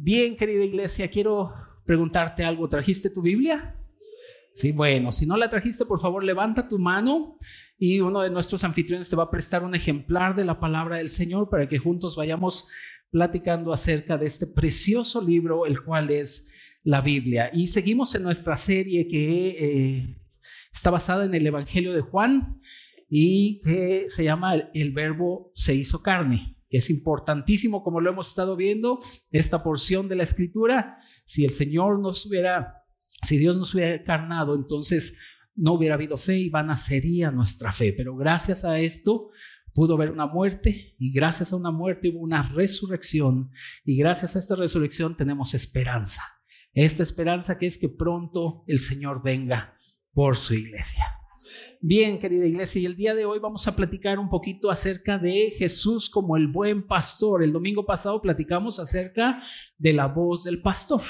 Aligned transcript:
Bien, 0.00 0.36
querida 0.36 0.62
iglesia, 0.62 1.08
quiero 1.08 1.52
preguntarte 1.84 2.44
algo. 2.44 2.68
¿Trajiste 2.68 3.10
tu 3.10 3.20
Biblia? 3.20 3.76
Sí, 4.54 4.70
bueno, 4.70 5.10
si 5.10 5.26
no 5.26 5.36
la 5.36 5.50
trajiste, 5.50 5.84
por 5.86 5.98
favor, 5.98 6.22
levanta 6.22 6.68
tu 6.68 6.78
mano 6.78 7.36
y 7.80 7.98
uno 7.98 8.20
de 8.20 8.30
nuestros 8.30 8.62
anfitriones 8.62 9.10
te 9.10 9.16
va 9.16 9.24
a 9.24 9.30
prestar 9.30 9.64
un 9.64 9.74
ejemplar 9.74 10.36
de 10.36 10.44
la 10.44 10.60
palabra 10.60 10.98
del 10.98 11.08
Señor 11.08 11.48
para 11.50 11.66
que 11.66 11.78
juntos 11.78 12.14
vayamos 12.14 12.68
platicando 13.10 13.72
acerca 13.72 14.16
de 14.16 14.26
este 14.26 14.46
precioso 14.46 15.20
libro, 15.20 15.66
el 15.66 15.82
cual 15.82 16.10
es 16.10 16.46
la 16.84 17.00
Biblia. 17.00 17.50
Y 17.52 17.66
seguimos 17.66 18.14
en 18.14 18.22
nuestra 18.22 18.56
serie 18.56 19.08
que 19.08 19.48
eh, 19.48 20.22
está 20.72 20.90
basada 20.90 21.24
en 21.24 21.34
el 21.34 21.44
Evangelio 21.44 21.92
de 21.92 22.02
Juan 22.02 22.56
y 23.10 23.58
que 23.64 24.08
se 24.10 24.22
llama 24.22 24.54
El 24.74 24.92
Verbo 24.92 25.50
se 25.56 25.74
hizo 25.74 26.02
carne 26.02 26.57
es 26.70 26.90
importantísimo, 26.90 27.82
como 27.82 28.00
lo 28.00 28.10
hemos 28.10 28.28
estado 28.28 28.56
viendo, 28.56 28.98
esta 29.30 29.62
porción 29.62 30.08
de 30.08 30.16
la 30.16 30.24
escritura. 30.24 30.94
Si 31.24 31.44
el 31.44 31.50
Señor 31.50 32.00
nos 32.00 32.26
hubiera, 32.26 32.84
si 33.26 33.38
Dios 33.38 33.56
nos 33.56 33.74
hubiera 33.74 33.94
encarnado, 33.94 34.54
entonces 34.54 35.16
no 35.54 35.72
hubiera 35.72 35.94
habido 35.94 36.16
fe 36.16 36.38
y 36.38 36.50
vana 36.50 36.76
sería 36.76 37.30
nuestra 37.30 37.72
fe. 37.72 37.92
Pero 37.92 38.16
gracias 38.16 38.64
a 38.64 38.78
esto 38.80 39.30
pudo 39.74 39.94
haber 39.94 40.10
una 40.10 40.26
muerte 40.26 40.94
y 40.98 41.12
gracias 41.12 41.52
a 41.52 41.56
una 41.56 41.70
muerte 41.70 42.10
hubo 42.10 42.20
una 42.20 42.42
resurrección 42.42 43.50
y 43.84 43.96
gracias 43.96 44.36
a 44.36 44.38
esta 44.38 44.56
resurrección 44.56 45.16
tenemos 45.16 45.54
esperanza. 45.54 46.22
Esta 46.72 47.02
esperanza 47.02 47.58
que 47.58 47.66
es 47.66 47.78
que 47.78 47.88
pronto 47.88 48.64
el 48.66 48.78
Señor 48.78 49.22
venga 49.22 49.76
por 50.12 50.36
su 50.36 50.54
iglesia. 50.54 51.04
Bien, 51.80 52.18
querida 52.18 52.44
iglesia, 52.44 52.80
y 52.80 52.86
el 52.86 52.96
día 52.96 53.14
de 53.14 53.24
hoy 53.24 53.38
vamos 53.38 53.68
a 53.68 53.76
platicar 53.76 54.18
un 54.18 54.28
poquito 54.28 54.68
acerca 54.68 55.16
de 55.16 55.52
Jesús 55.56 56.10
como 56.10 56.36
el 56.36 56.48
buen 56.48 56.82
pastor. 56.82 57.40
El 57.40 57.52
domingo 57.52 57.86
pasado 57.86 58.20
platicamos 58.20 58.80
acerca 58.80 59.38
de 59.78 59.92
la 59.92 60.06
voz 60.08 60.42
del 60.42 60.60
pastor. 60.60 61.02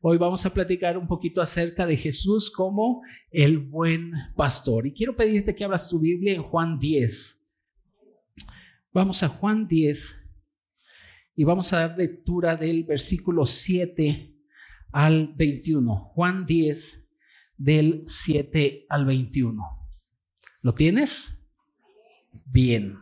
Hoy 0.00 0.18
vamos 0.18 0.44
a 0.44 0.52
platicar 0.52 0.98
un 0.98 1.06
poquito 1.06 1.40
acerca 1.40 1.86
de 1.86 1.96
Jesús 1.96 2.50
como 2.50 3.02
el 3.30 3.58
buen 3.58 4.10
pastor. 4.34 4.88
Y 4.88 4.92
quiero 4.92 5.14
pedirte 5.14 5.54
que 5.54 5.62
abras 5.62 5.88
tu 5.88 6.00
Biblia 6.00 6.34
en 6.34 6.42
Juan 6.42 6.80
10. 6.80 7.46
Vamos 8.92 9.22
a 9.22 9.28
Juan 9.28 9.68
10 9.68 10.16
y 11.36 11.44
vamos 11.44 11.72
a 11.72 11.78
dar 11.86 11.96
lectura 11.96 12.56
del 12.56 12.82
versículo 12.82 13.46
7 13.46 14.36
al 14.90 15.32
21. 15.36 15.94
Juan 15.94 16.44
10 16.44 17.08
del 17.56 18.02
7 18.04 18.86
al 18.88 19.06
21. 19.06 19.81
¿Lo 20.62 20.72
tienes? 20.74 21.40
Bien. 22.46 22.94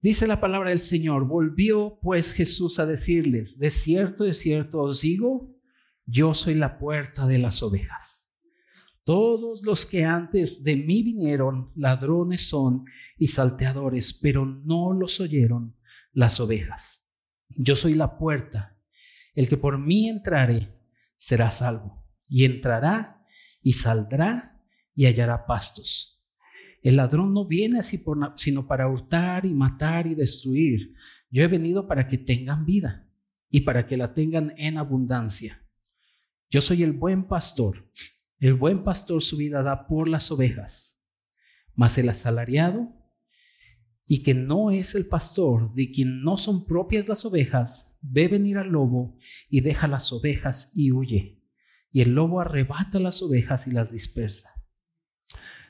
Dice 0.00 0.26
la 0.26 0.40
palabra 0.40 0.70
del 0.70 0.80
Señor, 0.80 1.28
volvió 1.28 2.00
pues 2.02 2.32
Jesús 2.32 2.80
a 2.80 2.86
decirles, 2.86 3.60
de 3.60 3.70
cierto, 3.70 4.24
de 4.24 4.34
cierto 4.34 4.80
os 4.82 5.02
digo, 5.02 5.54
yo 6.04 6.34
soy 6.34 6.56
la 6.56 6.76
puerta 6.76 7.28
de 7.28 7.38
las 7.38 7.62
ovejas. 7.62 8.32
Todos 9.04 9.62
los 9.62 9.86
que 9.86 10.04
antes 10.04 10.64
de 10.64 10.74
mí 10.74 11.04
vinieron, 11.04 11.70
ladrones 11.76 12.48
son 12.48 12.84
y 13.16 13.28
salteadores, 13.28 14.12
pero 14.12 14.44
no 14.44 14.92
los 14.92 15.20
oyeron 15.20 15.76
las 16.12 16.40
ovejas. 16.40 17.08
Yo 17.48 17.76
soy 17.76 17.94
la 17.94 18.18
puerta. 18.18 18.76
El 19.34 19.48
que 19.48 19.56
por 19.56 19.78
mí 19.78 20.08
entrare 20.08 20.66
será 21.14 21.52
salvo, 21.52 22.04
y 22.28 22.44
entrará 22.44 23.24
y 23.62 23.74
saldrá 23.74 24.51
y 24.94 25.06
hallará 25.06 25.46
pastos. 25.46 26.22
El 26.82 26.96
ladrón 26.96 27.32
no 27.32 27.46
viene 27.46 27.78
así 27.78 28.02
sino 28.36 28.66
para 28.66 28.88
hurtar 28.88 29.46
y 29.46 29.54
matar 29.54 30.06
y 30.06 30.14
destruir. 30.14 30.94
Yo 31.30 31.44
he 31.44 31.48
venido 31.48 31.86
para 31.86 32.08
que 32.08 32.18
tengan 32.18 32.66
vida 32.66 33.08
y 33.48 33.60
para 33.60 33.86
que 33.86 33.96
la 33.96 34.14
tengan 34.14 34.52
en 34.56 34.78
abundancia. 34.78 35.64
Yo 36.50 36.60
soy 36.60 36.82
el 36.82 36.92
buen 36.92 37.24
pastor. 37.24 37.88
El 38.38 38.54
buen 38.54 38.82
pastor 38.82 39.22
su 39.22 39.36
vida 39.36 39.62
da 39.62 39.86
por 39.86 40.08
las 40.08 40.30
ovejas. 40.32 41.00
Mas 41.74 41.96
el 41.98 42.08
asalariado 42.08 42.92
y 44.06 44.22
que 44.22 44.34
no 44.34 44.70
es 44.70 44.94
el 44.94 45.06
pastor, 45.06 45.72
de 45.74 45.90
quien 45.90 46.22
no 46.22 46.36
son 46.36 46.66
propias 46.66 47.08
las 47.08 47.24
ovejas, 47.24 47.96
ve 48.02 48.28
venir 48.28 48.58
al 48.58 48.68
lobo 48.70 49.16
y 49.48 49.60
deja 49.60 49.86
las 49.86 50.12
ovejas 50.12 50.72
y 50.74 50.90
huye. 50.92 51.40
Y 51.90 52.02
el 52.02 52.14
lobo 52.14 52.40
arrebata 52.40 52.98
las 52.98 53.22
ovejas 53.22 53.68
y 53.68 53.70
las 53.70 53.92
dispersa. 53.92 54.61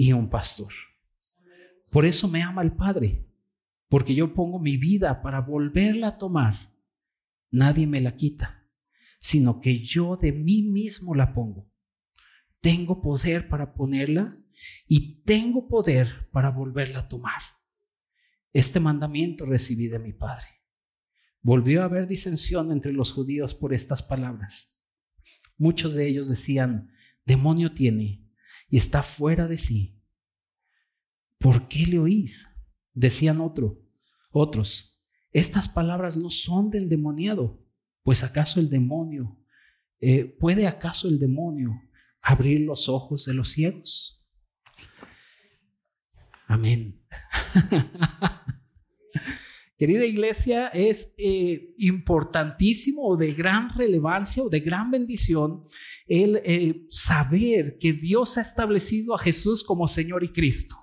y 0.00 0.14
un 0.14 0.30
pastor. 0.30 0.72
Por 1.92 2.06
eso 2.06 2.26
me 2.26 2.42
ama 2.42 2.62
el 2.62 2.72
Padre, 2.72 3.28
porque 3.86 4.14
yo 4.14 4.32
pongo 4.32 4.58
mi 4.58 4.78
vida 4.78 5.20
para 5.20 5.42
volverla 5.42 6.08
a 6.08 6.16
tomar. 6.16 6.54
Nadie 7.50 7.86
me 7.86 8.00
la 8.00 8.16
quita, 8.16 8.66
sino 9.18 9.60
que 9.60 9.84
yo 9.84 10.16
de 10.16 10.32
mí 10.32 10.62
mismo 10.62 11.14
la 11.14 11.34
pongo. 11.34 11.70
Tengo 12.62 13.02
poder 13.02 13.46
para 13.50 13.74
ponerla 13.74 14.34
y 14.86 15.22
tengo 15.24 15.68
poder 15.68 16.30
para 16.32 16.48
volverla 16.48 17.00
a 17.00 17.08
tomar. 17.08 17.42
Este 18.54 18.80
mandamiento 18.80 19.44
recibí 19.44 19.88
de 19.88 19.98
mi 19.98 20.14
Padre. 20.14 20.48
Volvió 21.42 21.82
a 21.82 21.84
haber 21.84 22.06
disensión 22.06 22.72
entre 22.72 22.94
los 22.94 23.12
judíos 23.12 23.54
por 23.54 23.74
estas 23.74 24.02
palabras. 24.02 24.80
Muchos 25.58 25.92
de 25.92 26.08
ellos 26.08 26.26
decían, 26.26 26.90
demonio 27.26 27.74
tiene 27.74 28.29
y 28.70 28.78
está 28.78 29.02
fuera 29.02 29.46
de 29.46 29.58
sí. 29.58 30.00
¿Por 31.38 31.68
qué 31.68 31.86
le 31.86 31.98
oís? 31.98 32.48
Decían 32.94 33.40
otro, 33.40 33.82
otros, 34.30 35.00
estas 35.32 35.68
palabras 35.68 36.16
no 36.16 36.30
son 36.30 36.70
del 36.70 36.88
demoniado, 36.88 37.62
pues 38.02 38.22
acaso 38.22 38.60
el 38.60 38.70
demonio, 38.70 39.38
eh, 40.00 40.24
¿puede 40.24 40.66
acaso 40.66 41.08
el 41.08 41.18
demonio 41.18 41.80
abrir 42.22 42.60
los 42.60 42.88
ojos 42.88 43.24
de 43.26 43.34
los 43.34 43.50
ciegos? 43.50 44.24
Amén. 46.46 47.00
Querida 49.80 50.04
iglesia, 50.04 50.68
es 50.74 51.14
eh, 51.16 51.72
importantísimo 51.78 53.00
o 53.02 53.16
de 53.16 53.32
gran 53.32 53.74
relevancia 53.74 54.42
o 54.42 54.50
de 54.50 54.60
gran 54.60 54.90
bendición 54.90 55.62
el 56.06 56.36
eh, 56.44 56.84
saber 56.90 57.78
que 57.78 57.94
Dios 57.94 58.36
ha 58.36 58.42
establecido 58.42 59.14
a 59.14 59.18
Jesús 59.18 59.64
como 59.64 59.88
Señor 59.88 60.22
y 60.22 60.32
Cristo. 60.32 60.76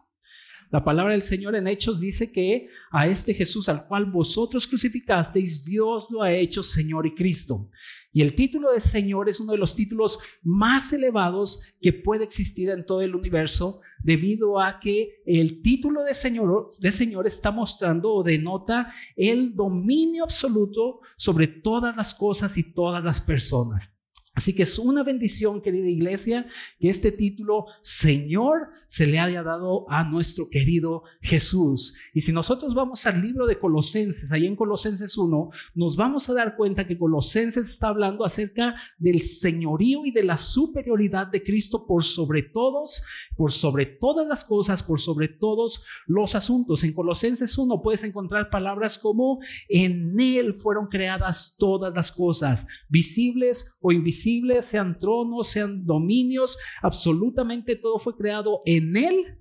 La 0.72 0.84
palabra 0.84 1.14
del 1.14 1.22
Señor 1.22 1.56
en 1.56 1.68
Hechos 1.68 2.00
dice 2.00 2.32
que 2.32 2.66
a 2.90 3.06
este 3.06 3.36
Jesús 3.36 3.70
al 3.70 3.86
cual 3.86 4.08
vosotros 4.08 4.66
crucificasteis, 4.66 5.64
Dios 5.64 6.08
lo 6.10 6.24
ha 6.24 6.34
hecho 6.34 6.64
Señor 6.64 7.06
y 7.06 7.14
Cristo. 7.14 7.70
Y 8.14 8.22
el 8.22 8.36
título 8.36 8.72
de 8.72 8.80
Señor 8.80 9.30
es 9.30 9.40
uno 9.40 9.52
de 9.52 9.58
los 9.58 9.76
títulos 9.76 10.20
más 10.44 10.92
elevados 10.94 11.76
que 11.82 11.94
puede 11.94 12.24
existir 12.24 12.70
en 12.70 12.86
todo 12.86 13.02
el 13.02 13.16
universo 13.16 13.82
debido 14.02 14.60
a 14.60 14.80
que 14.80 15.22
el 15.26 15.62
título 15.62 16.04
de 16.04 16.14
Señor, 16.14 16.70
de 16.80 16.92
Señor 16.92 17.28
está 17.28 17.52
mostrando 17.52 18.14
o 18.14 18.24
denota 18.24 18.90
el 19.16 19.56
dominio 19.56 20.24
absoluto 20.24 21.02
sobre 21.16 21.48
todas 21.48 21.98
las 21.98 22.14
cosas 22.14 22.58
y 22.58 22.74
todas 22.74 23.04
las 23.04 23.22
personas. 23.22 23.97
Así 24.38 24.54
que 24.54 24.62
es 24.64 24.78
una 24.78 25.02
bendición, 25.02 25.64
querida 25.64 25.90
iglesia, 25.90 26.46
que 26.80 26.90
este 26.90 27.12
título 27.12 27.66
Señor 27.82 28.70
se 28.88 29.08
le 29.08 29.18
haya 29.18 29.42
dado 29.42 29.90
a 29.90 30.04
nuestro 30.04 30.48
querido 30.48 31.02
Jesús. 31.22 31.96
Y 32.14 32.22
si 32.22 32.32
nosotros 32.32 32.76
vamos 32.76 33.08
al 33.08 33.20
libro 33.20 33.48
de 33.48 33.58
Colosenses, 33.58 34.32
ahí 34.32 34.46
en 34.46 34.56
Colosenses 34.56 35.18
1, 35.18 35.50
nos 35.74 35.96
vamos 35.96 36.30
a 36.30 36.36
dar 36.36 36.56
cuenta 36.56 36.86
que 36.86 37.00
Colosenses 37.00 37.68
está 37.68 37.88
hablando 37.88 38.24
acerca 38.24 38.76
del 39.00 39.22
señorío 39.22 40.06
y 40.06 40.12
de 40.12 40.24
la 40.24 40.38
superioridad 40.38 41.26
de 41.26 41.42
Cristo 41.42 41.88
por 41.88 42.04
sobre 42.04 42.44
todos, 42.44 43.02
por 43.36 43.52
sobre 43.52 43.88
todas 43.88 44.28
las 44.28 44.46
cosas, 44.46 44.84
por 44.84 45.02
sobre 45.02 45.30
todos 45.30 45.84
los 46.06 46.36
asuntos. 46.36 46.84
En 46.84 46.94
Colosenses 46.94 47.58
1 47.58 47.82
puedes 47.82 48.04
encontrar 48.04 48.52
palabras 48.52 49.00
como 49.00 49.40
en 49.68 50.20
Él 50.20 50.54
fueron 50.54 50.86
creadas 50.86 51.56
todas 51.58 51.92
las 51.96 52.12
cosas, 52.12 52.68
visibles 52.88 53.76
o 53.82 53.92
invisibles 53.92 54.27
sean 54.62 55.00
tronos, 55.00 55.48
sean 55.48 55.86
dominios, 55.86 56.58
absolutamente 56.82 57.76
todo 57.76 58.00
fue 58.00 58.16
creado 58.16 58.60
en 58.66 58.96
Él 58.96 59.38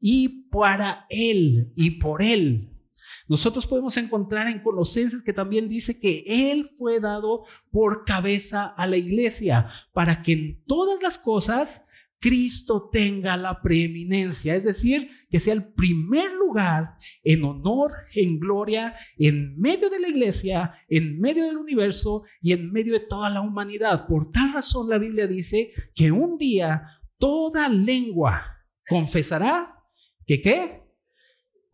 y 0.00 0.48
para 0.50 1.06
Él 1.10 1.72
y 1.76 1.98
por 1.98 2.22
Él. 2.22 2.68
Nosotros 3.28 3.66
podemos 3.66 3.96
encontrar 3.96 4.48
en 4.48 4.60
Colosenses 4.60 5.22
que 5.22 5.32
también 5.32 5.68
dice 5.68 5.98
que 5.98 6.24
Él 6.26 6.68
fue 6.76 7.00
dado 7.00 7.42
por 7.70 8.04
cabeza 8.04 8.66
a 8.66 8.86
la 8.86 8.96
iglesia 8.96 9.68
para 9.92 10.20
que 10.20 10.32
en 10.32 10.64
todas 10.66 11.02
las 11.02 11.18
cosas 11.18 11.86
Cristo 12.22 12.88
tenga 12.92 13.36
la 13.36 13.60
preeminencia, 13.60 14.54
es 14.54 14.62
decir, 14.62 15.08
que 15.28 15.40
sea 15.40 15.54
el 15.54 15.72
primer 15.74 16.30
lugar 16.30 16.94
en 17.24 17.42
honor, 17.42 17.90
en 18.14 18.38
gloria, 18.38 18.94
en 19.18 19.58
medio 19.58 19.90
de 19.90 19.98
la 19.98 20.06
iglesia, 20.06 20.72
en 20.88 21.18
medio 21.18 21.44
del 21.44 21.56
universo 21.56 22.22
y 22.40 22.52
en 22.52 22.70
medio 22.70 22.92
de 22.92 23.06
toda 23.08 23.28
la 23.28 23.40
humanidad. 23.40 24.06
Por 24.06 24.30
tal 24.30 24.52
razón 24.52 24.88
la 24.88 24.98
Biblia 24.98 25.26
dice 25.26 25.72
que 25.96 26.12
un 26.12 26.38
día 26.38 26.84
toda 27.18 27.68
lengua 27.68 28.40
confesará 28.86 29.74
que 30.24 30.40
qué? 30.40 30.80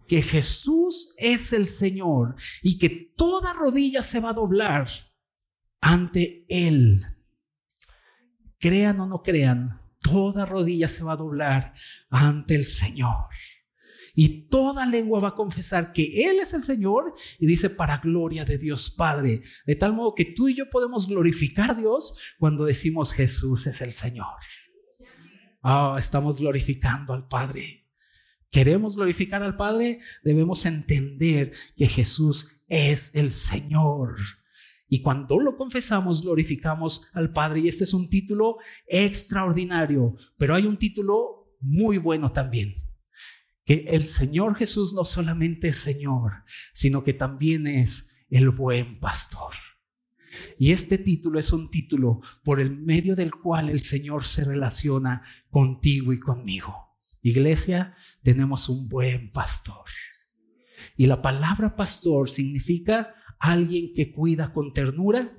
Que 0.06 0.22
Jesús 0.22 1.12
es 1.18 1.52
el 1.52 1.66
Señor 1.66 2.36
y 2.62 2.78
que 2.78 3.12
toda 3.14 3.52
rodilla 3.52 4.00
se 4.00 4.18
va 4.20 4.30
a 4.30 4.34
doblar 4.34 4.88
ante 5.82 6.46
Él. 6.48 7.02
Crean 8.58 8.98
o 9.00 9.06
no 9.06 9.22
crean, 9.22 9.78
toda 10.00 10.46
rodilla 10.46 10.88
se 10.88 11.04
va 11.04 11.12
a 11.12 11.16
doblar 11.16 11.74
ante 12.10 12.54
el 12.54 12.64
Señor. 12.64 13.26
Y 14.14 14.48
toda 14.48 14.84
lengua 14.84 15.20
va 15.20 15.28
a 15.28 15.34
confesar 15.34 15.92
que 15.92 16.28
Él 16.28 16.40
es 16.40 16.52
el 16.52 16.64
Señor 16.64 17.14
y 17.38 17.46
dice 17.46 17.70
para 17.70 17.98
gloria 17.98 18.44
de 18.44 18.58
Dios 18.58 18.90
Padre. 18.90 19.42
De 19.64 19.76
tal 19.76 19.92
modo 19.92 20.14
que 20.16 20.24
tú 20.24 20.48
y 20.48 20.56
yo 20.56 20.68
podemos 20.70 21.06
glorificar 21.06 21.70
a 21.70 21.74
Dios 21.74 22.18
cuando 22.36 22.64
decimos 22.64 23.12
Jesús 23.12 23.68
es 23.68 23.80
el 23.80 23.92
Señor. 23.92 24.34
Ah, 25.62 25.94
estamos 25.98 26.40
glorificando 26.40 27.12
al 27.12 27.28
Padre. 27.28 27.86
Queremos 28.50 28.96
glorificar 28.96 29.42
al 29.42 29.56
Padre, 29.56 30.00
debemos 30.24 30.64
entender 30.64 31.52
que 31.76 31.86
Jesús 31.86 32.62
es 32.66 33.14
el 33.14 33.30
Señor. 33.30 34.16
Y 34.88 35.02
cuando 35.02 35.38
lo 35.38 35.56
confesamos, 35.56 36.22
glorificamos 36.22 37.10
al 37.12 37.32
Padre. 37.32 37.60
Y 37.60 37.68
este 37.68 37.84
es 37.84 37.92
un 37.92 38.08
título 38.08 38.56
extraordinario, 38.86 40.14
pero 40.38 40.54
hay 40.54 40.66
un 40.66 40.78
título 40.78 41.56
muy 41.60 41.98
bueno 41.98 42.32
también. 42.32 42.72
Que 43.64 43.84
el 43.88 44.02
Señor 44.02 44.54
Jesús 44.54 44.94
no 44.94 45.04
solamente 45.04 45.68
es 45.68 45.76
Señor, 45.76 46.32
sino 46.72 47.04
que 47.04 47.12
también 47.12 47.66
es 47.66 48.08
el 48.30 48.48
buen 48.50 48.98
pastor. 48.98 49.54
Y 50.58 50.72
este 50.72 50.98
título 50.98 51.38
es 51.38 51.52
un 51.52 51.70
título 51.70 52.20
por 52.44 52.60
el 52.60 52.70
medio 52.70 53.14
del 53.14 53.32
cual 53.32 53.68
el 53.68 53.80
Señor 53.80 54.24
se 54.24 54.44
relaciona 54.44 55.22
contigo 55.50 56.12
y 56.12 56.20
conmigo. 56.20 56.96
Iglesia, 57.22 57.94
tenemos 58.22 58.68
un 58.68 58.88
buen 58.88 59.30
pastor. 59.30 59.84
Y 60.96 61.06
la 61.06 61.20
palabra 61.20 61.76
pastor 61.76 62.30
significa 62.30 63.14
alguien 63.38 63.92
que 63.94 64.12
cuida 64.12 64.52
con 64.52 64.72
ternura 64.72 65.32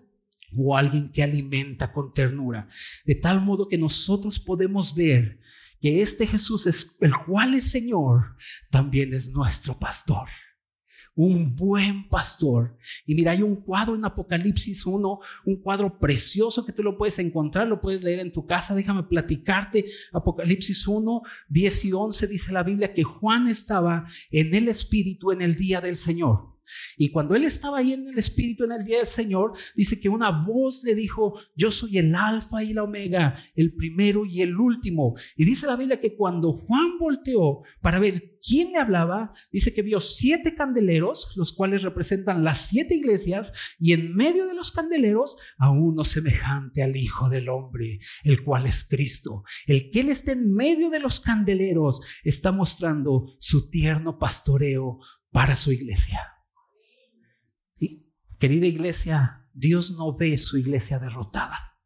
o 0.55 0.75
alguien 0.75 1.11
que 1.11 1.23
alimenta 1.23 1.91
con 1.91 2.13
ternura. 2.13 2.67
De 3.05 3.15
tal 3.15 3.41
modo 3.41 3.67
que 3.67 3.77
nosotros 3.77 4.39
podemos 4.39 4.95
ver 4.95 5.39
que 5.79 6.01
este 6.01 6.27
Jesús 6.27 6.67
es 6.67 6.97
el 7.01 7.13
cual 7.25 7.53
es 7.53 7.71
Señor, 7.71 8.35
también 8.69 9.13
es 9.13 9.31
nuestro 9.31 9.77
pastor 9.77 10.27
un 11.19 11.53
buen 11.53 12.07
pastor. 12.07 12.77
Y 13.05 13.13
mira, 13.13 13.33
hay 13.33 13.41
un 13.41 13.57
cuadro 13.57 13.93
en 13.93 14.05
Apocalipsis 14.05 14.85
1, 14.85 15.19
un 15.43 15.55
cuadro 15.61 15.99
precioso 15.99 16.65
que 16.65 16.71
tú 16.71 16.81
lo 16.81 16.97
puedes 16.97 17.19
encontrar, 17.19 17.67
lo 17.67 17.81
puedes 17.81 18.03
leer 18.03 18.19
en 18.19 18.31
tu 18.31 18.45
casa. 18.45 18.73
Déjame 18.73 19.03
platicarte. 19.03 19.83
Apocalipsis 20.13 20.87
1, 20.87 21.21
10 21.49 21.85
y 21.85 21.91
11 21.91 22.27
dice 22.27 22.53
la 22.53 22.63
Biblia 22.63 22.93
que 22.93 23.03
Juan 23.03 23.49
estaba 23.49 24.05
en 24.31 24.55
el 24.55 24.69
Espíritu 24.69 25.31
en 25.31 25.41
el 25.41 25.57
día 25.57 25.81
del 25.81 25.97
Señor. 25.97 26.58
Y 26.97 27.09
cuando 27.11 27.35
él 27.35 27.43
estaba 27.43 27.79
ahí 27.79 27.93
en 27.93 28.07
el 28.07 28.17
Espíritu 28.17 28.63
en 28.63 28.71
el 28.71 28.83
día 28.83 28.97
del 28.97 29.07
Señor, 29.07 29.53
dice 29.75 29.99
que 29.99 30.09
una 30.09 30.31
voz 30.31 30.83
le 30.83 30.95
dijo, 30.95 31.33
yo 31.55 31.71
soy 31.71 31.97
el 31.97 32.13
alfa 32.15 32.63
y 32.63 32.73
la 32.73 32.83
omega, 32.83 33.35
el 33.55 33.75
primero 33.75 34.25
y 34.25 34.41
el 34.41 34.55
último. 34.55 35.15
Y 35.35 35.45
dice 35.45 35.67
la 35.67 35.75
Biblia 35.75 35.99
que 35.99 36.15
cuando 36.15 36.53
Juan 36.53 36.97
volteó 36.99 37.61
para 37.81 37.99
ver 37.99 38.37
quién 38.45 38.71
le 38.71 38.79
hablaba, 38.79 39.31
dice 39.51 39.73
que 39.73 39.81
vio 39.81 39.99
siete 39.99 40.55
candeleros, 40.55 41.33
los 41.35 41.53
cuales 41.53 41.83
representan 41.83 42.43
las 42.43 42.67
siete 42.67 42.95
iglesias, 42.95 43.53
y 43.79 43.93
en 43.93 44.15
medio 44.15 44.47
de 44.47 44.53
los 44.53 44.71
candeleros 44.71 45.37
a 45.57 45.71
uno 45.71 46.03
semejante 46.05 46.83
al 46.83 46.95
Hijo 46.95 47.29
del 47.29 47.49
Hombre, 47.49 47.99
el 48.23 48.43
cual 48.43 48.65
es 48.65 48.85
Cristo. 48.85 49.43
El 49.65 49.89
que 49.89 50.01
él 50.01 50.09
esté 50.09 50.33
en 50.33 50.53
medio 50.53 50.89
de 50.89 50.99
los 50.99 51.19
candeleros 51.19 52.01
está 52.23 52.51
mostrando 52.51 53.25
su 53.39 53.69
tierno 53.69 54.17
pastoreo 54.17 54.99
para 55.31 55.55
su 55.55 55.71
iglesia. 55.71 56.38
Querida 58.39 58.67
iglesia, 58.67 59.45
Dios 59.53 59.97
no 59.97 60.15
ve 60.15 60.37
su 60.37 60.57
iglesia 60.57 60.97
derrotada. 60.97 61.77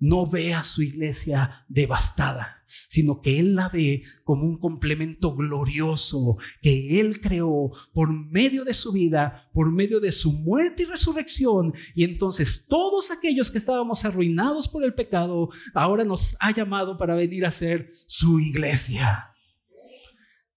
No 0.00 0.26
ve 0.26 0.52
a 0.52 0.64
su 0.64 0.82
iglesia 0.82 1.64
devastada, 1.68 2.64
sino 2.66 3.20
que 3.20 3.38
Él 3.38 3.54
la 3.54 3.68
ve 3.68 4.02
como 4.24 4.44
un 4.44 4.58
complemento 4.58 5.36
glorioso 5.36 6.36
que 6.60 7.00
Él 7.00 7.20
creó 7.20 7.70
por 7.92 8.12
medio 8.32 8.64
de 8.64 8.74
su 8.74 8.92
vida, 8.92 9.48
por 9.54 9.70
medio 9.70 10.00
de 10.00 10.10
su 10.10 10.32
muerte 10.32 10.82
y 10.82 10.86
resurrección. 10.86 11.72
Y 11.94 12.02
entonces 12.02 12.66
todos 12.68 13.12
aquellos 13.12 13.52
que 13.52 13.58
estábamos 13.58 14.04
arruinados 14.04 14.66
por 14.68 14.82
el 14.84 14.94
pecado, 14.94 15.48
ahora 15.72 16.04
nos 16.04 16.36
ha 16.40 16.52
llamado 16.52 16.96
para 16.96 17.14
venir 17.14 17.46
a 17.46 17.52
ser 17.52 17.92
su 18.08 18.40
iglesia. 18.40 19.30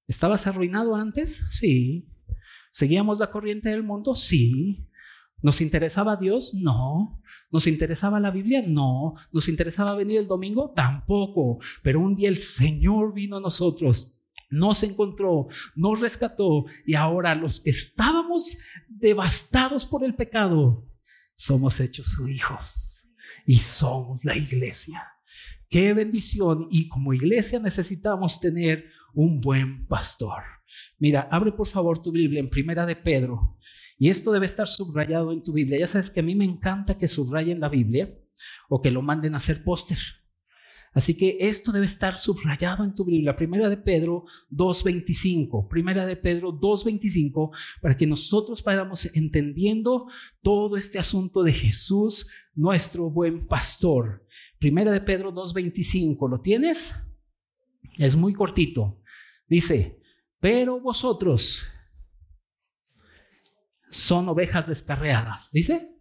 ¿Estabas 0.08 0.48
arruinado 0.48 0.96
antes? 0.96 1.44
Sí. 1.52 2.10
¿Seguíamos 2.72 3.20
la 3.20 3.30
corriente 3.30 3.70
del 3.70 3.84
mundo? 3.84 4.16
Sí. 4.16 4.87
¿Nos 5.44 5.62
interesaba 5.62 6.16
Dios? 6.16 6.54
No. 6.56 7.22
¿Nos 7.52 7.68
interesaba 7.68 8.20
la 8.20 8.32
Biblia? 8.32 8.64
No. 8.68 9.14
¿Nos 9.32 9.48
interesaba 9.48 9.96
venir 9.96 10.20
el 10.20 10.28
domingo? 10.28 10.72
Tampoco. 10.76 11.60
Pero 11.84 12.00
un 12.00 12.16
día 12.16 12.30
el 12.30 12.38
Señor 12.38 13.14
vino 13.14 13.38
a 13.38 13.42
nosotros, 13.42 14.20
nos 14.50 14.82
encontró, 14.84 15.48
nos 15.76 16.00
rescató 16.00 16.66
y 16.86 16.96
ahora 16.96 17.36
los 17.36 17.60
que 17.60 17.70
estábamos 17.70 18.58
devastados 18.88 19.86
por 19.86 20.04
el 20.04 20.16
pecado, 20.16 20.88
somos 21.36 21.80
hechos 21.80 22.08
sus 22.08 22.30
hijos 22.30 23.08
y 23.46 23.58
somos 23.58 24.26
la 24.26 24.36
iglesia. 24.36 25.06
Qué 25.70 25.94
bendición 25.94 26.68
y 26.72 26.88
como 26.88 27.14
iglesia 27.14 27.60
necesitamos 27.60 28.40
tener 28.40 28.86
un 29.14 29.40
buen 29.42 29.86
pastor. 29.88 30.42
Mira, 30.98 31.28
abre 31.30 31.52
por 31.52 31.68
favor 31.68 32.02
tu 32.02 32.12
Biblia 32.12 32.40
en 32.40 32.50
Primera 32.50 32.86
de 32.86 32.96
Pedro 32.96 33.58
y 33.98 34.10
esto 34.10 34.32
debe 34.32 34.46
estar 34.46 34.68
subrayado 34.68 35.32
en 35.32 35.42
tu 35.42 35.54
Biblia. 35.54 35.80
Ya 35.80 35.88
sabes 35.88 36.10
que 36.10 36.20
a 36.20 36.24
mí 36.24 36.36
me 36.36 36.46
encanta 36.46 36.98
que 36.98 37.08
subrayen 37.08 37.60
la 37.60 37.70
Biblia 37.70 38.08
o 38.70 38.82
que 38.82 38.92
lo 38.92 39.02
manden 39.02 39.34
a 39.34 39.38
hacer 39.38 39.64
póster. 39.64 39.98
Así 40.94 41.16
que 41.16 41.38
esto 41.42 41.72
debe 41.72 41.86
estar 41.86 42.18
subrayado 42.18 42.84
en 42.84 42.96
tu 42.96 43.06
Biblia. 43.06 43.36
Primera 43.36 43.70
de 43.70 43.78
Pedro 43.78 44.24
2.25. 44.52 45.68
Primera 45.68 46.06
de 46.06 46.16
Pedro 46.16 46.54
2.25 46.54 47.56
para 47.82 47.96
que 47.96 48.08
nosotros 48.08 48.64
vayamos 48.64 49.06
entendiendo 49.16 50.08
todo 50.42 50.76
este 50.76 50.98
asunto 50.98 51.44
de 51.44 51.54
Jesús, 51.54 52.28
nuestro 52.56 53.10
buen 53.10 53.46
pastor. 53.46 54.26
Primera 54.60 54.92
de 54.92 55.02
Pedro 55.02 55.32
2.25. 55.34 56.30
¿Lo 56.30 56.42
tienes? 56.42 56.96
Es 57.98 58.16
muy 58.16 58.34
cortito. 58.34 59.00
Dice, 59.48 60.00
pero 60.40 60.80
vosotros 60.80 61.64
son 63.98 64.30
ovejas 64.30 64.68
descarriadas. 64.68 65.52
Dice, 65.52 65.98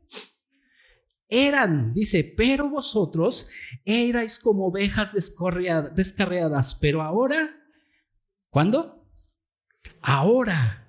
eran, 1.28 1.92
dice, 1.92 2.34
pero 2.36 2.70
vosotros 2.70 3.48
erais 3.84 4.38
como 4.38 4.66
ovejas 4.66 5.12
descarriadas, 5.12 6.74
pero 6.76 7.02
ahora, 7.02 7.56
¿cuándo? 8.50 9.08
Ahora 10.00 10.86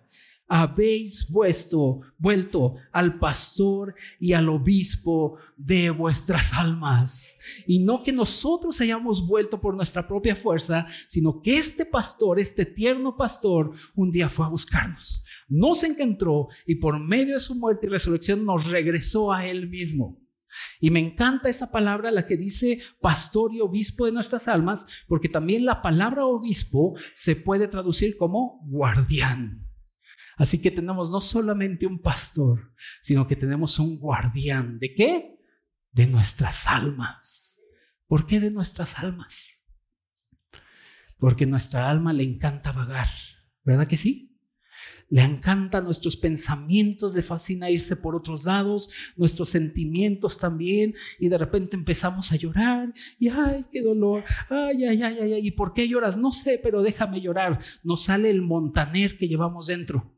habéis 0.48 1.30
vuelto 1.30 2.76
al 2.94 3.20
pastor 3.20 3.96
y 4.20 4.34
al 4.34 4.48
obispo 4.48 5.38
de 5.58 5.90
vuestras 5.90 6.54
almas. 6.54 7.36
Y 7.66 7.80
no 7.80 8.02
que 8.02 8.14
nosotros 8.14 8.80
hayamos 8.80 9.28
vuelto 9.28 9.60
por 9.60 9.76
nuestra 9.76 10.08
propia 10.08 10.36
fuerza, 10.36 10.88
sino 11.08 11.42
que 11.42 11.58
este 11.58 11.86
pastor, 11.86 12.40
este 12.40 12.66
tierno 12.66 13.18
pastor, 13.18 13.74
un 13.96 14.12
día 14.12 14.30
fue 14.30 14.46
a 14.46 14.50
buscarnos, 14.50 15.26
nos 15.48 15.84
encontró 15.84 16.48
y 16.66 16.75
por 16.75 17.00
medio 17.00 17.36
de 17.36 17.39
su 17.39 17.56
muerte 17.56 17.88
y 17.88 17.89
resurrección 17.89 18.46
nos 18.46 18.70
regresó 18.70 19.32
a 19.32 19.46
él 19.46 19.70
mismo. 19.70 20.22
Y 20.80 20.89
me 20.92 21.00
encanta 21.00 21.50
esa 21.50 21.72
palabra, 21.72 22.12
la 22.12 22.25
que 22.25 22.38
dice 22.38 22.82
pastor 23.01 23.54
y 23.54 23.62
obispo 23.62 24.06
de 24.06 24.12
nuestras 24.12 24.48
almas, 24.48 24.86
porque 25.08 25.30
también 25.30 25.66
la 25.66 25.82
palabra 25.82 26.25
obispo 26.25 26.98
se 27.13 27.36
puede 27.36 27.68
traducir 27.68 28.18
como 28.18 28.62
guardián. 28.66 29.68
Así 30.38 30.62
que 30.62 30.72
tenemos 30.72 31.10
no 31.10 31.20
solamente 31.20 31.88
un 31.88 32.00
pastor, 32.00 32.74
sino 33.01 33.25
que 33.25 33.36
tenemos 33.36 33.80
un 33.80 34.00
guardián. 34.00 34.77
¿De 34.80 34.94
qué? 34.94 35.39
De 35.92 36.08
nuestras 36.08 36.68
almas. 36.68 37.60
¿Por 38.08 38.25
qué 38.25 38.39
de 38.39 38.51
nuestras 38.51 39.00
almas? 39.00 39.63
Porque 41.18 41.48
nuestra 41.48 41.89
alma 41.89 42.13
le 42.13 42.24
encanta 42.24 42.72
vagar, 42.72 43.08
¿verdad 43.63 43.88
que 43.88 43.98
sí? 43.98 44.26
Le 45.10 45.24
encantan 45.24 45.86
nuestros 45.86 46.18
pensamientos, 46.18 47.14
le 47.16 47.22
fascina 47.22 47.70
irse 47.70 47.96
por 47.96 48.16
otros 48.16 48.44
lados, 48.44 48.90
nuestros 49.16 49.50
sentimientos 49.50 50.38
también, 50.38 50.94
y 51.20 51.30
de 51.30 51.38
repente 51.38 51.78
empezamos 51.78 52.32
a 52.32 52.36
llorar, 52.36 52.94
y 53.18 53.30
ay, 53.30 53.62
qué 53.72 53.82
dolor, 53.82 54.24
ay, 54.50 54.84
ay, 54.86 55.04
ay, 55.04 55.18
ay, 55.22 55.34
ay, 55.34 55.48
¿y 55.48 55.52
por 55.52 55.74
qué 55.74 55.88
lloras? 55.88 56.18
No 56.18 56.32
sé, 56.32 56.60
pero 56.62 56.82
déjame 56.82 57.22
llorar. 57.22 57.60
Nos 57.84 58.04
sale 58.04 58.30
el 58.30 58.42
montaner 58.42 59.18
que 59.18 59.28
llevamos 59.28 59.68
dentro. 59.68 60.14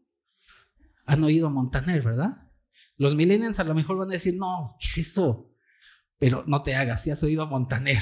Han 1.05 1.24
oído 1.24 1.50
Montaner, 1.50 2.03
¿verdad? 2.03 2.51
Los 2.98 3.15
millennials 3.15 3.60
a 3.60 3.63
lo 3.63 3.74
mejor 3.74 3.98
van 3.98 4.10
a 4.10 4.13
decir, 4.13 4.36
no, 4.36 4.75
¿qué 4.79 4.88
es 4.88 5.10
eso? 5.10 5.51
Pero 6.17 6.43
no 6.48 6.62
te 6.62 6.75
hagas, 6.75 7.03
si 7.03 7.12
has 7.12 7.24
oído 7.24 7.43
a 7.43 7.48
Montaner. 7.48 8.01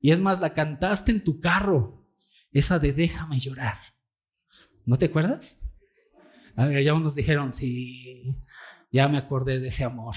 Y 0.00 0.10
es 0.10 0.20
más, 0.20 0.40
la 0.40 0.52
cantaste 0.52 1.12
en 1.12 1.22
tu 1.22 1.40
carro, 1.40 2.06
esa 2.50 2.78
de 2.78 2.92
déjame 2.92 3.38
llorar. 3.38 3.78
¿No 4.84 4.96
te 4.96 5.06
acuerdas? 5.06 5.63
Ya 6.56 6.94
unos 6.94 7.14
dijeron, 7.14 7.52
sí, 7.52 8.36
ya 8.92 9.08
me 9.08 9.18
acordé 9.18 9.58
de 9.58 9.68
ese 9.68 9.84
amor. 9.84 10.14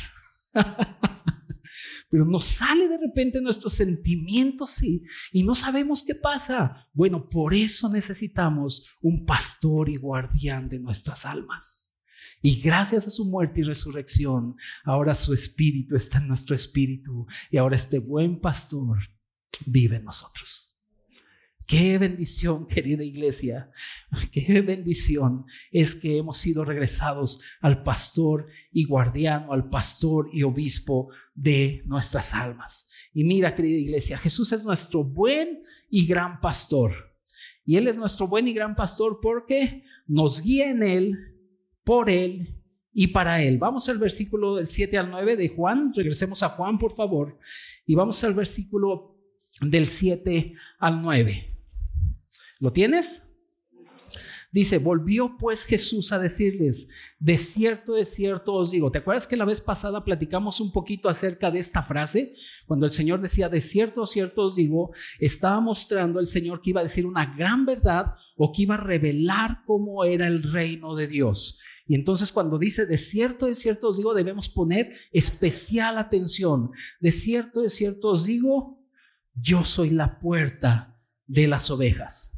Pero 2.09 2.25
nos 2.25 2.45
sale 2.45 2.87
de 2.87 2.97
repente 2.97 3.41
nuestros 3.41 3.73
sentimientos 3.73 4.69
sí, 4.69 5.03
y 5.31 5.43
no 5.43 5.55
sabemos 5.55 6.03
qué 6.03 6.15
pasa. 6.15 6.87
Bueno, 6.93 7.27
por 7.27 7.53
eso 7.53 7.89
necesitamos 7.89 8.87
un 9.01 9.25
pastor 9.25 9.89
y 9.89 9.97
guardián 9.97 10.69
de 10.69 10.79
nuestras 10.79 11.25
almas. 11.25 11.97
Y 12.41 12.61
gracias 12.61 13.07
a 13.07 13.09
su 13.09 13.25
muerte 13.25 13.61
y 13.61 13.63
resurrección, 13.63 14.55
ahora 14.85 15.15
su 15.15 15.33
espíritu 15.33 15.95
está 15.95 16.19
en 16.19 16.27
nuestro 16.27 16.55
espíritu 16.55 17.25
y 17.49 17.57
ahora 17.57 17.75
este 17.75 17.99
buen 17.99 18.39
pastor 18.39 18.99
vive 19.65 19.97
en 19.97 20.05
nosotros. 20.05 20.76
Qué 21.67 21.97
bendición, 21.97 22.65
querida 22.67 23.03
iglesia. 23.03 23.69
Qué 24.31 24.61
bendición 24.61 25.45
es 25.69 25.93
que 25.93 26.17
hemos 26.17 26.37
sido 26.37 26.63
regresados 26.63 27.41
al 27.59 27.83
pastor 27.83 28.47
y 28.71 28.85
guardián, 28.85 29.47
al 29.51 29.69
pastor 29.69 30.29
y 30.31 30.43
obispo 30.43 31.09
de 31.35 31.83
nuestras 31.85 32.33
almas. 32.33 32.87
Y 33.13 33.25
mira, 33.25 33.53
querida 33.53 33.77
iglesia, 33.77 34.17
Jesús 34.17 34.53
es 34.53 34.63
nuestro 34.63 35.03
buen 35.03 35.59
y 35.89 36.07
gran 36.07 36.39
pastor. 36.39 36.93
Y 37.65 37.75
Él 37.75 37.89
es 37.89 37.97
nuestro 37.97 38.29
buen 38.29 38.47
y 38.47 38.53
gran 38.53 38.73
pastor 38.73 39.19
porque 39.21 39.83
nos 40.07 40.41
guía 40.41 40.69
en 40.69 40.83
Él 40.83 41.17
por 41.83 42.09
Él 42.09 42.47
y 42.93 43.07
para 43.07 43.43
Él. 43.43 43.57
Vamos 43.57 43.89
al 43.89 43.97
versículo 43.97 44.55
del 44.55 44.67
7 44.67 44.97
al 44.97 45.11
9 45.11 45.35
de 45.35 45.49
Juan. 45.49 45.91
Regresemos 45.93 46.43
a 46.43 46.49
Juan, 46.49 46.79
por 46.79 46.93
favor. 46.93 47.37
Y 47.85 47.93
vamos 47.93 48.23
al 48.23 48.33
versículo 48.33 49.19
del 49.59 49.85
7 49.87 50.53
al 50.79 51.01
9. 51.01 51.56
¿Lo 52.59 52.71
tienes? 52.71 53.27
Dice, 54.51 54.77
volvió 54.77 55.35
pues 55.37 55.65
Jesús 55.65 56.13
a 56.13 56.19
decirles, 56.19 56.87
de 57.19 57.37
cierto, 57.37 57.93
de 57.93 58.05
cierto 58.05 58.53
os 58.53 58.71
digo. 58.71 58.91
¿Te 58.91 58.99
acuerdas 58.99 59.27
que 59.27 59.35
la 59.35 59.43
vez 59.43 59.59
pasada 59.59 60.05
platicamos 60.05 60.61
un 60.61 60.71
poquito 60.71 61.09
acerca 61.09 61.51
de 61.51 61.59
esta 61.59 61.83
frase? 61.83 62.33
Cuando 62.65 62.85
el 62.85 62.91
Señor 62.91 63.21
decía, 63.21 63.49
de 63.49 63.59
cierto, 63.59 64.01
de 64.01 64.07
cierto 64.07 64.43
os 64.43 64.55
digo, 64.55 64.91
estaba 65.19 65.59
mostrando 65.59 66.19
el 66.19 66.27
Señor 66.27 66.61
que 66.61 66.69
iba 66.69 66.79
a 66.79 66.83
decir 66.83 67.05
una 67.05 67.35
gran 67.35 67.65
verdad 67.65 68.15
o 68.37 68.51
que 68.51 68.61
iba 68.61 68.75
a 68.75 68.79
revelar 68.79 69.63
cómo 69.65 70.05
era 70.05 70.27
el 70.27 70.41
reino 70.41 70.95
de 70.95 71.07
Dios. 71.07 71.59
Y 71.85 71.95
entonces 71.95 72.31
cuando 72.31 72.57
dice 72.57 72.85
de 72.85 72.97
cierto, 72.97 73.47
de 73.47 73.53
cierto 73.53 73.89
os 73.89 73.97
digo, 73.97 74.13
debemos 74.13 74.47
poner 74.47 74.93
especial 75.11 75.97
atención. 75.97 76.71
De 77.01 77.11
cierto, 77.11 77.61
de 77.61 77.69
cierto 77.69 78.09
os 78.09 78.25
digo, 78.25 78.81
yo 79.35 79.65
soy 79.65 79.89
la 79.89 80.19
puerta 80.19 80.99
de 81.25 81.47
las 81.47 81.69
ovejas. 81.69 82.36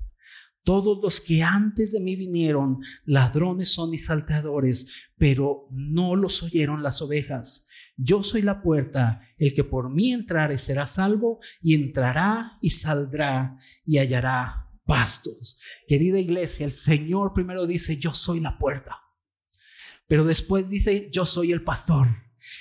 Todos 0.70 1.02
los 1.02 1.20
que 1.20 1.42
antes 1.42 1.94
de 1.94 2.00
mí 2.00 2.16
vinieron, 2.16 2.80
ladrones 3.04 3.70
son 3.70 3.92
y 3.92 3.98
salteadores, 3.98 4.86
pero 5.18 5.66
no 5.72 6.16
los 6.16 6.44
oyeron 6.44 6.84
las 6.84 7.02
ovejas. 7.02 7.68
Yo 7.98 8.22
soy 8.22 8.44
la 8.44 8.62
puerta, 8.62 9.20
el 9.40 9.56
que 9.56 9.64
por 9.64 9.90
mí 9.90 10.14
entrare 10.14 10.58
será 10.58 10.86
salvo 10.86 11.40
y 11.60 11.74
entrará 11.74 12.60
y 12.62 12.70
saldrá 12.70 13.58
y 13.84 13.98
hallará 13.98 14.70
pastos. 14.86 15.60
Querida 15.88 16.20
iglesia, 16.20 16.68
el 16.68 16.72
Señor 16.72 17.34
primero 17.34 17.66
dice, 17.66 17.98
yo 17.98 18.14
soy 18.14 18.40
la 18.40 18.60
puerta. 18.60 18.96
Pero 20.06 20.24
después 20.24 20.70
dice, 20.70 21.10
yo 21.12 21.26
soy 21.26 21.52
el 21.52 21.64
pastor. 21.64 22.10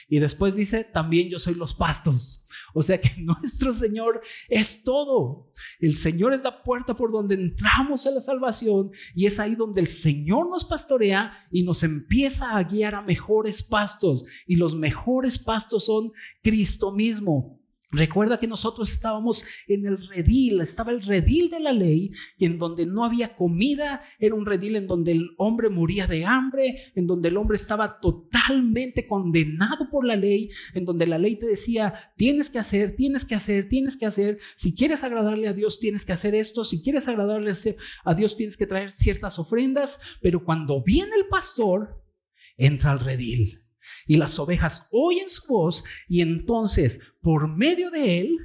Y 0.08 0.18
después 0.18 0.54
dice, 0.54 0.84
también 0.84 1.28
yo 1.28 1.38
soy 1.38 1.54
los 1.54 1.74
pastos. 1.74 2.44
O 2.74 2.82
sea 2.82 3.00
que 3.00 3.10
nuestro 3.20 3.72
Señor 3.72 4.20
es 4.48 4.82
todo. 4.82 5.50
El 5.80 5.94
Señor 5.94 6.34
es 6.34 6.42
la 6.42 6.62
puerta 6.62 6.94
por 6.94 7.12
donde 7.12 7.34
entramos 7.34 8.06
a 8.06 8.10
la 8.10 8.20
salvación 8.20 8.90
y 9.14 9.26
es 9.26 9.38
ahí 9.38 9.54
donde 9.54 9.80
el 9.80 9.86
Señor 9.86 10.48
nos 10.48 10.64
pastorea 10.64 11.32
y 11.50 11.62
nos 11.62 11.82
empieza 11.82 12.56
a 12.56 12.62
guiar 12.62 12.94
a 12.94 13.02
mejores 13.02 13.62
pastos. 13.62 14.24
Y 14.46 14.56
los 14.56 14.74
mejores 14.74 15.38
pastos 15.38 15.86
son 15.86 16.12
Cristo 16.42 16.92
mismo. 16.92 17.60
Recuerda 17.90 18.38
que 18.38 18.46
nosotros 18.46 18.92
estábamos 18.92 19.44
en 19.66 19.86
el 19.86 20.06
redil, 20.08 20.60
estaba 20.60 20.92
el 20.92 21.00
redil 21.00 21.48
de 21.48 21.58
la 21.58 21.72
ley, 21.72 22.10
y 22.36 22.44
en 22.44 22.58
donde 22.58 22.84
no 22.84 23.02
había 23.02 23.34
comida, 23.34 24.02
era 24.18 24.34
un 24.34 24.44
redil 24.44 24.76
en 24.76 24.86
donde 24.86 25.12
el 25.12 25.30
hombre 25.38 25.70
moría 25.70 26.06
de 26.06 26.26
hambre, 26.26 26.76
en 26.94 27.06
donde 27.06 27.30
el 27.30 27.38
hombre 27.38 27.56
estaba 27.56 27.98
totalmente 27.98 29.06
condenado 29.06 29.88
por 29.90 30.04
la 30.04 30.16
ley, 30.16 30.50
en 30.74 30.84
donde 30.84 31.06
la 31.06 31.16
ley 31.16 31.36
te 31.36 31.46
decía, 31.46 31.94
tienes 32.16 32.50
que 32.50 32.58
hacer, 32.58 32.94
tienes 32.94 33.24
que 33.24 33.34
hacer, 33.34 33.70
tienes 33.70 33.96
que 33.96 34.04
hacer, 34.04 34.38
si 34.54 34.74
quieres 34.74 35.02
agradarle 35.02 35.48
a 35.48 35.54
Dios, 35.54 35.80
tienes 35.80 36.04
que 36.04 36.12
hacer 36.12 36.34
esto, 36.34 36.64
si 36.64 36.82
quieres 36.82 37.08
agradarle 37.08 37.54
a 38.04 38.14
Dios, 38.14 38.36
tienes 38.36 38.58
que 38.58 38.66
traer 38.66 38.90
ciertas 38.90 39.38
ofrendas, 39.38 39.98
pero 40.20 40.44
cuando 40.44 40.82
viene 40.82 41.16
el 41.16 41.26
pastor, 41.26 42.04
entra 42.58 42.90
al 42.90 43.00
redil 43.00 43.62
y 44.06 44.16
las 44.16 44.38
ovejas 44.38 44.88
oyen 44.92 45.28
su 45.28 45.46
voz 45.46 45.84
y 46.08 46.20
entonces 46.20 47.00
por 47.20 47.48
medio 47.48 47.90
de 47.90 48.20
él 48.20 48.36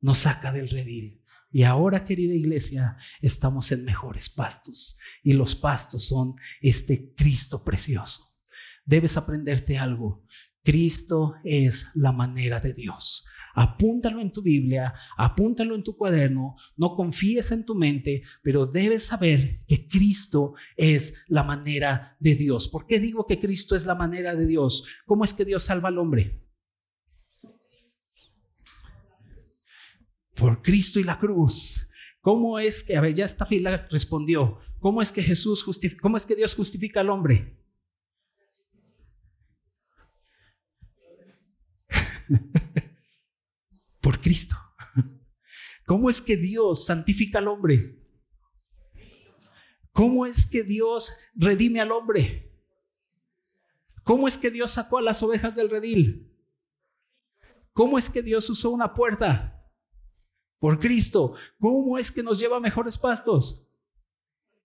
nos 0.00 0.18
saca 0.18 0.52
del 0.52 0.68
redil. 0.68 1.20
Y 1.52 1.64
ahora, 1.64 2.04
querida 2.04 2.34
iglesia, 2.34 2.96
estamos 3.20 3.72
en 3.72 3.84
mejores 3.84 4.30
pastos 4.30 4.98
y 5.22 5.32
los 5.32 5.56
pastos 5.56 6.06
son 6.06 6.36
este 6.60 7.12
Cristo 7.14 7.64
precioso. 7.64 8.36
Debes 8.84 9.16
aprenderte 9.16 9.76
algo. 9.78 10.24
Cristo 10.62 11.34
es 11.44 11.86
la 11.94 12.12
manera 12.12 12.60
de 12.60 12.72
Dios. 12.72 13.24
Apúntalo 13.60 14.22
en 14.22 14.32
tu 14.32 14.40
Biblia, 14.40 14.94
apúntalo 15.18 15.74
en 15.74 15.84
tu 15.84 15.94
cuaderno, 15.94 16.54
no 16.78 16.96
confíes 16.96 17.52
en 17.52 17.66
tu 17.66 17.74
mente, 17.74 18.22
pero 18.42 18.64
debes 18.64 19.02
saber 19.02 19.60
que 19.68 19.86
Cristo 19.86 20.54
es 20.78 21.12
la 21.28 21.42
manera 21.42 22.16
de 22.20 22.36
Dios. 22.36 22.68
¿Por 22.68 22.86
qué 22.86 22.98
digo 22.98 23.26
que 23.26 23.38
Cristo 23.38 23.76
es 23.76 23.84
la 23.84 23.94
manera 23.94 24.34
de 24.34 24.46
Dios? 24.46 24.86
¿Cómo 25.04 25.24
es 25.24 25.34
que 25.34 25.44
Dios 25.44 25.62
salva 25.64 25.90
al 25.90 25.98
hombre? 25.98 26.40
Por 30.34 30.62
Cristo 30.62 30.98
y 30.98 31.04
la 31.04 31.18
cruz. 31.18 31.86
¿Cómo 32.22 32.58
es 32.58 32.82
que, 32.82 32.96
a 32.96 33.02
ver, 33.02 33.12
ya 33.12 33.26
esta 33.26 33.44
fila 33.44 33.86
respondió, 33.90 34.58
¿cómo 34.78 35.02
es 35.02 35.12
que 35.12 35.22
Jesús 35.22 35.62
justifica, 35.62 36.00
cómo 36.00 36.16
es 36.16 36.24
que 36.24 36.34
Dios 36.34 36.54
justifica 36.54 37.00
al 37.00 37.10
hombre? 37.10 37.58
por 44.00 44.20
Cristo. 44.20 44.56
¿Cómo 45.86 46.10
es 46.10 46.20
que 46.20 46.36
Dios 46.36 46.86
santifica 46.86 47.38
al 47.38 47.48
hombre? 47.48 47.98
¿Cómo 49.92 50.26
es 50.26 50.46
que 50.46 50.62
Dios 50.62 51.12
redime 51.34 51.80
al 51.80 51.92
hombre? 51.92 52.50
¿Cómo 54.02 54.28
es 54.28 54.38
que 54.38 54.50
Dios 54.50 54.70
sacó 54.70 54.98
a 54.98 55.02
las 55.02 55.22
ovejas 55.22 55.54
del 55.56 55.70
redil? 55.70 56.34
¿Cómo 57.72 57.98
es 57.98 58.08
que 58.10 58.22
Dios 58.22 58.48
usó 58.50 58.70
una 58.70 58.94
puerta? 58.94 59.68
Por 60.58 60.78
Cristo. 60.78 61.34
¿Cómo 61.58 61.98
es 61.98 62.10
que 62.10 62.22
nos 62.22 62.38
lleva 62.38 62.58
a 62.58 62.60
mejores 62.60 62.98
pastos? 62.98 63.66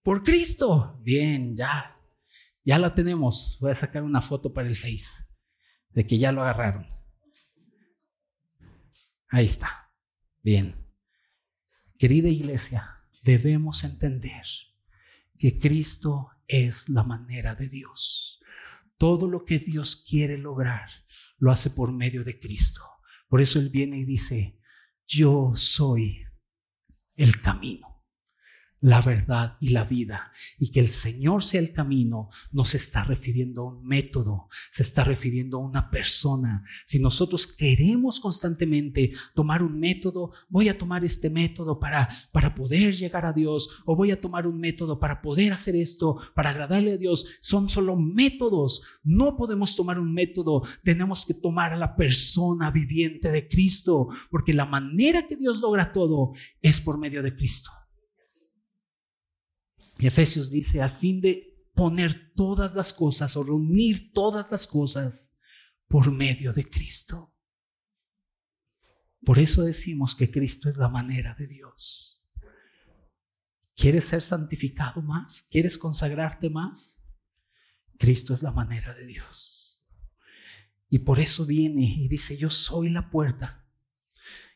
Por 0.02 0.22
Cristo. 0.22 0.98
Bien, 1.02 1.56
ya. 1.56 1.94
Ya 2.64 2.78
la 2.78 2.94
tenemos. 2.94 3.58
Voy 3.60 3.70
a 3.70 3.74
sacar 3.74 4.02
una 4.02 4.20
foto 4.20 4.52
para 4.52 4.68
el 4.68 4.76
Face 4.76 5.26
de 5.90 6.06
que 6.06 6.18
ya 6.18 6.30
lo 6.30 6.42
agarraron. 6.42 6.86
Ahí 9.28 9.46
está. 9.46 9.92
Bien. 10.42 10.74
Querida 11.98 12.28
iglesia, 12.28 13.02
debemos 13.22 13.84
entender 13.84 14.44
que 15.38 15.58
Cristo 15.58 16.30
es 16.46 16.88
la 16.88 17.02
manera 17.02 17.54
de 17.54 17.68
Dios. 17.68 18.40
Todo 18.98 19.28
lo 19.28 19.44
que 19.44 19.58
Dios 19.58 20.04
quiere 20.08 20.38
lograr 20.38 20.88
lo 21.38 21.50
hace 21.50 21.70
por 21.70 21.92
medio 21.92 22.24
de 22.24 22.38
Cristo. 22.38 22.82
Por 23.28 23.40
eso 23.40 23.58
Él 23.58 23.70
viene 23.70 23.98
y 23.98 24.04
dice, 24.04 24.58
yo 25.06 25.52
soy 25.54 26.24
el 27.16 27.40
camino, 27.40 27.95
la 28.86 29.00
verdad 29.00 29.56
y 29.58 29.70
la 29.70 29.82
vida. 29.82 30.30
Y 30.60 30.70
que 30.70 30.78
el 30.78 30.86
Señor 30.86 31.42
sea 31.42 31.58
el 31.58 31.72
camino 31.72 32.28
no 32.52 32.64
se 32.64 32.76
está 32.76 33.02
refiriendo 33.02 33.62
a 33.62 33.72
un 33.72 33.84
método, 33.84 34.46
se 34.70 34.84
está 34.84 35.02
refiriendo 35.02 35.56
a 35.56 35.66
una 35.66 35.90
persona. 35.90 36.62
Si 36.86 37.00
nosotros 37.00 37.48
queremos 37.48 38.20
constantemente 38.20 39.10
tomar 39.34 39.64
un 39.64 39.80
método, 39.80 40.30
voy 40.48 40.68
a 40.68 40.78
tomar 40.78 41.04
este 41.04 41.30
método 41.30 41.80
para, 41.80 42.08
para 42.30 42.54
poder 42.54 42.94
llegar 42.94 43.24
a 43.24 43.32
Dios, 43.32 43.82
o 43.86 43.96
voy 43.96 44.12
a 44.12 44.20
tomar 44.20 44.46
un 44.46 44.60
método 44.60 45.00
para 45.00 45.20
poder 45.20 45.52
hacer 45.52 45.74
esto, 45.74 46.20
para 46.36 46.50
agradarle 46.50 46.92
a 46.92 46.96
Dios, 46.96 47.38
son 47.40 47.68
solo 47.68 47.96
métodos. 47.96 48.82
No 49.02 49.36
podemos 49.36 49.74
tomar 49.74 49.98
un 49.98 50.14
método, 50.14 50.62
tenemos 50.84 51.26
que 51.26 51.34
tomar 51.34 51.72
a 51.72 51.76
la 51.76 51.96
persona 51.96 52.70
viviente 52.70 53.32
de 53.32 53.48
Cristo, 53.48 54.10
porque 54.30 54.52
la 54.52 54.64
manera 54.64 55.26
que 55.26 55.34
Dios 55.34 55.60
logra 55.60 55.90
todo 55.90 56.34
es 56.62 56.80
por 56.80 56.98
medio 56.98 57.20
de 57.24 57.34
Cristo. 57.34 57.72
Efesios 59.98 60.50
dice, 60.50 60.82
al 60.82 60.90
fin 60.90 61.20
de 61.20 61.56
poner 61.74 62.32
todas 62.34 62.74
las 62.74 62.92
cosas 62.92 63.36
o 63.36 63.44
reunir 63.44 64.12
todas 64.12 64.50
las 64.50 64.66
cosas 64.66 65.36
por 65.88 66.10
medio 66.10 66.52
de 66.52 66.64
Cristo. 66.64 67.34
Por 69.24 69.38
eso 69.38 69.62
decimos 69.62 70.14
que 70.14 70.30
Cristo 70.30 70.68
es 70.68 70.76
la 70.76 70.88
manera 70.88 71.34
de 71.34 71.46
Dios. 71.46 72.24
¿Quieres 73.74 74.04
ser 74.04 74.22
santificado 74.22 75.02
más? 75.02 75.46
¿Quieres 75.50 75.78
consagrarte 75.78 76.48
más? 76.50 77.02
Cristo 77.98 78.34
es 78.34 78.42
la 78.42 78.52
manera 78.52 78.94
de 78.94 79.06
Dios. 79.06 79.86
Y 80.88 81.00
por 81.00 81.18
eso 81.18 81.44
viene 81.44 81.84
y 81.84 82.08
dice, 82.08 82.36
yo 82.36 82.50
soy 82.50 82.90
la 82.90 83.10
puerta 83.10 83.66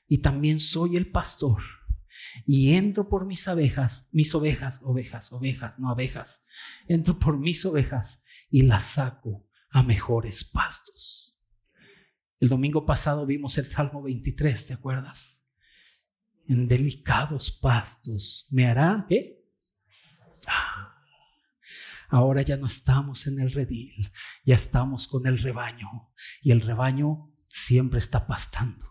y 0.06 0.18
también 0.18 0.58
soy 0.58 0.96
el 0.96 1.10
pastor 1.10 1.62
y 2.46 2.74
entro 2.74 3.08
por 3.08 3.26
mis 3.26 3.46
abejas, 3.48 4.08
mis 4.12 4.34
ovejas, 4.34 4.80
ovejas, 4.82 5.32
ovejas, 5.32 5.78
no 5.78 5.90
abejas. 5.90 6.46
Entro 6.88 7.18
por 7.18 7.38
mis 7.38 7.64
ovejas 7.64 8.24
y 8.50 8.62
las 8.62 8.82
saco 8.82 9.48
a 9.70 9.82
mejores 9.82 10.44
pastos. 10.44 11.38
El 12.38 12.48
domingo 12.48 12.86
pasado 12.86 13.26
vimos 13.26 13.58
el 13.58 13.66
Salmo 13.66 14.02
23, 14.02 14.66
¿te 14.66 14.72
acuerdas? 14.72 15.44
En 16.48 16.66
delicados 16.66 17.50
pastos 17.50 18.48
me 18.50 18.66
hará, 18.66 19.04
¿qué? 19.08 19.44
Ah, 20.46 20.94
ahora 22.08 22.42
ya 22.42 22.56
no 22.56 22.66
estamos 22.66 23.26
en 23.26 23.40
el 23.40 23.52
redil, 23.52 24.10
ya 24.44 24.54
estamos 24.54 25.06
con 25.06 25.26
el 25.26 25.38
rebaño 25.38 26.12
y 26.42 26.50
el 26.50 26.62
rebaño 26.62 27.30
siempre 27.46 27.98
está 27.98 28.26
pastando 28.26 28.89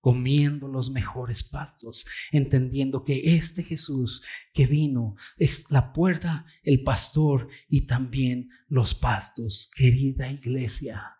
comiendo 0.00 0.68
los 0.68 0.90
mejores 0.90 1.42
pastos, 1.44 2.06
entendiendo 2.32 3.04
que 3.04 3.36
este 3.36 3.62
Jesús 3.62 4.22
que 4.52 4.66
vino 4.66 5.14
es 5.36 5.70
la 5.70 5.92
puerta, 5.92 6.46
el 6.62 6.82
pastor 6.82 7.48
y 7.68 7.86
también 7.86 8.50
los 8.68 8.94
pastos. 8.94 9.70
Querida 9.74 10.30
iglesia, 10.30 11.16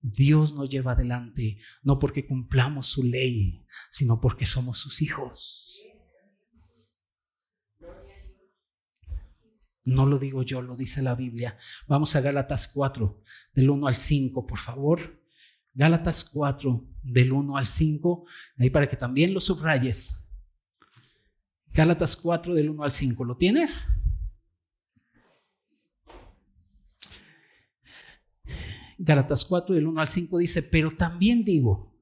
Dios 0.00 0.54
nos 0.54 0.68
lleva 0.68 0.92
adelante 0.92 1.58
no 1.82 1.98
porque 1.98 2.26
cumplamos 2.26 2.86
su 2.86 3.02
ley, 3.02 3.66
sino 3.90 4.20
porque 4.20 4.44
somos 4.44 4.78
sus 4.78 5.00
hijos. 5.00 5.80
No 9.86 10.06
lo 10.06 10.18
digo 10.18 10.42
yo, 10.42 10.62
lo 10.62 10.76
dice 10.76 11.02
la 11.02 11.14
Biblia. 11.14 11.58
Vamos 11.86 12.16
a 12.16 12.22
Gálatas 12.22 12.68
4, 12.68 13.22
del 13.54 13.70
1 13.70 13.86
al 13.86 13.94
5, 13.94 14.46
por 14.46 14.58
favor. 14.58 15.23
Gálatas 15.74 16.24
4, 16.24 16.86
del 17.02 17.32
1 17.32 17.56
al 17.56 17.66
5, 17.66 18.24
ahí 18.58 18.70
para 18.70 18.88
que 18.88 18.96
también 18.96 19.34
lo 19.34 19.40
subrayes. 19.40 20.16
Gálatas 21.66 22.14
4, 22.14 22.54
del 22.54 22.70
1 22.70 22.84
al 22.84 22.92
5, 22.92 23.24
¿lo 23.24 23.36
tienes? 23.36 23.84
Gálatas 28.98 29.44
4, 29.44 29.74
del 29.74 29.88
1 29.88 30.00
al 30.00 30.08
5 30.08 30.38
dice, 30.38 30.62
pero 30.62 30.96
también 30.96 31.42
digo, 31.42 32.00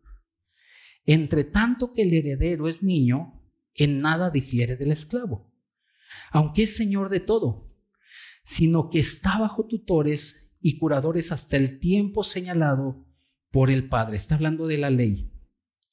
entre 1.07 1.45
tanto 1.45 1.95
que 1.95 2.03
el 2.03 2.13
heredero 2.13 2.69
es 2.69 2.83
niño, 2.83 3.43
en 3.75 4.03
nada 4.03 4.31
difiere 4.31 4.77
del 4.77 4.93
esclavo, 4.93 5.51
aunque 6.31 6.65
es 6.65 6.77
señor 6.77 7.09
de 7.09 7.21
todo, 7.21 7.75
sino 8.45 8.91
que 8.91 8.99
está 8.99 9.39
bajo 9.39 9.67
tutores 9.67 10.55
y 10.61 10.79
curadores 10.79 11.33
hasta 11.33 11.57
el 11.57 11.81
tiempo 11.81 12.23
señalado 12.23 13.07
por 13.53 13.71
el 13.71 13.89
Padre. 13.89 14.17
Está 14.17 14.35
hablando 14.35 14.67
de 14.67 14.79
la 14.79 14.91
ley. 14.91 15.31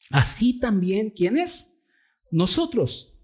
Así 0.10 0.60
también, 0.60 1.12
¿quiénes? 1.12 1.78
Nosotros. 2.32 3.22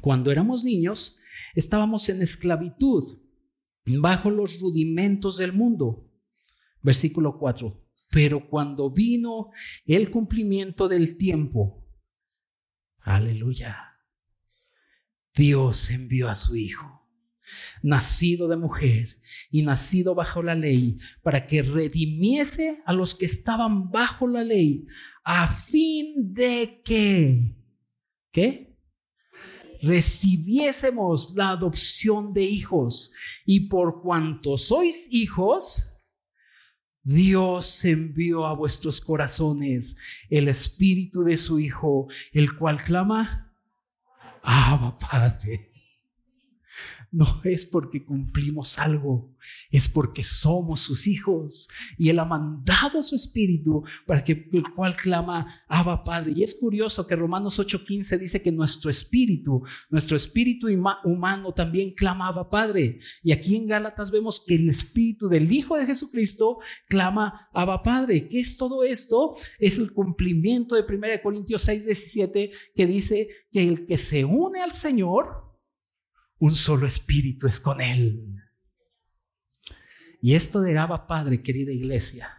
Cuando 0.00 0.32
éramos 0.32 0.64
niños, 0.64 1.18
estábamos 1.54 2.08
en 2.08 2.22
esclavitud, 2.22 3.20
bajo 3.98 4.30
los 4.30 4.60
rudimentos 4.60 5.36
del 5.36 5.52
mundo. 5.52 6.10
Versículo 6.80 7.38
4. 7.38 7.82
Pero 8.10 8.48
cuando 8.48 8.90
vino 8.90 9.50
el 9.84 10.10
cumplimiento 10.10 10.88
del 10.88 11.18
tiempo, 11.18 11.86
aleluya, 13.00 13.88
Dios 15.34 15.90
envió 15.90 16.28
a 16.28 16.36
su 16.36 16.56
Hijo 16.56 17.03
nacido 17.82 18.48
de 18.48 18.56
mujer 18.56 19.18
y 19.50 19.62
nacido 19.62 20.14
bajo 20.14 20.42
la 20.42 20.54
ley, 20.54 20.98
para 21.22 21.46
que 21.46 21.62
redimiese 21.62 22.82
a 22.86 22.92
los 22.92 23.14
que 23.14 23.26
estaban 23.26 23.90
bajo 23.90 24.26
la 24.26 24.44
ley, 24.44 24.86
a 25.24 25.46
fin 25.46 26.32
de 26.32 26.80
que, 26.84 27.56
¿qué? 28.30 28.78
Recibiésemos 29.82 31.34
la 31.34 31.50
adopción 31.50 32.32
de 32.32 32.42
hijos. 32.42 33.12
Y 33.44 33.68
por 33.68 34.00
cuanto 34.00 34.56
sois 34.56 35.08
hijos, 35.10 35.94
Dios 37.04 37.84
envió 37.84 38.46
a 38.46 38.54
vuestros 38.54 38.98
corazones 38.98 39.96
el 40.30 40.48
espíritu 40.48 41.22
de 41.22 41.36
su 41.36 41.60
Hijo, 41.60 42.08
el 42.32 42.56
cual 42.56 42.82
clama, 42.82 43.54
Abba 44.42 44.98
Padre. 44.98 45.73
No 47.14 47.26
es 47.44 47.64
porque 47.64 48.04
cumplimos 48.04 48.76
algo, 48.76 49.36
es 49.70 49.86
porque 49.86 50.24
somos 50.24 50.80
sus 50.80 51.06
hijos. 51.06 51.68
Y 51.96 52.08
Él 52.08 52.18
ha 52.18 52.24
mandado 52.24 53.00
su 53.02 53.14
espíritu 53.14 53.84
para 54.04 54.24
que 54.24 54.48
el 54.52 54.64
cual 54.74 54.96
clama 54.96 55.46
Abba 55.68 56.02
Padre. 56.02 56.32
Y 56.34 56.42
es 56.42 56.56
curioso 56.56 57.06
que 57.06 57.14
Romanos 57.14 57.60
8:15 57.60 58.18
dice 58.18 58.42
que 58.42 58.50
nuestro 58.50 58.90
espíritu, 58.90 59.62
nuestro 59.90 60.16
espíritu 60.16 60.66
humano 61.04 61.54
también 61.54 61.92
clama 61.92 62.26
Abba 62.26 62.50
Padre. 62.50 62.98
Y 63.22 63.30
aquí 63.30 63.54
en 63.54 63.68
Gálatas 63.68 64.10
vemos 64.10 64.42
que 64.44 64.56
el 64.56 64.68
espíritu 64.68 65.28
del 65.28 65.52
Hijo 65.52 65.76
de 65.76 65.86
Jesucristo 65.86 66.58
clama 66.88 67.32
Abba 67.52 67.84
Padre. 67.84 68.26
¿Qué 68.26 68.40
es 68.40 68.56
todo 68.56 68.82
esto? 68.82 69.30
Es 69.60 69.78
el 69.78 69.92
cumplimiento 69.92 70.74
de 70.74 70.82
1 70.82 71.22
Corintios 71.22 71.68
6:17 71.68 72.50
que 72.74 72.86
dice 72.88 73.28
que 73.52 73.68
el 73.68 73.86
que 73.86 73.96
se 73.96 74.24
une 74.24 74.60
al 74.60 74.72
Señor, 74.72 75.43
un 76.38 76.54
solo 76.54 76.86
espíritu 76.86 77.46
es 77.46 77.60
con 77.60 77.80
Él. 77.80 78.36
Y 80.20 80.34
esto 80.34 80.60
de 80.60 80.78
Abba 80.78 81.06
Padre, 81.06 81.42
querida 81.42 81.72
iglesia, 81.72 82.30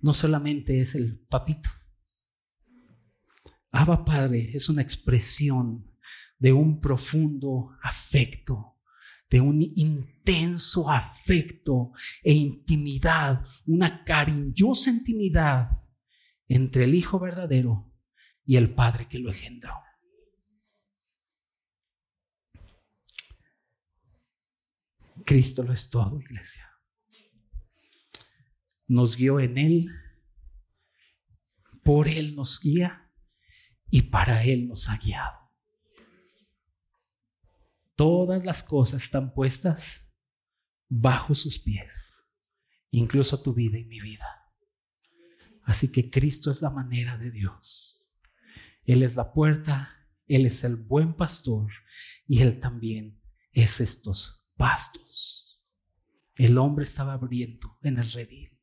no 0.00 0.14
solamente 0.14 0.80
es 0.80 0.94
el 0.94 1.18
papito. 1.18 1.70
Abba 3.70 4.04
Padre 4.04 4.50
es 4.54 4.68
una 4.68 4.82
expresión 4.82 5.90
de 6.38 6.52
un 6.52 6.80
profundo 6.80 7.76
afecto, 7.82 8.78
de 9.28 9.40
un 9.40 9.60
intenso 9.60 10.90
afecto 10.90 11.92
e 12.22 12.32
intimidad, 12.32 13.44
una 13.66 14.02
cariñosa 14.04 14.90
intimidad 14.90 15.70
entre 16.48 16.84
el 16.84 16.94
Hijo 16.94 17.20
verdadero 17.20 17.92
y 18.44 18.56
el 18.56 18.74
Padre 18.74 19.06
que 19.06 19.18
lo 19.18 19.30
engendró. 19.30 19.74
Cristo 25.24 25.62
lo 25.62 25.72
es 25.72 25.88
todo, 25.88 26.20
iglesia. 26.20 26.68
Nos 28.86 29.16
guió 29.16 29.40
en 29.40 29.58
Él, 29.58 29.90
por 31.82 32.08
Él 32.08 32.34
nos 32.34 32.60
guía 32.60 33.10
y 33.90 34.02
para 34.02 34.44
Él 34.44 34.68
nos 34.68 34.88
ha 34.88 34.96
guiado. 34.98 35.38
Todas 37.94 38.44
las 38.44 38.62
cosas 38.62 39.04
están 39.04 39.32
puestas 39.34 40.02
bajo 40.88 41.34
sus 41.34 41.58
pies, 41.58 42.24
incluso 42.90 43.40
tu 43.42 43.54
vida 43.54 43.78
y 43.78 43.84
mi 43.84 44.00
vida. 44.00 44.26
Así 45.64 45.92
que 45.92 46.10
Cristo 46.10 46.50
es 46.50 46.62
la 46.62 46.70
manera 46.70 47.16
de 47.16 47.30
Dios. 47.30 48.10
Él 48.84 49.02
es 49.02 49.14
la 49.14 49.32
puerta, 49.32 50.08
Él 50.26 50.46
es 50.46 50.64
el 50.64 50.76
buen 50.76 51.14
pastor 51.14 51.70
y 52.26 52.40
Él 52.40 52.58
también 52.58 53.20
es 53.52 53.80
estos 53.80 54.39
pastos. 54.60 55.58
El 56.36 56.58
hombre 56.58 56.84
estaba 56.84 57.14
abriendo 57.14 57.78
en 57.82 57.98
el 57.98 58.12
redil, 58.12 58.60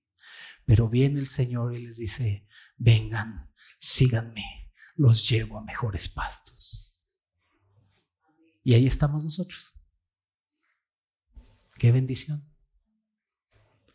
pero 0.63 0.89
viene 0.89 1.19
el 1.19 1.25
Señor 1.25 1.75
y 1.75 1.83
les 1.83 1.97
dice, 1.97 2.47
vengan, 2.77 3.51
síganme, 3.79 4.71
los 4.95 5.27
llevo 5.27 5.57
a 5.57 5.63
mejores 5.63 6.07
pastos. 6.07 7.01
Y 8.63 8.75
ahí 8.75 8.85
estamos 8.85 9.23
nosotros. 9.23 9.73
Qué 11.79 11.91
bendición. 11.91 12.47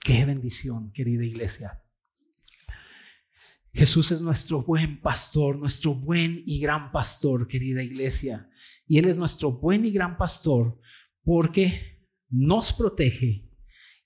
Qué 0.00 0.24
bendición, 0.24 0.90
querida 0.90 1.24
iglesia. 1.24 1.84
Jesús 3.72 4.10
es 4.10 4.20
nuestro 4.20 4.64
buen 4.64 5.00
pastor, 5.00 5.56
nuestro 5.56 5.94
buen 5.94 6.42
y 6.44 6.58
gran 6.58 6.90
pastor, 6.90 7.46
querida 7.46 7.80
iglesia. 7.80 8.50
Y 8.88 8.98
Él 8.98 9.04
es 9.04 9.18
nuestro 9.18 9.52
buen 9.52 9.84
y 9.84 9.92
gran 9.92 10.18
pastor 10.18 10.80
porque 11.24 12.00
nos 12.28 12.72
protege 12.72 13.48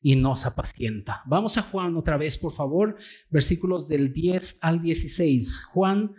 y 0.00 0.16
nos 0.16 0.46
apacienta. 0.46 1.22
Vamos 1.26 1.56
a 1.58 1.62
Juan 1.62 1.96
otra 1.96 2.16
vez, 2.16 2.38
por 2.38 2.52
favor, 2.52 2.96
versículos 3.30 3.88
del 3.88 4.12
10 4.12 4.58
al 4.60 4.80
16. 4.80 5.64
Juan 5.72 6.14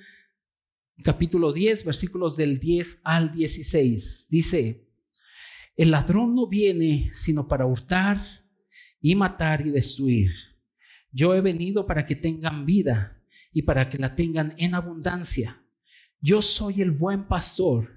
capítulo 1.04 1.54
10, 1.54 1.86
versículos 1.86 2.36
del 2.38 2.60
10 2.60 3.02
al 3.04 3.34
16. 3.34 4.28
Dice, 4.30 4.88
el 5.76 5.92
ladrón 5.92 6.36
no 6.36 6.48
viene 6.48 7.10
sino 7.14 7.48
para 7.48 7.66
hurtar 7.66 8.20
y 9.00 9.16
matar 9.16 9.66
y 9.66 9.70
destruir. 9.70 10.32
Yo 11.12 11.34
he 11.36 11.42
venido 11.42 11.86
para 11.86 12.04
que 12.06 12.16
tengan 12.16 12.66
vida 12.66 13.24
y 13.54 13.62
para 13.62 13.90
que 13.90 13.98
la 13.98 14.16
tengan 14.16 14.54
en 14.58 14.76
abundancia. 14.76 15.64
Yo 16.20 16.42
soy 16.42 16.82
el 16.82 16.92
buen 16.92 17.26
pastor. 17.28 17.97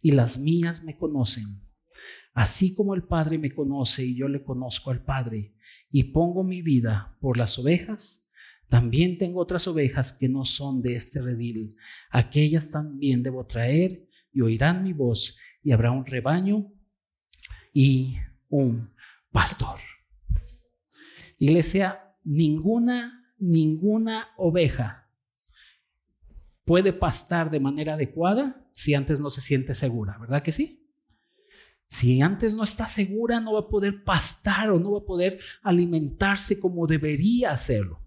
y 0.00 0.12
las 0.12 0.38
mías 0.38 0.84
me 0.84 0.96
conocen. 0.96 1.62
Así 2.34 2.74
como 2.74 2.94
el 2.94 3.02
Padre 3.02 3.38
me 3.38 3.50
conoce 3.50 4.04
y 4.04 4.16
yo 4.16 4.28
le 4.28 4.42
conozco 4.44 4.90
al 4.90 5.04
Padre 5.04 5.54
y 5.90 6.04
pongo 6.04 6.44
mi 6.44 6.62
vida 6.62 7.16
por 7.20 7.36
las 7.36 7.58
ovejas, 7.58 8.28
también 8.68 9.18
tengo 9.18 9.40
otras 9.40 9.66
ovejas 9.66 10.12
que 10.12 10.28
no 10.28 10.44
son 10.44 10.82
de 10.82 10.94
este 10.94 11.20
redil. 11.20 11.76
Aquellas 12.10 12.70
también 12.70 13.22
debo 13.22 13.46
traer 13.46 14.06
y 14.32 14.42
oirán 14.42 14.84
mi 14.84 14.92
voz 14.92 15.38
y 15.62 15.72
habrá 15.72 15.90
un 15.90 16.04
rebaño 16.04 16.70
y 17.72 18.16
un 18.48 18.94
pastor. 19.32 19.80
Iglesia, 21.38 22.00
ninguna, 22.24 23.32
ninguna 23.38 24.28
oveja 24.36 25.07
puede 26.68 26.92
pastar 26.92 27.50
de 27.50 27.60
manera 27.60 27.94
adecuada 27.94 28.70
si 28.74 28.92
antes 28.92 29.22
no 29.22 29.30
se 29.30 29.40
siente 29.40 29.72
segura, 29.72 30.18
¿verdad 30.20 30.42
que 30.42 30.52
sí? 30.52 30.86
Si 31.88 32.20
antes 32.20 32.54
no 32.54 32.62
está 32.62 32.86
segura, 32.86 33.40
no 33.40 33.54
va 33.54 33.60
a 33.60 33.68
poder 33.68 34.04
pastar 34.04 34.70
o 34.70 34.78
no 34.78 34.92
va 34.92 34.98
a 34.98 35.06
poder 35.06 35.38
alimentarse 35.62 36.60
como 36.60 36.86
debería 36.86 37.52
hacerlo. 37.52 38.06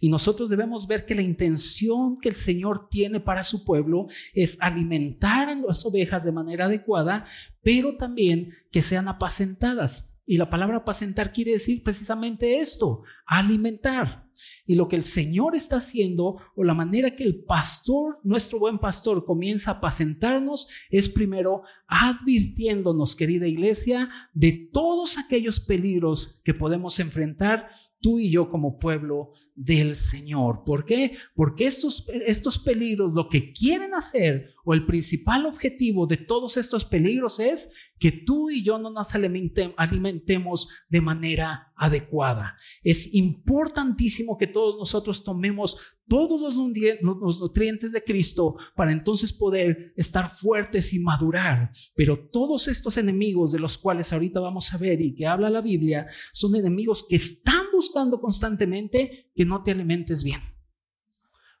Y 0.00 0.08
nosotros 0.08 0.50
debemos 0.50 0.88
ver 0.88 1.06
que 1.06 1.14
la 1.14 1.22
intención 1.22 2.18
que 2.18 2.28
el 2.28 2.34
Señor 2.34 2.88
tiene 2.90 3.20
para 3.20 3.44
su 3.44 3.64
pueblo 3.64 4.08
es 4.34 4.58
alimentar 4.60 5.48
a 5.48 5.54
las 5.54 5.86
ovejas 5.86 6.24
de 6.24 6.32
manera 6.32 6.64
adecuada, 6.64 7.24
pero 7.62 7.96
también 7.96 8.50
que 8.72 8.82
sean 8.82 9.06
apacentadas. 9.06 10.18
Y 10.26 10.38
la 10.38 10.50
palabra 10.50 10.78
apacentar 10.78 11.32
quiere 11.32 11.52
decir 11.52 11.84
precisamente 11.84 12.58
esto, 12.58 13.04
alimentar. 13.26 14.28
Y 14.66 14.74
lo 14.74 14.88
que 14.88 14.96
el 14.96 15.02
Señor 15.02 15.54
está 15.54 15.76
haciendo, 15.76 16.36
o 16.54 16.64
la 16.64 16.74
manera 16.74 17.14
que 17.14 17.24
el 17.24 17.44
pastor, 17.44 18.18
nuestro 18.24 18.58
buen 18.58 18.78
pastor, 18.78 19.24
comienza 19.24 19.70
a 19.70 19.74
apacentarnos, 19.74 20.68
es 20.90 21.08
primero 21.08 21.62
advirtiéndonos, 21.86 23.14
querida 23.16 23.46
iglesia, 23.46 24.08
de 24.32 24.70
todos 24.72 25.18
aquellos 25.18 25.60
peligros 25.60 26.40
que 26.44 26.54
podemos 26.54 26.98
enfrentar 27.00 27.68
tú 28.02 28.18
y 28.18 28.30
yo 28.30 28.48
como 28.48 28.78
pueblo 28.78 29.30
del 29.54 29.94
Señor. 29.94 30.64
¿Por 30.64 30.84
qué? 30.84 31.16
Porque 31.34 31.66
estos, 31.66 32.06
estos 32.26 32.58
peligros 32.58 33.14
lo 33.14 33.28
que 33.28 33.52
quieren 33.52 33.94
hacer 33.94 34.50
o 34.64 34.74
el 34.74 34.84
principal 34.84 35.46
objetivo 35.46 36.06
de 36.06 36.16
todos 36.18 36.56
estos 36.56 36.84
peligros 36.84 37.38
es 37.40 37.70
que 37.98 38.10
tú 38.10 38.50
y 38.50 38.64
yo 38.64 38.78
no 38.78 38.90
nos 38.90 39.14
alimentemos 39.14 40.68
de 40.88 41.00
manera 41.00 41.72
adecuada. 41.76 42.56
Es 42.82 43.14
importantísimo 43.14 44.21
que 44.38 44.46
todos 44.46 44.78
nosotros 44.78 45.24
tomemos 45.24 45.76
todos 46.06 46.40
los 46.42 47.40
nutrientes 47.40 47.92
de 47.92 48.02
Cristo 48.02 48.56
para 48.74 48.92
entonces 48.92 49.32
poder 49.32 49.92
estar 49.96 50.30
fuertes 50.30 50.92
y 50.92 50.98
madurar. 50.98 51.70
Pero 51.94 52.28
todos 52.30 52.68
estos 52.68 52.96
enemigos 52.96 53.52
de 53.52 53.58
los 53.58 53.78
cuales 53.78 54.12
ahorita 54.12 54.40
vamos 54.40 54.72
a 54.72 54.78
ver 54.78 55.00
y 55.00 55.14
que 55.14 55.26
habla 55.26 55.50
la 55.50 55.60
Biblia 55.60 56.06
son 56.32 56.54
enemigos 56.54 57.06
que 57.08 57.16
están 57.16 57.64
buscando 57.72 58.20
constantemente 58.20 59.10
que 59.34 59.44
no 59.44 59.62
te 59.62 59.70
alimentes 59.70 60.22
bien 60.22 60.40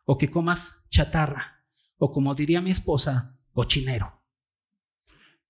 o 0.04 0.16
que 0.18 0.30
comas 0.30 0.84
chatarra 0.90 1.64
o 1.98 2.10
como 2.10 2.34
diría 2.34 2.60
mi 2.60 2.70
esposa, 2.70 3.38
cochinero. 3.52 4.21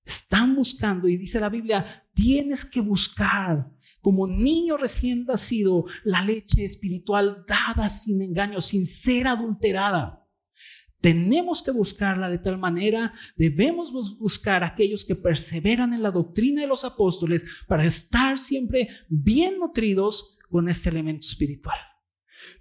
Están 0.05 0.57
buscando 0.57 1.09
y 1.09 1.17
dice 1.17 1.39
la 1.39 1.49
Biblia, 1.49 1.85
tienes 2.13 2.65
que 2.65 2.81
buscar 2.81 3.71
como 4.01 4.27
niño 4.27 4.77
recién 4.77 5.25
nacido 5.25 5.85
la 6.05 6.23
leche 6.23 6.65
espiritual 6.65 7.45
dada 7.47 7.89
sin 7.89 8.21
engaño, 8.23 8.61
sin 8.61 8.85
ser 8.87 9.29
adulterada. 9.29 10.19
Tenemos 11.01 11.63
que 11.63 11.73
buscarla 11.73 12.31
de 12.31 12.39
tal 12.39 12.59
manera, 12.59 13.13
debemos 13.37 13.93
buscar 14.19 14.63
aquellos 14.63 15.05
que 15.05 15.17
perseveran 15.17 15.95
en 15.95 16.03
la 16.03 16.13
doctrina 16.13 16.61
de 16.63 16.69
los 16.69 16.85
apóstoles 16.85 17.45
para 17.67 17.85
estar 17.85 18.39
siempre 18.39 18.89
bien 19.09 19.59
nutridos 19.59 20.39
con 20.49 20.69
este 20.69 20.91
elemento 20.91 21.27
espiritual. 21.27 21.79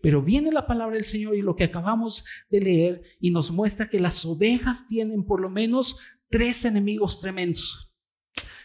Pero 0.01 0.21
viene 0.23 0.51
la 0.51 0.65
palabra 0.65 0.95
del 0.95 1.05
Señor 1.05 1.35
y 1.35 1.41
lo 1.41 1.55
que 1.55 1.65
acabamos 1.65 2.25
de 2.49 2.61
leer 2.61 3.01
y 3.19 3.31
nos 3.31 3.51
muestra 3.51 3.89
que 3.89 3.99
las 3.99 4.25
ovejas 4.25 4.87
tienen 4.87 5.23
por 5.23 5.39
lo 5.39 5.49
menos 5.49 5.99
tres 6.31 6.65
enemigos 6.65 7.19
tremendos. 7.19 7.90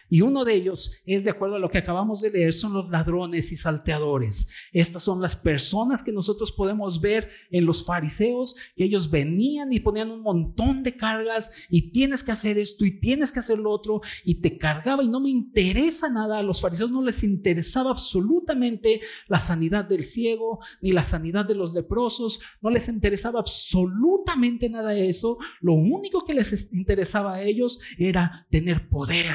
Y 0.08 0.20
uno 0.20 0.44
de 0.44 0.54
ellos 0.54 1.02
es, 1.04 1.24
de 1.24 1.30
acuerdo 1.30 1.56
a 1.56 1.58
lo 1.58 1.68
que 1.68 1.78
acabamos 1.78 2.20
de 2.20 2.30
leer, 2.30 2.52
son 2.52 2.72
los 2.72 2.88
ladrones 2.88 3.50
y 3.52 3.56
salteadores. 3.56 4.48
Estas 4.72 5.02
son 5.02 5.20
las 5.20 5.36
personas 5.36 6.02
que 6.02 6.12
nosotros 6.12 6.52
podemos 6.52 7.00
ver 7.00 7.28
en 7.50 7.66
los 7.66 7.84
fariseos, 7.84 8.56
que 8.76 8.84
ellos 8.84 9.10
venían 9.10 9.72
y 9.72 9.80
ponían 9.80 10.10
un 10.10 10.22
montón 10.22 10.82
de 10.82 10.96
cargas 10.96 11.50
y 11.68 11.90
tienes 11.90 12.22
que 12.22 12.32
hacer 12.32 12.58
esto 12.58 12.84
y 12.84 13.00
tienes 13.00 13.32
que 13.32 13.40
hacer 13.40 13.58
lo 13.58 13.70
otro 13.70 14.00
y 14.24 14.36
te 14.36 14.56
cargaba 14.56 15.02
y 15.02 15.08
no 15.08 15.20
me 15.20 15.30
interesa 15.30 16.08
nada. 16.08 16.38
A 16.38 16.42
los 16.42 16.60
fariseos 16.60 16.92
no 16.92 17.02
les 17.02 17.22
interesaba 17.22 17.90
absolutamente 17.90 19.00
la 19.28 19.38
sanidad 19.38 19.84
del 19.84 20.04
ciego 20.04 20.60
ni 20.80 20.92
la 20.92 21.02
sanidad 21.02 21.44
de 21.46 21.54
los 21.54 21.74
leprosos, 21.74 22.40
no 22.62 22.70
les 22.70 22.88
interesaba 22.88 23.40
absolutamente 23.40 24.68
nada 24.70 24.90
de 24.90 25.08
eso. 25.08 25.38
Lo 25.60 25.72
único 25.72 26.24
que 26.24 26.34
les 26.34 26.72
interesaba 26.72 27.34
a 27.34 27.42
ellos 27.42 27.80
era 27.98 28.46
tener 28.50 28.88
poder 28.88 29.26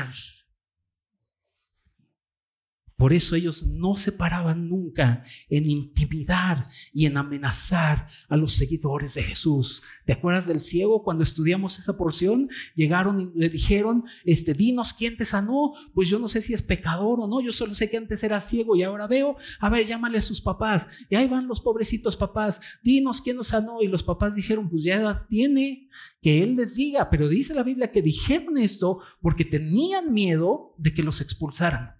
por 3.01 3.13
eso 3.13 3.35
ellos 3.35 3.65
no 3.65 3.95
se 3.95 4.11
paraban 4.11 4.69
nunca 4.69 5.23
en 5.49 5.67
intimidar 5.67 6.67
y 6.93 7.07
en 7.07 7.17
amenazar 7.17 8.07
a 8.29 8.37
los 8.37 8.53
seguidores 8.53 9.15
de 9.15 9.23
Jesús. 9.23 9.81
¿Te 10.05 10.13
acuerdas 10.13 10.45
del 10.45 10.61
ciego 10.61 11.01
cuando 11.01 11.23
estudiamos 11.23 11.79
esa 11.79 11.97
porción? 11.97 12.47
Llegaron 12.75 13.19
y 13.19 13.31
le 13.33 13.49
dijeron, 13.49 14.03
este, 14.23 14.53
dinos 14.53 14.93
quién 14.93 15.17
te 15.17 15.25
sanó. 15.25 15.73
Pues 15.95 16.09
yo 16.09 16.19
no 16.19 16.27
sé 16.27 16.43
si 16.43 16.53
es 16.53 16.61
pecador 16.61 17.19
o 17.19 17.27
no. 17.27 17.41
Yo 17.41 17.51
solo 17.51 17.73
sé 17.73 17.89
que 17.89 17.97
antes 17.97 18.23
era 18.23 18.39
ciego 18.39 18.75
y 18.75 18.83
ahora 18.83 19.07
veo. 19.07 19.35
A 19.59 19.69
ver, 19.71 19.87
llámale 19.87 20.19
a 20.19 20.21
sus 20.21 20.39
papás. 20.39 20.87
Y 21.09 21.15
ahí 21.15 21.27
van 21.27 21.47
los 21.47 21.59
pobrecitos 21.59 22.15
papás. 22.15 22.61
Dinos 22.83 23.19
quién 23.19 23.37
nos 23.37 23.47
sanó. 23.47 23.81
Y 23.81 23.87
los 23.87 24.03
papás 24.03 24.35
dijeron, 24.35 24.69
pues 24.69 24.83
ya 24.83 24.97
edad 24.97 25.25
tiene 25.27 25.87
que 26.21 26.43
él 26.43 26.55
les 26.55 26.75
diga. 26.75 27.09
Pero 27.09 27.27
dice 27.27 27.55
la 27.55 27.63
Biblia 27.63 27.89
que 27.89 28.03
dijeron 28.03 28.59
esto 28.59 28.99
porque 29.23 29.43
tenían 29.43 30.13
miedo 30.13 30.75
de 30.77 30.93
que 30.93 31.01
los 31.01 31.19
expulsaran. 31.19 31.99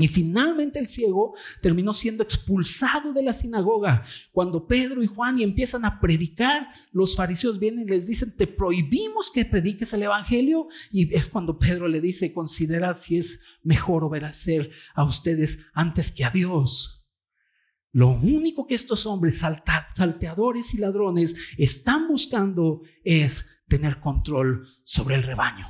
Y 0.00 0.06
finalmente 0.06 0.78
el 0.78 0.86
ciego 0.86 1.34
terminó 1.60 1.92
siendo 1.92 2.22
expulsado 2.22 3.12
de 3.12 3.24
la 3.24 3.32
sinagoga. 3.32 4.04
Cuando 4.30 4.64
Pedro 4.64 5.02
y 5.02 5.08
Juan 5.08 5.40
y 5.40 5.42
empiezan 5.42 5.84
a 5.84 6.00
predicar, 6.00 6.68
los 6.92 7.16
fariseos 7.16 7.58
vienen 7.58 7.84
y 7.84 7.90
les 7.90 8.06
dicen, 8.06 8.36
te 8.36 8.46
prohibimos 8.46 9.32
que 9.32 9.44
prediques 9.44 9.92
el 9.92 10.04
Evangelio. 10.04 10.68
Y 10.92 11.12
es 11.12 11.28
cuando 11.28 11.58
Pedro 11.58 11.88
le 11.88 12.00
dice, 12.00 12.32
considerad 12.32 12.96
si 12.96 13.18
es 13.18 13.40
mejor 13.64 14.04
obedecer 14.04 14.70
a 14.94 15.02
ustedes 15.02 15.66
antes 15.74 16.12
que 16.12 16.24
a 16.24 16.30
Dios. 16.30 17.06
Lo 17.90 18.10
único 18.10 18.68
que 18.68 18.76
estos 18.76 19.04
hombres 19.06 19.38
salteadores 19.38 20.74
y 20.74 20.78
ladrones 20.78 21.34
están 21.56 22.06
buscando 22.06 22.82
es 23.02 23.62
tener 23.66 23.98
control 23.98 24.64
sobre 24.84 25.16
el 25.16 25.24
rebaño. 25.24 25.66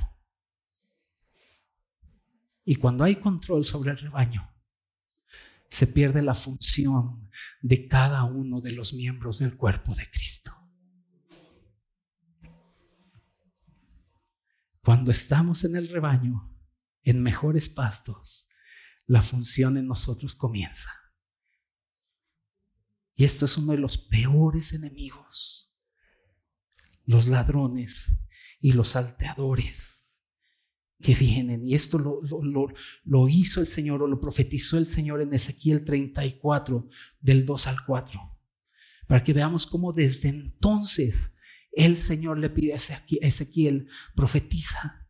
Y 2.69 2.75
cuando 2.75 3.03
hay 3.03 3.15
control 3.15 3.65
sobre 3.65 3.89
el 3.89 3.97
rebaño, 3.97 4.47
se 5.71 5.87
pierde 5.87 6.21
la 6.21 6.35
función 6.35 7.27
de 7.63 7.87
cada 7.87 8.25
uno 8.25 8.61
de 8.61 8.73
los 8.73 8.93
miembros 8.93 9.39
del 9.39 9.57
cuerpo 9.57 9.95
de 9.95 10.05
Cristo. 10.11 10.51
Cuando 14.83 15.09
estamos 15.09 15.63
en 15.63 15.77
el 15.77 15.89
rebaño, 15.89 16.55
en 17.01 17.23
mejores 17.23 17.69
pastos, 17.69 18.49
la 19.07 19.23
función 19.23 19.75
en 19.75 19.87
nosotros 19.87 20.35
comienza. 20.35 20.93
Y 23.15 23.23
esto 23.23 23.45
es 23.45 23.57
uno 23.57 23.71
de 23.71 23.79
los 23.79 23.97
peores 23.97 24.73
enemigos, 24.73 25.73
los 27.05 27.29
ladrones 27.29 28.11
y 28.59 28.73
los 28.73 28.89
salteadores 28.89 30.08
que 31.01 31.15
vienen. 31.15 31.65
Y 31.65 31.73
esto 31.73 31.97
lo, 31.97 32.21
lo, 33.03 33.27
hizo 33.27 33.61
el 33.61 33.67
Señor 33.67 34.03
o 34.03 34.07
lo 34.07 34.19
profetizó 34.19 34.77
el 34.77 34.87
Señor 34.87 35.21
en 35.21 35.33
Ezequiel 35.33 35.85
34, 35.85 36.87
del 37.21 37.45
2 37.45 37.67
al 37.67 37.77
4, 37.85 38.19
para 39.07 39.23
que 39.23 39.33
veamos 39.33 39.65
cómo 39.65 39.93
desde 39.93 40.29
entonces 40.29 41.35
el 41.71 41.95
Señor 41.95 42.39
le 42.39 42.49
pide 42.49 42.73
a 42.73 42.77
Ezequiel, 43.21 43.87
profetiza. 44.15 45.05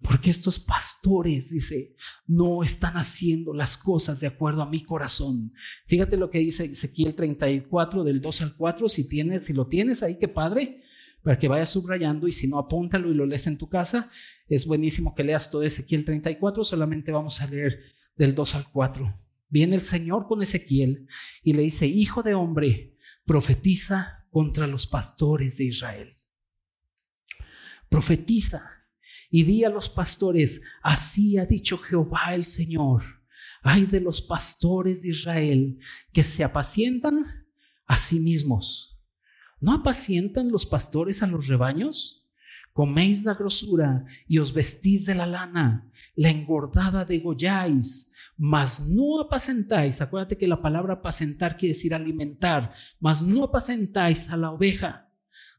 Porque 0.00 0.28
estos 0.28 0.58
pastores, 0.58 1.48
dice, 1.50 1.94
no 2.26 2.62
están 2.62 2.94
haciendo 2.98 3.54
las 3.54 3.78
cosas 3.78 4.20
de 4.20 4.26
acuerdo 4.26 4.60
a 4.60 4.68
mi 4.68 4.82
corazón. 4.82 5.52
Fíjate 5.86 6.18
lo 6.18 6.28
que 6.28 6.40
dice 6.40 6.66
Ezequiel 6.66 7.14
34 7.14 8.04
del 8.04 8.20
2 8.20 8.42
al 8.42 8.54
4, 8.54 8.88
si 8.88 9.08
tienes, 9.08 9.46
si 9.46 9.54
lo 9.54 9.66
tienes 9.66 10.02
ahí, 10.02 10.18
qué 10.18 10.28
padre, 10.28 10.82
para 11.24 11.38
que 11.38 11.48
vayas 11.48 11.70
subrayando 11.70 12.28
y 12.28 12.32
si 12.32 12.46
no, 12.46 12.58
apúntalo 12.58 13.10
y 13.10 13.14
lo 13.14 13.24
lees 13.24 13.46
en 13.46 13.56
tu 13.56 13.68
casa. 13.68 14.10
Es 14.46 14.66
buenísimo 14.66 15.14
que 15.14 15.24
leas 15.24 15.50
todo 15.50 15.62
Ezequiel 15.62 16.04
34, 16.04 16.62
solamente 16.62 17.10
vamos 17.10 17.40
a 17.40 17.46
leer 17.46 17.80
del 18.14 18.34
2 18.34 18.54
al 18.54 18.70
4. 18.70 19.14
Viene 19.48 19.74
el 19.74 19.80
Señor 19.80 20.26
con 20.26 20.42
Ezequiel 20.42 21.08
y 21.42 21.54
le 21.54 21.62
dice, 21.62 21.86
hijo 21.86 22.22
de 22.22 22.34
hombre, 22.34 22.94
profetiza 23.24 24.26
contra 24.30 24.66
los 24.66 24.86
pastores 24.86 25.56
de 25.56 25.64
Israel. 25.64 26.14
Profetiza 27.88 28.70
y 29.30 29.44
di 29.44 29.64
a 29.64 29.70
los 29.70 29.88
pastores, 29.88 30.60
así 30.82 31.38
ha 31.38 31.46
dicho 31.46 31.78
Jehová 31.78 32.34
el 32.34 32.44
Señor. 32.44 33.02
Hay 33.62 33.86
de 33.86 34.02
los 34.02 34.20
pastores 34.20 35.00
de 35.00 35.08
Israel 35.08 35.78
que 36.12 36.22
se 36.22 36.44
apacientan 36.44 37.24
a 37.86 37.96
sí 37.96 38.20
mismos. 38.20 38.93
¿No 39.64 39.72
apacientan 39.72 40.52
los 40.52 40.66
pastores 40.66 41.22
a 41.22 41.26
los 41.26 41.46
rebaños? 41.46 42.28
Coméis 42.74 43.24
la 43.24 43.32
grosura 43.32 44.04
y 44.28 44.38
os 44.38 44.52
vestís 44.52 45.06
de 45.06 45.14
la 45.14 45.24
lana, 45.24 45.90
la 46.16 46.28
engordada 46.28 47.06
degolláis 47.06 48.10
mas 48.36 48.88
no 48.88 49.20
apacentáis, 49.20 50.02
acuérdate 50.02 50.36
que 50.36 50.48
la 50.48 50.60
palabra 50.60 50.94
apacentar 50.94 51.56
quiere 51.56 51.72
decir 51.72 51.94
alimentar, 51.94 52.72
mas 53.00 53.22
no 53.22 53.44
apacentáis 53.44 54.28
a 54.28 54.36
la 54.36 54.50
oveja, 54.50 55.08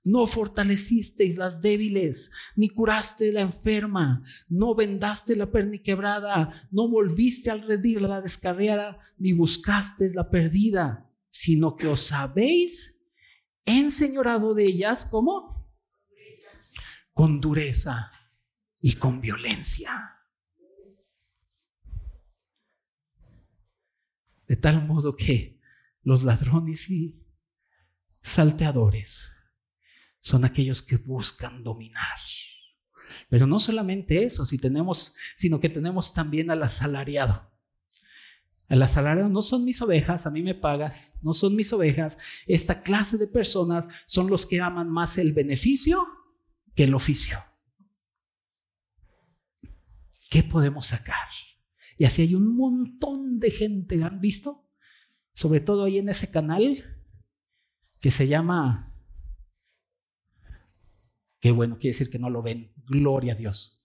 no 0.04 0.28
fortalecisteis 0.28 1.38
las 1.38 1.62
débiles, 1.62 2.30
ni 2.56 2.70
curaste 2.70 3.32
la 3.32 3.42
enferma, 3.42 4.22
no 4.50 4.76
vendaste 4.76 5.36
la 5.36 5.50
perniquebrada, 5.50 6.52
no 6.70 6.90
volviste 6.90 7.50
al 7.50 7.62
redir 7.62 8.02
la 8.02 8.22
descarriada, 8.22 9.00
ni 9.18 9.34
buscaste 9.34 10.14
la 10.14 10.30
perdida, 10.30 11.10
sino 11.32 11.76
que 11.76 11.88
os 11.88 12.12
habéis 12.12 12.95
enseñorado 13.66 14.54
de 14.54 14.66
ellas 14.66 15.06
como 15.06 15.52
con 17.14 17.42
dureza 17.42 18.12
y 18.80 18.94
con 18.96 19.22
violencia. 19.22 20.12
De 24.48 24.56
tal 24.56 24.86
modo 24.86 25.16
que 25.16 25.60
los 26.04 26.24
ladrones 26.24 26.90
y 26.90 27.26
salteadores 28.22 29.32
son 30.20 30.46
aquellos 30.46 30.82
que 30.82 30.98
buscan 30.98 31.64
dominar. 31.64 32.20
Pero 33.30 33.48
no 33.48 33.60
solamente 33.60 34.24
eso, 34.24 34.46
si 34.46 34.58
tenemos, 34.58 35.16
sino 35.36 35.60
que 35.60 35.70
tenemos 35.70 36.14
también 36.14 36.52
al 36.52 36.62
asalariado. 36.64 37.55
Al 38.68 38.82
asalariado 38.82 39.30
no 39.30 39.42
son 39.42 39.64
mis 39.64 39.82
ovejas, 39.82 40.26
a 40.26 40.32
mí 40.32 40.42
me 40.42 40.56
pagas, 40.56 41.18
no 41.22 41.34
son 41.34 41.56
mis 41.56 41.72
ovejas. 41.72 42.18
Esta 42.48 42.82
clase 42.82 43.18
de 43.18 43.28
personas 43.28 43.90
son 44.08 44.28
los 44.28 44.46
que 44.46 44.60
aman 44.60 44.90
más 44.90 45.18
el 45.18 45.34
beneficio 45.34 46.08
que 46.76 46.86
el 46.86 46.94
oficio. 46.94 47.44
¿Qué 50.30 50.44
podemos 50.44 50.88
sacar? 50.88 51.28
Y 51.98 52.06
así 52.06 52.24
hay 52.24 52.36
un 52.36 52.56
montón 52.58 53.40
de 53.40 53.52
gente, 53.52 54.04
¿han 54.04 54.20
visto? 54.20 54.68
Sobre 55.34 55.60
todo 55.60 55.86
ahí 55.86 56.00
en 56.00 56.10
ese 56.10 56.30
canal 56.30 56.84
que 58.00 58.12
se 58.12 58.28
llama, 58.28 58.94
qué 61.40 61.52
bueno, 61.52 61.78
quiere 61.78 61.94
decir 61.94 62.10
que 62.10 62.20
no 62.20 62.30
lo 62.30 62.42
ven, 62.42 62.74
gloria 62.86 63.34
a 63.34 63.36
Dios. 63.36 63.84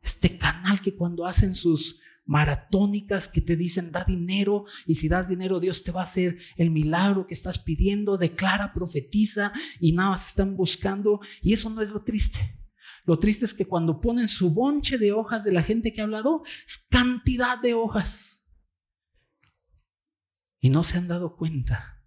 Este 0.00 0.38
canal 0.38 0.80
que 0.80 0.94
cuando 0.94 1.26
hacen 1.26 1.54
sus 1.54 2.00
maratónicas 2.30 3.26
que 3.26 3.40
te 3.40 3.56
dicen 3.56 3.90
da 3.90 4.04
dinero 4.04 4.64
y 4.86 4.94
si 4.94 5.08
das 5.08 5.28
dinero 5.28 5.58
Dios 5.58 5.82
te 5.82 5.90
va 5.90 6.02
a 6.02 6.04
hacer 6.04 6.38
el 6.56 6.70
milagro 6.70 7.26
que 7.26 7.34
estás 7.34 7.58
pidiendo, 7.58 8.16
declara, 8.16 8.72
profetiza 8.72 9.52
y 9.80 9.90
nada 9.90 10.10
más 10.10 10.28
están 10.28 10.56
buscando 10.56 11.18
y 11.42 11.54
eso 11.54 11.68
no 11.70 11.82
es 11.82 11.90
lo 11.90 12.04
triste. 12.04 12.56
Lo 13.04 13.18
triste 13.18 13.44
es 13.44 13.52
que 13.52 13.66
cuando 13.66 14.00
ponen 14.00 14.28
su 14.28 14.54
bonche 14.54 14.96
de 14.96 15.10
hojas 15.10 15.42
de 15.42 15.50
la 15.50 15.64
gente 15.64 15.92
que 15.92 16.02
ha 16.02 16.04
hablado, 16.04 16.42
cantidad 16.88 17.58
de 17.58 17.74
hojas. 17.74 18.46
Y 20.60 20.70
no 20.70 20.84
se 20.84 20.98
han 20.98 21.08
dado 21.08 21.34
cuenta 21.34 22.00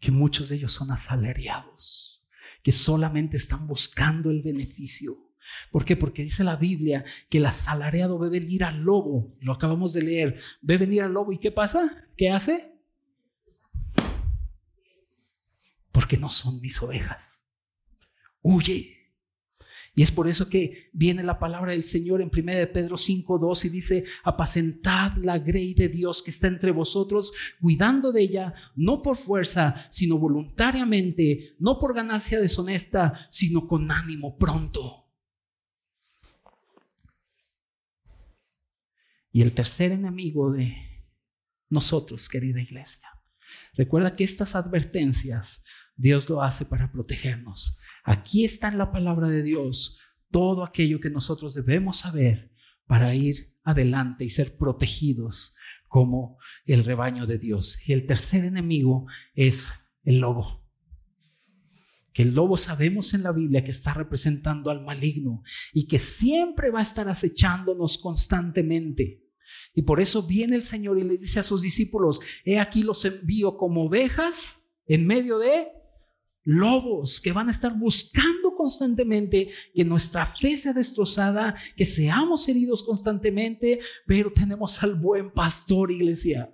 que 0.00 0.10
muchos 0.10 0.48
de 0.48 0.56
ellos 0.56 0.72
son 0.72 0.90
asalariados, 0.90 2.26
que 2.64 2.72
solamente 2.72 3.36
están 3.36 3.68
buscando 3.68 4.30
el 4.30 4.42
beneficio. 4.42 5.29
¿Por 5.70 5.84
qué? 5.84 5.96
Porque 5.96 6.22
dice 6.22 6.44
la 6.44 6.56
Biblia 6.56 7.04
que 7.28 7.38
el 7.38 7.46
asalariado 7.46 8.18
ve 8.18 8.28
venir 8.28 8.64
al 8.64 8.82
lobo. 8.82 9.34
Lo 9.40 9.52
acabamos 9.52 9.92
de 9.92 10.02
leer. 10.02 10.40
Ve 10.62 10.78
venir 10.78 11.02
al 11.02 11.12
lobo 11.12 11.32
y 11.32 11.38
¿qué 11.38 11.50
pasa? 11.50 12.04
¿Qué 12.16 12.30
hace? 12.30 12.74
Porque 15.92 16.16
no 16.16 16.28
son 16.28 16.60
mis 16.60 16.80
ovejas 16.82 17.40
huye. 18.42 18.96
Y 19.92 20.02
es 20.02 20.12
por 20.12 20.28
eso 20.28 20.48
que 20.48 20.88
viene 20.92 21.24
la 21.24 21.40
palabra 21.40 21.72
del 21.72 21.82
Señor 21.82 22.22
en 22.22 22.30
1 22.32 22.52
de 22.52 22.66
Pedro 22.68 22.96
5:2 22.96 23.64
y 23.64 23.68
dice, 23.68 24.04
apacentad 24.22 25.16
la 25.16 25.38
grey 25.38 25.74
de 25.74 25.88
Dios 25.88 26.22
que 26.22 26.30
está 26.30 26.46
entre 26.46 26.70
vosotros, 26.70 27.32
cuidando 27.60 28.12
de 28.12 28.22
ella, 28.22 28.54
no 28.76 29.02
por 29.02 29.16
fuerza, 29.16 29.88
sino 29.90 30.16
voluntariamente, 30.16 31.56
no 31.58 31.78
por 31.78 31.92
ganancia 31.92 32.40
deshonesta, 32.40 33.26
sino 33.30 33.66
con 33.66 33.90
ánimo 33.90 34.38
pronto. 34.38 34.99
Y 39.32 39.42
el 39.42 39.52
tercer 39.52 39.92
enemigo 39.92 40.52
de 40.52 40.74
nosotros, 41.68 42.28
querida 42.28 42.60
iglesia, 42.60 43.08
recuerda 43.74 44.16
que 44.16 44.24
estas 44.24 44.54
advertencias 44.54 45.62
Dios 45.96 46.28
lo 46.28 46.42
hace 46.42 46.64
para 46.64 46.90
protegernos 46.90 47.80
Aquí 48.04 48.44
está 48.44 48.68
en 48.68 48.78
la 48.78 48.92
palabra 48.92 49.28
de 49.28 49.42
Dios 49.42 50.00
todo 50.30 50.64
aquello 50.64 51.00
que 51.00 51.10
nosotros 51.10 51.54
debemos 51.54 51.98
saber 51.98 52.52
para 52.86 53.14
ir 53.14 53.56
adelante 53.62 54.24
y 54.24 54.30
ser 54.30 54.56
protegidos 54.56 55.54
como 55.88 56.38
el 56.64 56.84
rebaño 56.84 57.26
de 57.26 57.38
Dios. 57.38 57.78
Y 57.88 57.92
el 57.92 58.06
tercer 58.06 58.44
enemigo 58.44 59.06
es 59.34 59.72
el 60.02 60.18
lobo. 60.18 60.69
Que 62.12 62.22
el 62.22 62.34
lobo 62.34 62.56
sabemos 62.56 63.14
en 63.14 63.22
la 63.22 63.32
Biblia 63.32 63.62
que 63.62 63.70
está 63.70 63.94
representando 63.94 64.70
al 64.70 64.84
maligno 64.84 65.42
y 65.72 65.86
que 65.86 65.98
siempre 65.98 66.70
va 66.70 66.80
a 66.80 66.82
estar 66.82 67.08
acechándonos 67.08 67.98
constantemente. 67.98 69.24
Y 69.74 69.82
por 69.82 70.00
eso 70.00 70.22
viene 70.22 70.56
el 70.56 70.62
Señor 70.62 70.98
y 70.98 71.04
le 71.04 71.16
dice 71.16 71.40
a 71.40 71.44
sus 71.44 71.62
discípulos, 71.62 72.20
he 72.44 72.58
aquí 72.58 72.82
los 72.82 73.04
envío 73.04 73.56
como 73.56 73.84
ovejas 73.84 74.56
en 74.86 75.06
medio 75.06 75.38
de 75.38 75.68
lobos 76.44 77.20
que 77.20 77.32
van 77.32 77.48
a 77.48 77.52
estar 77.52 77.76
buscando 77.78 78.54
constantemente 78.56 79.48
que 79.74 79.84
nuestra 79.84 80.26
fe 80.26 80.56
sea 80.56 80.72
destrozada, 80.72 81.54
que 81.76 81.84
seamos 81.84 82.48
heridos 82.48 82.82
constantemente, 82.82 83.80
pero 84.06 84.32
tenemos 84.32 84.82
al 84.82 84.94
buen 84.94 85.30
pastor, 85.30 85.90
iglesia. 85.90 86.50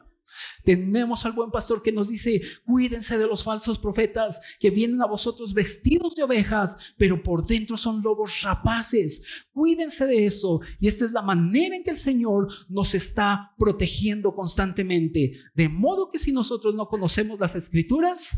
Tenemos 0.65 1.25
al 1.25 1.33
buen 1.33 1.51
pastor 1.51 1.83
que 1.83 1.93
nos 1.93 2.09
dice, 2.09 2.41
cuídense 2.65 3.19
de 3.19 3.27
los 3.27 3.45
falsos 3.45 3.79
profetas 3.79 4.41
que 4.59 4.71
vienen 4.71 5.01
a 5.03 5.07
vosotros 5.07 5.55
vestidos 5.55 6.15
de 6.17 6.25
ovejas, 6.25 6.95
pero 6.97 7.23
por 7.23 7.47
dentro 7.47 7.77
son 7.77 8.03
lobos 8.03 8.43
rapaces. 8.43 9.23
Cuídense 9.53 10.07
de 10.07 10.27
eso. 10.27 10.61
Y 10.81 10.89
esta 10.89 11.05
es 11.05 11.13
la 11.13 11.23
manera 11.23 11.77
en 11.77 11.85
que 11.85 11.91
el 11.91 11.97
Señor 11.97 12.49
nos 12.69 12.95
está 12.95 13.55
protegiendo 13.59 14.35
constantemente. 14.35 15.33
De 15.55 15.69
modo 15.69 16.11
que 16.11 16.19
si 16.19 16.33
nosotros 16.33 16.75
no 16.75 16.89
conocemos 16.89 17.39
las 17.39 17.55
escrituras, 17.55 18.37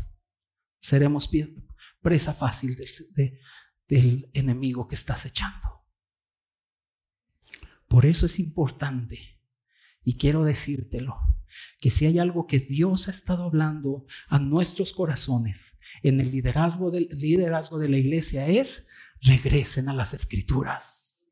seremos 0.79 1.29
presa 2.01 2.33
fácil 2.33 2.77
del, 3.87 4.29
enemigo 4.33 4.87
que 4.87 4.95
estás 4.95 5.25
echando. 5.25 5.85
Por 7.87 8.05
eso 8.05 8.27
es 8.27 8.39
importante, 8.39 9.38
y 10.03 10.17
quiero 10.17 10.43
decírtelo, 10.43 11.17
que 11.79 11.89
si 11.89 12.05
hay 12.05 12.19
algo 12.19 12.47
que 12.47 12.59
Dios 12.59 13.07
ha 13.07 13.11
estado 13.11 13.43
hablando 13.43 14.05
a 14.27 14.39
nuestros 14.39 14.93
corazones 14.93 15.77
en 16.03 16.19
el 16.19 16.31
liderazgo, 16.31 16.91
del, 16.91 17.09
liderazgo 17.11 17.79
de 17.79 17.89
la 17.89 17.97
iglesia 17.97 18.47
es, 18.47 18.87
regresen 19.21 19.89
a 19.89 19.93
las 19.93 20.13
escrituras. 20.13 21.27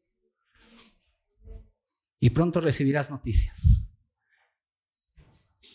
Y 2.20 2.32
pronto 2.32 2.60
recibirás 2.62 3.12
noticias. 3.12 3.62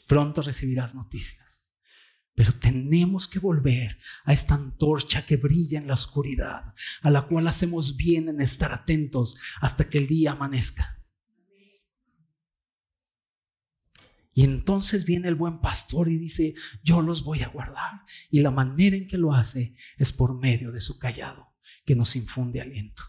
Pronto 0.09 0.43
recibirás 0.43 0.95
noticias. 0.95 1.71
Pero 2.35 2.55
tenemos 2.55 3.29
que 3.29 3.39
volver 3.39 3.99
a 4.25 4.33
esta 4.33 4.55
antorcha 4.55 5.25
que 5.25 5.37
brilla 5.37 5.79
en 5.79 5.87
la 5.87 5.95
oscuridad, 5.95 6.75
a 7.03 7.11
la 7.11 7.23
cual 7.23 7.47
hacemos 7.47 7.97
bien 7.97 8.29
en 8.29 8.41
estar 8.41 8.73
atentos 8.73 9.39
hasta 9.61 9.89
que 9.89 9.99
el 9.99 10.09
día 10.09 10.33
amanezca. 10.33 11.02
Y 14.35 14.45
entonces 14.45 15.05
viene 15.05 15.29
el 15.29 15.35
buen 15.35 15.61
pastor 15.61 16.09
y 16.09 16.17
dice, 16.17 16.55
yo 16.83 17.03
los 17.03 17.25
voy 17.25 17.43
a 17.43 17.49
guardar. 17.49 18.03
Y 18.31 18.41
la 18.41 18.51
manera 18.51 18.97
en 18.97 19.07
que 19.07 19.19
lo 19.19 19.35
hace 19.35 19.75
es 19.99 20.13
por 20.13 20.39
medio 20.39 20.73
de 20.73 20.81
su 20.81 20.99
callado, 20.99 21.55
que 21.85 21.95
nos 21.95 22.17
infunde 22.17 22.61
aliento. 22.61 23.03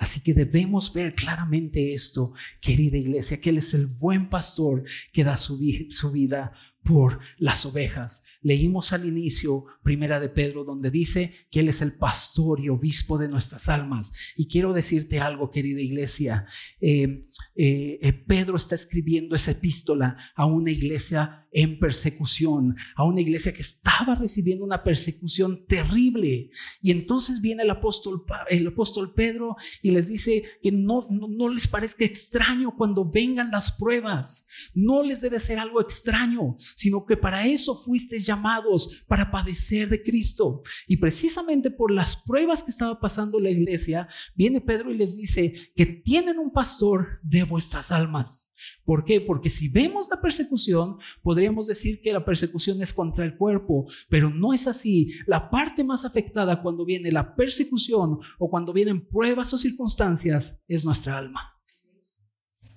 Así 0.00 0.20
que 0.20 0.32
debemos 0.32 0.94
ver 0.94 1.14
claramente 1.14 1.92
esto, 1.92 2.32
querida 2.62 2.96
iglesia, 2.96 3.38
que 3.38 3.50
Él 3.50 3.58
es 3.58 3.74
el 3.74 3.86
buen 3.86 4.30
pastor 4.30 4.82
que 5.12 5.24
da 5.24 5.36
su, 5.36 5.58
vida 5.58 6.52
por 6.82 7.20
las 7.38 7.66
ovejas. 7.66 8.24
Leímos 8.42 8.92
al 8.92 9.06
inicio, 9.06 9.66
primera 9.82 10.20
de 10.20 10.28
Pedro, 10.28 10.64
donde 10.64 10.90
dice 10.90 11.32
que 11.50 11.60
Él 11.60 11.68
es 11.68 11.82
el 11.82 11.92
pastor 11.92 12.60
y 12.60 12.68
obispo 12.68 13.18
de 13.18 13.28
nuestras 13.28 13.68
almas. 13.68 14.12
Y 14.36 14.48
quiero 14.48 14.72
decirte 14.72 15.20
algo, 15.20 15.50
querida 15.50 15.80
iglesia. 15.80 16.46
Eh, 16.80 17.22
eh, 17.54 17.98
eh, 18.00 18.12
Pedro 18.12 18.56
está 18.56 18.74
escribiendo 18.74 19.36
esa 19.36 19.52
epístola 19.52 20.16
a 20.34 20.46
una 20.46 20.70
iglesia 20.70 21.46
en 21.52 21.78
persecución, 21.78 22.76
a 22.94 23.04
una 23.04 23.20
iglesia 23.20 23.52
que 23.52 23.62
estaba 23.62 24.14
recibiendo 24.14 24.64
una 24.64 24.82
persecución 24.84 25.66
terrible. 25.66 26.50
Y 26.80 26.90
entonces 26.90 27.40
viene 27.40 27.64
el 27.64 27.70
apóstol, 27.70 28.24
el 28.48 28.68
apóstol 28.68 29.14
Pedro 29.14 29.56
y 29.82 29.90
les 29.90 30.08
dice 30.08 30.44
que 30.62 30.70
no, 30.70 31.08
no, 31.10 31.48
les 31.48 31.66
parezca 31.66 32.04
extraño 32.04 32.76
cuando 32.76 33.10
vengan 33.10 33.50
las 33.50 33.72
pruebas. 33.72 34.46
No 34.74 35.02
les 35.02 35.20
debe 35.20 35.38
ser 35.38 35.58
algo 35.58 35.80
extraño, 35.80 36.56
sino 36.76 37.04
que 37.04 37.16
para 37.16 37.46
eso 37.46 37.74
fuiste 37.74 38.20
llamados, 38.20 39.04
para 39.06 39.30
padecer 39.30 39.88
de 39.88 40.02
Cristo. 40.02 40.62
Y 40.86 40.96
precisamente 40.96 41.70
por 41.70 41.90
las 41.90 42.16
pruebas 42.16 42.62
que 42.62 42.70
estaba 42.70 43.00
pasando 43.00 43.38
la 43.38 43.50
iglesia, 43.50 44.08
viene 44.34 44.60
Pedro 44.60 44.92
y 44.92 44.96
les 44.96 45.16
dice 45.16 45.54
que 45.74 45.86
tienen 45.86 46.38
un 46.38 46.52
pastor 46.52 47.20
de 47.22 47.42
vuestras 47.44 47.90
almas. 47.90 48.52
¿Por 48.84 49.04
qué? 49.04 49.20
Porque 49.20 49.48
si 49.48 49.68
vemos 49.68 50.08
la 50.10 50.20
persecución, 50.20 50.98
podríamos 51.22 51.66
decir 51.66 52.00
que 52.02 52.12
la 52.12 52.24
persecución 52.24 52.82
es 52.82 52.92
contra 52.92 53.24
el 53.24 53.36
cuerpo, 53.36 53.86
pero 54.08 54.30
no 54.30 54.52
es 54.52 54.66
así. 54.66 55.12
La 55.26 55.50
parte 55.50 55.84
más 55.84 56.04
afectada 56.04 56.62
cuando 56.62 56.84
viene 56.84 57.12
la 57.12 57.34
persecución 57.34 58.18
o 58.38 58.50
cuando 58.50 58.72
vienen 58.72 59.06
pruebas 59.06 59.52
o 59.54 59.58
circunstancias 59.58 60.64
es 60.68 60.84
nuestra 60.84 61.16
alma. 61.16 61.56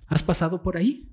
¿Has 0.08 0.24
pasado 0.24 0.62
por 0.62 0.78
ahí? 0.78 1.13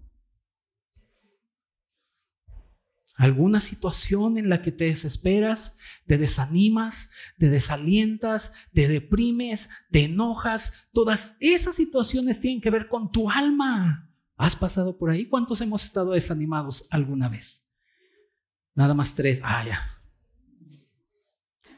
Alguna 3.20 3.60
situación 3.60 4.38
en 4.38 4.48
la 4.48 4.62
que 4.62 4.72
te 4.72 4.84
desesperas, 4.84 5.76
te 6.06 6.16
desanimas, 6.16 7.10
te 7.38 7.50
desalientas, 7.50 8.52
te 8.72 8.88
deprimes, 8.88 9.68
te 9.90 10.04
enojas, 10.04 10.88
todas 10.94 11.36
esas 11.38 11.76
situaciones 11.76 12.40
tienen 12.40 12.62
que 12.62 12.70
ver 12.70 12.88
con 12.88 13.12
tu 13.12 13.30
alma. 13.30 14.10
¿Has 14.38 14.56
pasado 14.56 14.96
por 14.96 15.10
ahí? 15.10 15.28
¿Cuántos 15.28 15.60
hemos 15.60 15.84
estado 15.84 16.12
desanimados 16.12 16.86
alguna 16.90 17.28
vez? 17.28 17.68
Nada 18.74 18.94
más 18.94 19.14
tres. 19.14 19.40
Ah, 19.42 19.66
ya. 19.66 19.86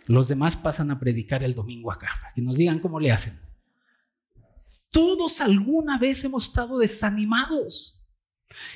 Los 0.06 0.28
demás 0.28 0.56
pasan 0.56 0.92
a 0.92 1.00
predicar 1.00 1.42
el 1.42 1.56
domingo 1.56 1.90
acá, 1.90 2.10
para 2.20 2.32
que 2.32 2.40
nos 2.40 2.56
digan 2.56 2.78
cómo 2.78 3.00
le 3.00 3.10
hacen. 3.10 3.36
Todos 4.92 5.40
alguna 5.40 5.98
vez 5.98 6.22
hemos 6.22 6.46
estado 6.46 6.78
desanimados. 6.78 8.01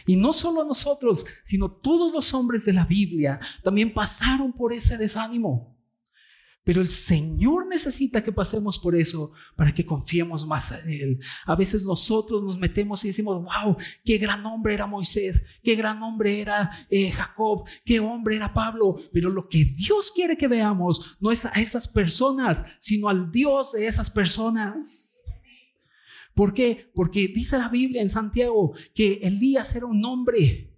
Y 0.07 0.17
no 0.17 0.33
solo 0.33 0.65
nosotros, 0.65 1.25
sino 1.45 1.71
todos 1.71 2.13
los 2.13 2.33
hombres 2.35 2.65
de 2.65 2.73
la 2.73 2.85
Biblia 2.85 3.41
también 3.63 3.93
pasaron 3.93 4.53
por 4.53 4.73
ese 4.73 4.97
desánimo. 4.97 5.77
Pero 6.67 6.81
el 6.81 6.89
Señor 6.89 7.69
necesita 7.69 8.25
que 8.25 8.33
pasemos 8.33 8.77
por 8.77 8.97
eso 8.97 9.31
para 9.55 9.73
que 9.73 9.87
confiemos 9.87 10.45
más 10.45 10.73
en 10.73 10.91
Él. 10.91 11.19
A 11.45 11.55
veces 11.55 11.85
nosotros 11.85 12.43
nos 12.43 12.59
metemos 12.59 13.05
y 13.05 13.07
decimos, 13.07 13.41
wow, 13.41 13.77
qué 14.05 14.19
gran 14.19 14.45
hombre 14.45 14.75
era 14.75 14.85
Moisés, 14.85 15.45
qué 15.63 15.77
gran 15.77 16.03
hombre 16.03 16.41
era 16.41 16.69
eh, 16.91 17.13
Jacob, 17.13 17.69
qué 17.85 18.01
hombre 18.01 18.35
era 18.35 18.53
Pablo. 18.53 18.97
Pero 19.13 19.31
lo 19.31 19.47
que 19.47 19.65
Dios 19.65 20.11
quiere 20.11 20.37
que 20.37 20.49
veamos 20.49 21.17
no 21.21 21.31
es 21.31 21.45
a 21.45 21.51
esas 21.51 21.87
personas, 21.87 22.65
sino 22.81 23.09
al 23.09 23.31
Dios 23.31 23.71
de 23.71 23.87
esas 23.87 24.11
personas. 24.11 25.16
¿Por 26.37 26.53
qué? 26.53 26.91
Porque 26.95 27.29
dice 27.29 27.57
la 27.57 27.71
Biblia 27.71 28.03
en 28.03 28.11
Santiago 28.11 28.75
que 28.95 29.21
Elías 29.23 29.75
era 29.75 29.87
un 29.87 30.05
hombre 30.05 30.71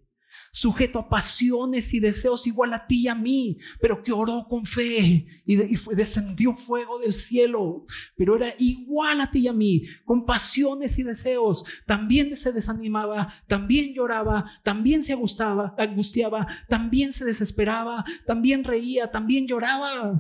sujeto 0.53 1.01
a 1.01 1.09
pasiones 1.09 1.93
y 1.95 1.99
deseos 1.99 2.47
igual 2.47 2.73
a 2.75 2.87
ti 2.87 3.03
y 3.03 3.09
a 3.09 3.17
mí, 3.17 3.59
pero 3.81 4.01
que 4.01 4.13
oró 4.13 4.45
con 4.49 4.65
fe 4.65 5.27
y, 5.45 5.57
descendió 5.97 6.55
fuego 6.55 7.01
del 7.01 7.13
cielo, 7.13 7.85
pero 8.17 8.37
era 8.37 8.55
igual 8.59 9.21
a 9.21 9.33
ti 9.33 9.41
y 9.41 9.49
a 9.49 9.53
mí, 9.53 9.83
con 10.05 10.25
pasiones 10.25 10.97
y 11.01 11.03
deseos. 11.03 11.65
También 11.87 12.37
se 12.37 12.53
desanimaba, 12.53 13.27
también 13.49 13.93
lloraba, 13.95 14.45
también 14.63 15.03
se 15.03 15.13
angustiaba, 15.13 15.75
angustiaba 15.77 16.47
también 16.69 17.13
se 17.13 17.25
desesperaba, 17.25 18.05
también 18.27 18.63
reía, 18.63 19.11
también 19.11 19.49
lloraba. 19.49 20.15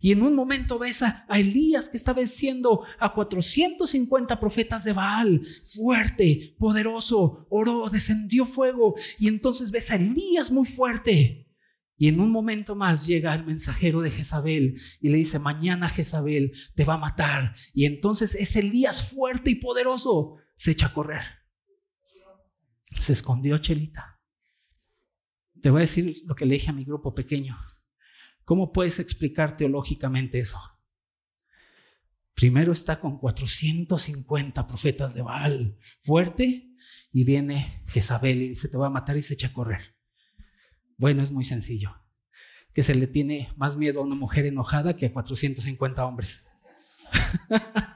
Y 0.00 0.12
en 0.12 0.22
un 0.22 0.34
momento 0.34 0.78
ves 0.78 1.02
a, 1.02 1.26
Elías 1.30 1.88
que 1.88 1.96
está 1.96 2.12
venciendo 2.12 2.84
a 2.98 3.12
450 3.12 4.38
profetas 4.38 4.84
de 4.84 4.92
Baal, 4.92 5.42
fuerte, 5.74 6.54
poderoso, 6.58 7.46
oró, 7.50 7.88
descendió 7.88 8.46
fuego. 8.46 8.94
Y 9.18 9.28
entonces 9.28 9.70
ves 9.70 9.90
a 9.90 9.96
Elías 9.96 10.50
muy 10.50 10.66
fuerte. 10.66 11.48
Y 11.96 12.08
en 12.08 12.20
un 12.20 12.32
momento 12.32 12.74
más 12.74 13.06
llega 13.06 13.34
el 13.34 13.44
mensajero 13.44 14.00
de 14.00 14.10
Jezabel 14.10 14.80
y 15.00 15.08
le 15.08 15.18
dice, 15.18 15.38
mañana 15.38 15.88
Jezabel 15.88 16.52
te 16.74 16.84
va 16.84 16.94
a 16.94 16.98
matar. 16.98 17.54
Y 17.74 17.84
entonces 17.84 18.34
ese 18.34 18.60
Elías 18.60 19.10
fuerte 19.10 19.50
y 19.50 19.56
poderoso 19.56 20.36
se 20.56 20.72
echa 20.72 20.86
a 20.86 20.94
correr. 20.94 21.22
Se 23.00 23.12
escondió 23.12 23.58
Chelita. 23.58 24.20
Te 25.60 25.70
voy 25.70 25.78
a 25.78 25.80
decir 25.82 26.22
lo 26.24 26.34
que 26.34 26.44
le 26.44 26.54
dije 26.54 26.70
a 26.70 26.74
mi 26.74 26.84
grupo 26.84 27.14
pequeño. 27.14 27.56
¿Cómo 28.44 28.72
puedes 28.72 28.98
explicar 28.98 29.56
teológicamente 29.56 30.38
eso? 30.38 30.58
Primero 32.34 32.72
está 32.72 32.98
con 32.98 33.18
450 33.18 34.66
profetas 34.66 35.14
de 35.14 35.22
Baal, 35.22 35.76
fuerte, 36.00 36.74
y 37.12 37.24
viene 37.24 37.82
Jezabel 37.86 38.42
y 38.42 38.48
dice, 38.48 38.68
te 38.68 38.76
va 38.76 38.88
a 38.88 38.90
matar 38.90 39.16
y 39.16 39.22
se 39.22 39.34
echa 39.34 39.48
a 39.48 39.52
correr. 39.52 39.96
Bueno, 40.96 41.22
es 41.22 41.30
muy 41.30 41.44
sencillo, 41.44 41.94
que 42.74 42.82
se 42.82 42.94
le 42.94 43.06
tiene 43.06 43.48
más 43.56 43.76
miedo 43.76 44.00
a 44.00 44.04
una 44.04 44.16
mujer 44.16 44.46
enojada 44.46 44.96
que 44.96 45.06
a 45.06 45.12
450 45.12 46.04
hombres. 46.04 46.46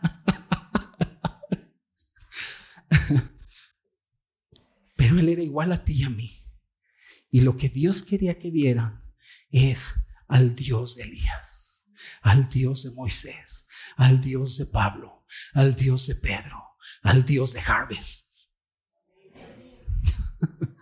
Pero 4.97 5.19
él 5.19 5.29
era 5.29 5.43
igual 5.43 5.73
a 5.73 5.85
ti 5.85 5.95
y 5.95 6.05
a 6.05 6.11
mí. 6.11 6.45
Y 7.31 7.41
lo 7.41 7.57
que 7.57 7.69
Dios 7.69 8.03
quería 8.03 8.39
que 8.39 8.51
vieran 8.51 9.03
es 9.51 9.95
al 10.29 10.55
Dios 10.55 10.97
de 10.97 11.05
Elías, 11.05 11.85
al 12.23 12.49
Dios 12.49 12.85
de 12.85 12.91
Moisés, 12.93 13.67
al 13.97 14.21
Dios 14.21 14.59
de 14.59 14.67
Pablo, 14.67 15.25
al 15.55 15.75
Dios 15.75 16.07
de 16.07 16.15
Pedro, 16.17 16.63
al 17.03 17.25
Dios 17.25 17.53
de 17.53 17.61
Harvest. 17.61 18.27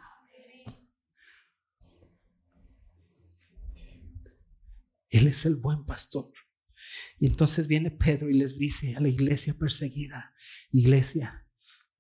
Él 5.09 5.29
es 5.29 5.47
el 5.47 5.55
buen 5.57 5.85
pastor. 5.85 6.33
Y 7.21 7.27
entonces 7.27 7.69
viene 7.69 7.93
Pedro 7.93 8.29
y 8.29 8.35
les 8.35 8.59
dice 8.59 8.97
a 8.97 9.01
la 9.01 9.09
iglesia 9.09 9.55
perseguida, 9.55 10.35
iglesia, 10.73 11.47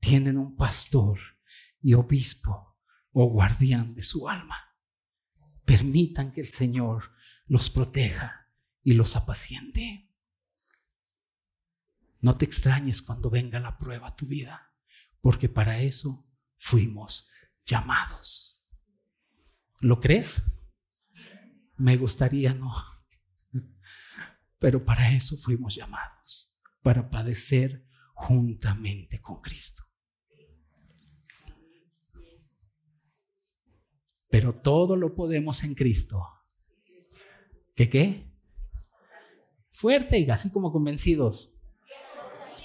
tienen 0.00 0.36
un 0.36 0.56
pastor 0.56 1.20
y 1.80 1.94
obispo 1.94 2.76
o 3.12 3.26
guardián 3.26 3.94
de 3.94 4.02
su 4.02 4.28
alma. 4.28 4.56
Permitan 5.64 6.32
que 6.32 6.40
el 6.40 6.48
Señor 6.48 7.13
los 7.46 7.70
proteja 7.70 8.50
y 8.82 8.94
los 8.94 9.16
apaciente. 9.16 10.10
No 12.20 12.36
te 12.36 12.44
extrañes 12.44 13.02
cuando 13.02 13.30
venga 13.30 13.60
la 13.60 13.78
prueba 13.78 14.08
a 14.08 14.16
tu 14.16 14.26
vida, 14.26 14.74
porque 15.20 15.48
para 15.48 15.80
eso 15.80 16.26
fuimos 16.56 17.30
llamados. 17.66 18.66
¿Lo 19.80 20.00
crees? 20.00 20.42
Me 21.76 21.96
gustaría 21.96 22.54
no, 22.54 22.72
pero 24.58 24.84
para 24.84 25.10
eso 25.12 25.36
fuimos 25.36 25.74
llamados, 25.74 26.56
para 26.82 27.10
padecer 27.10 27.86
juntamente 28.14 29.20
con 29.20 29.42
Cristo. 29.42 29.82
Pero 34.30 34.54
todo 34.54 34.96
lo 34.96 35.14
podemos 35.14 35.62
en 35.62 35.74
Cristo. 35.74 36.33
¿Qué 37.74 37.90
qué? 37.90 38.30
Fuerte 39.70 40.18
y 40.18 40.30
así 40.30 40.50
como 40.52 40.70
convencidos. 40.72 41.52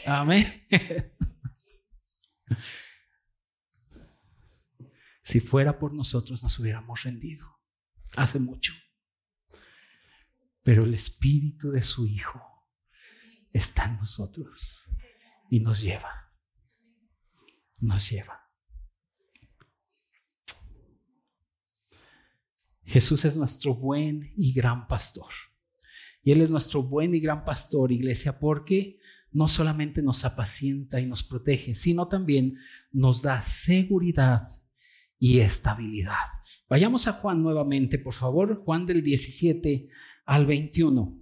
Amén. 0.05 0.45
si 5.23 5.39
fuera 5.39 5.77
por 5.77 5.93
nosotros 5.93 6.41
nos 6.41 6.57
hubiéramos 6.59 7.03
rendido 7.03 7.59
hace 8.15 8.39
mucho. 8.39 8.73
Pero 10.63 10.83
el 10.83 10.93
espíritu 10.93 11.71
de 11.71 11.81
su 11.81 12.05
Hijo 12.07 12.41
está 13.51 13.85
en 13.85 13.97
nosotros 13.97 14.89
y 15.49 15.59
nos 15.59 15.81
lleva. 15.81 16.33
Nos 17.79 18.09
lleva. 18.09 18.48
Jesús 22.89 23.23
es 23.23 23.37
nuestro 23.37 23.75
buen 23.75 24.21
y 24.35 24.51
gran 24.51 24.87
pastor. 24.87 25.31
Y 26.23 26.31
Él 26.31 26.41
es 26.41 26.49
nuestro 26.49 26.81
buen 26.81 27.13
y 27.13 27.19
gran 27.19 27.45
pastor, 27.45 27.91
iglesia, 27.91 28.39
porque 28.39 28.97
no 29.31 29.47
solamente 29.47 30.01
nos 30.01 30.25
apacienta 30.25 30.99
y 30.99 31.05
nos 31.05 31.23
protege, 31.23 31.75
sino 31.75 32.07
también 32.07 32.57
nos 32.91 33.21
da 33.21 33.43
seguridad 33.43 34.47
y 35.19 35.39
estabilidad. 35.39 36.15
Vayamos 36.67 37.07
a 37.07 37.13
Juan 37.13 37.43
nuevamente, 37.43 37.99
por 37.99 38.13
favor, 38.13 38.55
Juan 38.55 38.87
del 38.87 39.03
17 39.03 39.87
al 40.25 40.47
21. 40.47 41.15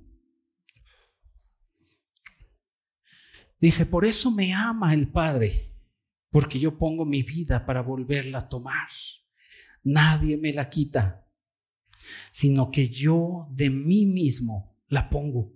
Dice, 3.60 3.86
por 3.86 4.06
eso 4.06 4.32
me 4.32 4.54
ama 4.54 4.94
el 4.94 5.12
Padre, 5.12 5.52
porque 6.30 6.60
yo 6.60 6.78
pongo 6.78 7.06
mi 7.06 7.24
vida 7.24 7.66
para 7.66 7.82
volverla 7.82 8.40
a 8.40 8.48
tomar. 8.48 8.88
Nadie 9.84 10.38
me 10.38 10.54
la 10.54 10.70
quita, 10.70 11.27
sino 12.32 12.72
que 12.72 12.90
yo 12.90 13.48
de 13.52 13.70
mí 13.70 14.06
mismo 14.06 14.78
la 14.88 15.10
pongo. 15.10 15.54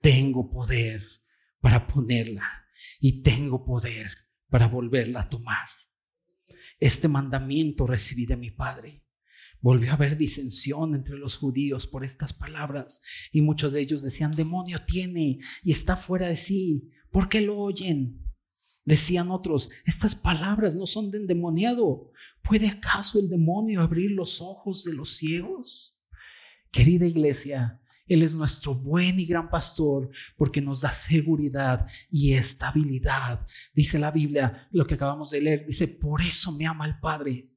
Tengo 0.00 0.50
poder 0.50 1.04
para 1.60 1.86
ponerla 1.86 2.46
y 3.00 3.22
tengo 3.22 3.64
poder 3.64 4.10
para 4.48 4.68
volverla 4.68 5.22
a 5.22 5.28
tomar. 5.28 5.68
Este 6.78 7.08
mandamiento 7.08 7.86
recibí 7.86 8.26
de 8.26 8.36
mi 8.36 8.50
Padre. 8.50 9.02
Volvió 9.60 9.90
a 9.90 9.94
haber 9.94 10.16
disensión 10.16 10.94
entre 10.94 11.16
los 11.16 11.36
judíos 11.36 11.86
por 11.86 12.04
estas 12.04 12.32
palabras 12.32 13.00
y 13.32 13.40
muchos 13.40 13.72
de 13.72 13.80
ellos 13.80 14.02
decían, 14.02 14.36
demonio 14.36 14.84
tiene 14.84 15.38
y 15.62 15.72
está 15.72 15.96
fuera 15.96 16.28
de 16.28 16.36
sí. 16.36 16.90
¿Por 17.10 17.28
qué 17.28 17.40
lo 17.40 17.58
oyen? 17.58 18.25
Decían 18.86 19.32
otros, 19.32 19.70
estas 19.84 20.14
palabras 20.14 20.76
no 20.76 20.86
son 20.86 21.10
de 21.10 21.18
endemoniado. 21.18 22.12
¿Puede 22.40 22.68
acaso 22.68 23.18
el 23.18 23.28
demonio 23.28 23.82
abrir 23.82 24.12
los 24.12 24.40
ojos 24.40 24.84
de 24.84 24.94
los 24.94 25.16
ciegos? 25.16 25.98
Querida 26.70 27.04
iglesia, 27.04 27.80
él 28.06 28.22
es 28.22 28.36
nuestro 28.36 28.76
buen 28.76 29.18
y 29.18 29.26
gran 29.26 29.50
pastor 29.50 30.08
porque 30.36 30.60
nos 30.60 30.80
da 30.80 30.92
seguridad 30.92 31.88
y 32.12 32.34
estabilidad. 32.34 33.44
Dice 33.74 33.98
la 33.98 34.12
Biblia, 34.12 34.68
lo 34.70 34.86
que 34.86 34.94
acabamos 34.94 35.32
de 35.32 35.40
leer, 35.40 35.66
dice, 35.66 35.88
por 35.88 36.22
eso 36.22 36.52
me 36.52 36.64
ama 36.64 36.86
el 36.86 37.00
Padre, 37.00 37.50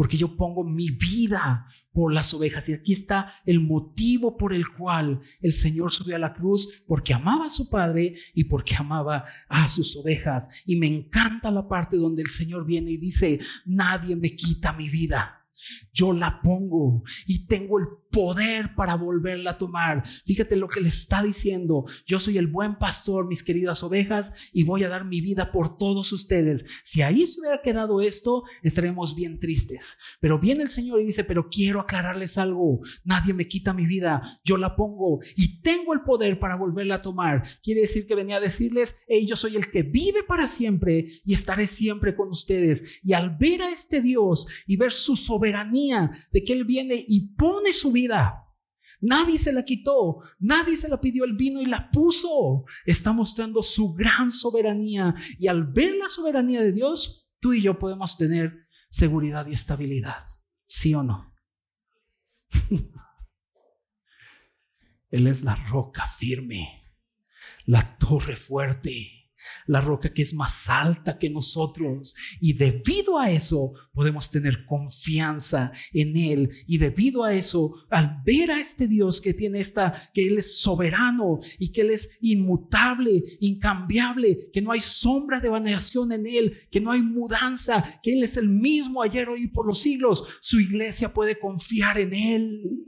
porque 0.00 0.16
yo 0.16 0.34
pongo 0.34 0.64
mi 0.64 0.88
vida 0.88 1.66
por 1.92 2.10
las 2.10 2.32
ovejas. 2.32 2.66
Y 2.70 2.72
aquí 2.72 2.94
está 2.94 3.34
el 3.44 3.60
motivo 3.60 4.34
por 4.38 4.54
el 4.54 4.66
cual 4.66 5.20
el 5.42 5.52
Señor 5.52 5.92
subió 5.92 6.16
a 6.16 6.18
la 6.18 6.32
cruz, 6.32 6.84
porque 6.86 7.12
amaba 7.12 7.44
a 7.44 7.50
su 7.50 7.68
Padre 7.68 8.14
y 8.32 8.44
porque 8.44 8.74
amaba 8.74 9.26
a 9.46 9.68
sus 9.68 9.94
ovejas. 9.96 10.62
Y 10.64 10.76
me 10.76 10.86
encanta 10.86 11.50
la 11.50 11.68
parte 11.68 11.98
donde 11.98 12.22
el 12.22 12.30
Señor 12.30 12.64
viene 12.64 12.92
y 12.92 12.96
dice, 12.96 13.40
nadie 13.66 14.16
me 14.16 14.34
quita 14.34 14.72
mi 14.72 14.88
vida. 14.88 15.46
Yo 15.92 16.14
la 16.14 16.40
pongo 16.40 17.02
y 17.26 17.46
tengo 17.46 17.78
el 17.78 17.84
poder 18.10 18.74
para 18.74 18.94
volverla 18.96 19.52
a 19.52 19.58
tomar. 19.58 20.06
Fíjate 20.06 20.56
lo 20.56 20.68
que 20.68 20.80
le 20.80 20.88
está 20.88 21.22
diciendo. 21.22 21.84
Yo 22.06 22.18
soy 22.18 22.38
el 22.38 22.46
buen 22.46 22.76
pastor, 22.76 23.26
mis 23.26 23.42
queridas 23.42 23.82
ovejas, 23.82 24.50
y 24.52 24.64
voy 24.64 24.84
a 24.84 24.88
dar 24.88 25.04
mi 25.04 25.20
vida 25.20 25.52
por 25.52 25.78
todos 25.78 26.12
ustedes. 26.12 26.64
Si 26.84 27.02
ahí 27.02 27.24
se 27.24 27.40
hubiera 27.40 27.62
quedado 27.62 28.00
esto, 28.00 28.44
estaremos 28.62 29.14
bien 29.14 29.38
tristes. 29.38 29.96
Pero 30.20 30.38
viene 30.38 30.62
el 30.62 30.68
Señor 30.68 31.00
y 31.00 31.06
dice, 31.06 31.24
pero 31.24 31.48
quiero 31.48 31.80
aclararles 31.80 32.38
algo. 32.38 32.80
Nadie 33.04 33.32
me 33.32 33.46
quita 33.46 33.72
mi 33.72 33.86
vida. 33.86 34.22
Yo 34.44 34.56
la 34.56 34.76
pongo 34.76 35.20
y 35.36 35.60
tengo 35.62 35.94
el 35.94 36.02
poder 36.02 36.38
para 36.38 36.56
volverla 36.56 36.96
a 36.96 37.02
tomar. 37.02 37.42
Quiere 37.62 37.82
decir 37.82 38.06
que 38.06 38.14
venía 38.14 38.36
a 38.36 38.40
decirles, 38.40 38.96
hey, 39.08 39.26
yo 39.26 39.36
soy 39.36 39.56
el 39.56 39.70
que 39.70 39.82
vive 39.82 40.22
para 40.22 40.46
siempre 40.46 41.06
y 41.24 41.34
estaré 41.34 41.66
siempre 41.66 42.14
con 42.14 42.28
ustedes. 42.30 43.00
Y 43.02 43.12
al 43.12 43.36
ver 43.36 43.62
a 43.62 43.70
este 43.70 44.00
Dios 44.00 44.46
y 44.66 44.76
ver 44.76 44.92
su 44.92 45.16
soberanía 45.16 46.10
de 46.32 46.44
que 46.44 46.52
Él 46.52 46.64
viene 46.64 47.04
y 47.06 47.34
pone 47.34 47.72
su 47.72 47.92
vida, 47.92 47.99
Nadie 49.00 49.38
se 49.38 49.52
la 49.52 49.64
quitó, 49.64 50.18
nadie 50.38 50.76
se 50.76 50.88
la 50.88 51.00
pidió, 51.00 51.24
el 51.24 51.34
vino 51.34 51.60
y 51.60 51.66
la 51.66 51.90
puso. 51.90 52.64
Está 52.84 53.12
mostrando 53.12 53.62
su 53.62 53.94
gran 53.94 54.30
soberanía 54.30 55.14
y 55.38 55.48
al 55.48 55.64
ver 55.64 55.94
la 55.96 56.08
soberanía 56.08 56.60
de 56.60 56.72
Dios, 56.72 57.30
tú 57.40 57.52
y 57.52 57.62
yo 57.62 57.78
podemos 57.78 58.16
tener 58.16 58.66
seguridad 58.90 59.46
y 59.46 59.52
estabilidad. 59.52 60.24
¿Sí 60.66 60.94
o 60.94 61.02
no? 61.02 61.34
Él 65.10 65.26
es 65.26 65.42
la 65.42 65.56
roca 65.56 66.06
firme, 66.06 66.66
la 67.64 67.96
torre 67.98 68.36
fuerte 68.36 69.19
la 69.66 69.80
roca 69.80 70.12
que 70.12 70.22
es 70.22 70.34
más 70.34 70.68
alta 70.68 71.18
que 71.18 71.30
nosotros. 71.30 72.14
Y 72.40 72.54
debido 72.54 73.18
a 73.18 73.30
eso 73.30 73.72
podemos 73.92 74.30
tener 74.30 74.64
confianza 74.66 75.72
en 75.92 76.16
Él. 76.16 76.50
Y 76.66 76.78
debido 76.78 77.24
a 77.24 77.34
eso, 77.34 77.74
al 77.90 78.22
ver 78.24 78.50
a 78.50 78.60
este 78.60 78.88
Dios 78.88 79.20
que 79.20 79.34
tiene 79.34 79.60
esta, 79.60 79.94
que 80.12 80.26
Él 80.26 80.38
es 80.38 80.60
soberano 80.60 81.40
y 81.58 81.72
que 81.72 81.82
Él 81.82 81.90
es 81.90 82.18
inmutable, 82.20 83.22
incambiable, 83.40 84.36
que 84.52 84.62
no 84.62 84.72
hay 84.72 84.80
sombra 84.80 85.40
de 85.40 85.48
variación 85.48 86.12
en 86.12 86.26
Él, 86.26 86.56
que 86.70 86.80
no 86.80 86.92
hay 86.92 87.02
mudanza, 87.02 88.00
que 88.02 88.12
Él 88.12 88.22
es 88.22 88.36
el 88.36 88.48
mismo 88.48 89.02
ayer, 89.02 89.28
hoy 89.28 89.44
y 89.44 89.48
por 89.48 89.66
los 89.66 89.80
siglos, 89.80 90.24
su 90.40 90.60
iglesia 90.60 91.12
puede 91.12 91.38
confiar 91.38 91.98
en 91.98 92.14
Él. 92.14 92.86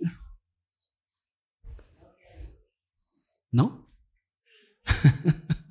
¿No? 3.51 3.89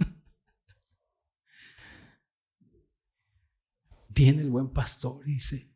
Viene 4.24 4.44
el 4.44 4.52
buen 4.52 4.72
pastor 4.72 5.26
dice, 5.26 5.74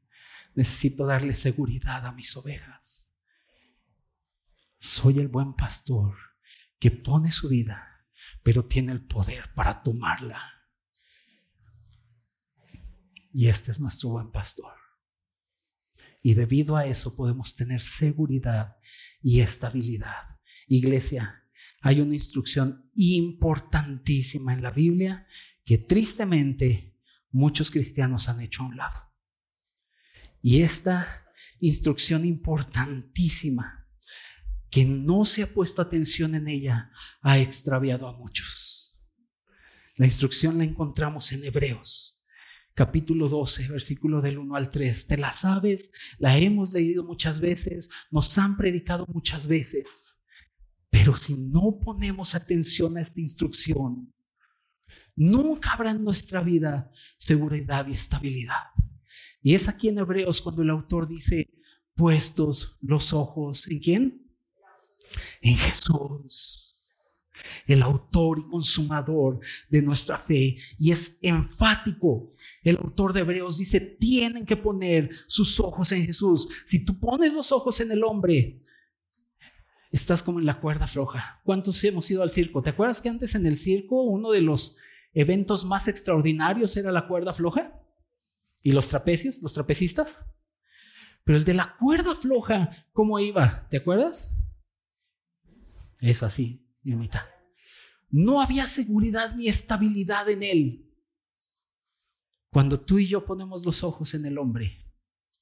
necesito 0.53 1.07
darle 1.07 1.33
seguridad 1.33 2.05
a 2.05 2.11
mis 2.11 2.37
ovejas. 2.37 3.11
Soy 4.77 5.17
el 5.17 5.29
buen 5.29 5.55
pastor 5.55 6.15
que 6.77 6.91
pone 6.91 7.31
su 7.31 7.49
vida, 7.49 8.05
pero 8.43 8.63
tiene 8.63 8.91
el 8.91 9.03
poder 9.03 9.51
para 9.55 9.81
tomarla. 9.81 10.39
Y 13.33 13.47
este 13.47 13.71
es 13.71 13.79
nuestro 13.79 14.09
buen 14.09 14.31
pastor. 14.31 14.75
Y 16.21 16.35
debido 16.35 16.75
a 16.77 16.85
eso 16.85 17.15
podemos 17.15 17.55
tener 17.55 17.81
seguridad 17.81 18.77
y 19.23 19.39
estabilidad. 19.39 20.39
Iglesia, 20.67 21.47
hay 21.81 21.99
una 21.99 22.13
instrucción 22.13 22.91
importantísima 22.93 24.53
en 24.53 24.61
la 24.61 24.69
Biblia 24.69 25.25
que 25.65 25.79
tristemente 25.79 26.94
muchos 27.35 27.69
cristianos 27.69 28.29
han 28.29 28.39
hecho 28.39 28.63
a 28.63 28.67
un 28.67 28.77
lado. 28.77 28.95
Y 30.41 30.61
esta 30.61 31.27
instrucción 31.59 32.25
importantísima, 32.25 33.89
que 34.71 34.85
no 34.85 35.25
se 35.25 35.43
ha 35.43 35.47
puesto 35.53 35.81
atención 35.81 36.33
en 36.35 36.47
ella, 36.47 36.91
ha 37.21 37.37
extraviado 37.37 38.07
a 38.07 38.17
muchos. 38.17 38.97
La 39.97 40.05
instrucción 40.05 40.57
la 40.57 40.63
encontramos 40.63 41.33
en 41.33 41.43
Hebreos, 41.43 42.23
capítulo 42.73 43.27
12, 43.27 43.67
versículo 43.67 44.21
del 44.21 44.37
1 44.37 44.55
al 44.55 44.69
3. 44.69 45.07
Te 45.07 45.17
la 45.17 45.33
sabes, 45.33 45.91
la 46.17 46.37
hemos 46.37 46.71
leído 46.71 47.03
muchas 47.03 47.41
veces, 47.41 47.89
nos 48.11 48.37
han 48.37 48.55
predicado 48.55 49.05
muchas 49.07 49.45
veces. 49.45 50.19
Pero 50.89 51.17
si 51.17 51.35
no 51.35 51.79
ponemos 51.83 52.33
atención 52.33 52.97
a 52.97 53.01
esta 53.01 53.19
instrucción, 53.19 54.14
Nunca 55.15 55.71
habrá 55.73 55.91
en 55.91 56.03
nuestra 56.03 56.41
vida 56.41 56.91
seguridad 57.17 57.87
y 57.87 57.91
estabilidad. 57.91 58.63
Y 59.41 59.53
es 59.53 59.67
aquí 59.67 59.89
en 59.89 59.99
Hebreos 59.99 60.41
cuando 60.41 60.61
el 60.61 60.69
autor 60.69 61.07
dice, 61.07 61.49
puestos 61.93 62.77
los 62.81 63.13
ojos 63.13 63.67
en 63.67 63.79
quién? 63.79 64.31
En 65.41 65.55
Jesús 65.55 66.65
el 67.67 67.81
autor 67.81 68.39
y 68.39 68.47
consumador 68.49 69.39
de 69.69 69.81
nuestra 69.81 70.17
fe. 70.17 70.55
Y 70.79 70.91
es 70.91 71.17
enfático. 71.21 72.29
El 72.63 72.77
autor 72.77 73.13
de 73.13 73.21
Hebreos 73.21 73.57
dice, 73.57 73.79
tienen 73.79 74.45
que 74.45 74.57
poner 74.57 75.09
sus 75.27 75.59
ojos 75.59 75.91
en 75.91 76.05
Jesús. 76.05 76.47
Si 76.65 76.85
tú 76.85 76.99
pones 76.99 77.33
los 77.33 77.51
ojos 77.51 77.79
en 77.79 77.91
el 77.91 78.03
hombre, 78.03 78.55
estás 79.95 80.21
como 80.21 80.39
en 80.39 80.45
la 80.45 80.59
cuerda 80.59 80.87
floja. 80.87 81.41
¿Cuántos 81.43 81.81
hemos 81.85 82.11
ido 82.11 82.21
al 82.21 82.29
circo? 82.29 82.61
¿Te 82.61 82.71
acuerdas 82.71 83.01
que 83.01 83.07
antes 83.07 83.33
en 83.33 83.45
el 83.45 83.57
circo 83.57 84.03
uno 84.03 84.29
de 84.31 84.41
los 84.41 84.77
eventos 85.13 85.63
más 85.63 85.87
extraordinarios 85.87 86.75
era 86.75 86.91
la 86.91 87.07
cuerda 87.07 87.31
floja? 87.33 87.73
¿Y 88.61 88.73
los 88.73 88.89
trapecios, 88.89 89.41
los 89.41 89.53
trapecistas? 89.53 90.25
Pero 91.23 91.37
el 91.37 91.45
de 91.45 91.53
la 91.53 91.77
cuerda 91.79 92.13
floja, 92.13 92.71
¿cómo 92.91 93.19
iba? 93.19 93.67
¿Te 93.69 93.77
acuerdas? 93.77 94.35
Eso 95.99 96.25
así, 96.25 96.67
mitad. 96.83 97.23
No 98.09 98.41
había 98.41 98.67
seguridad 98.67 99.33
ni 99.35 99.47
estabilidad 99.47 100.29
en 100.29 100.43
él. 100.43 100.93
Cuando 102.49 102.79
tú 102.79 102.99
y 102.99 103.07
yo 103.07 103.25
ponemos 103.25 103.65
los 103.65 103.81
ojos 103.81 104.13
en 104.13 104.25
el 104.25 104.37
hombre, 104.37 104.77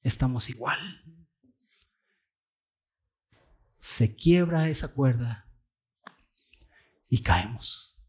estamos 0.02 0.48
igual 0.48 0.78
se 3.84 4.16
quiebra 4.16 4.70
esa 4.70 4.94
cuerda 4.94 5.46
y 7.06 7.20
caemos. 7.20 8.02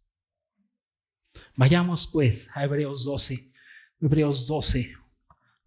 Vayamos 1.57 2.07
pues 2.07 2.47
a 2.55 2.63
Hebreos 2.63 3.03
12, 3.03 3.51
Hebreos 3.99 4.47
12, 4.47 4.93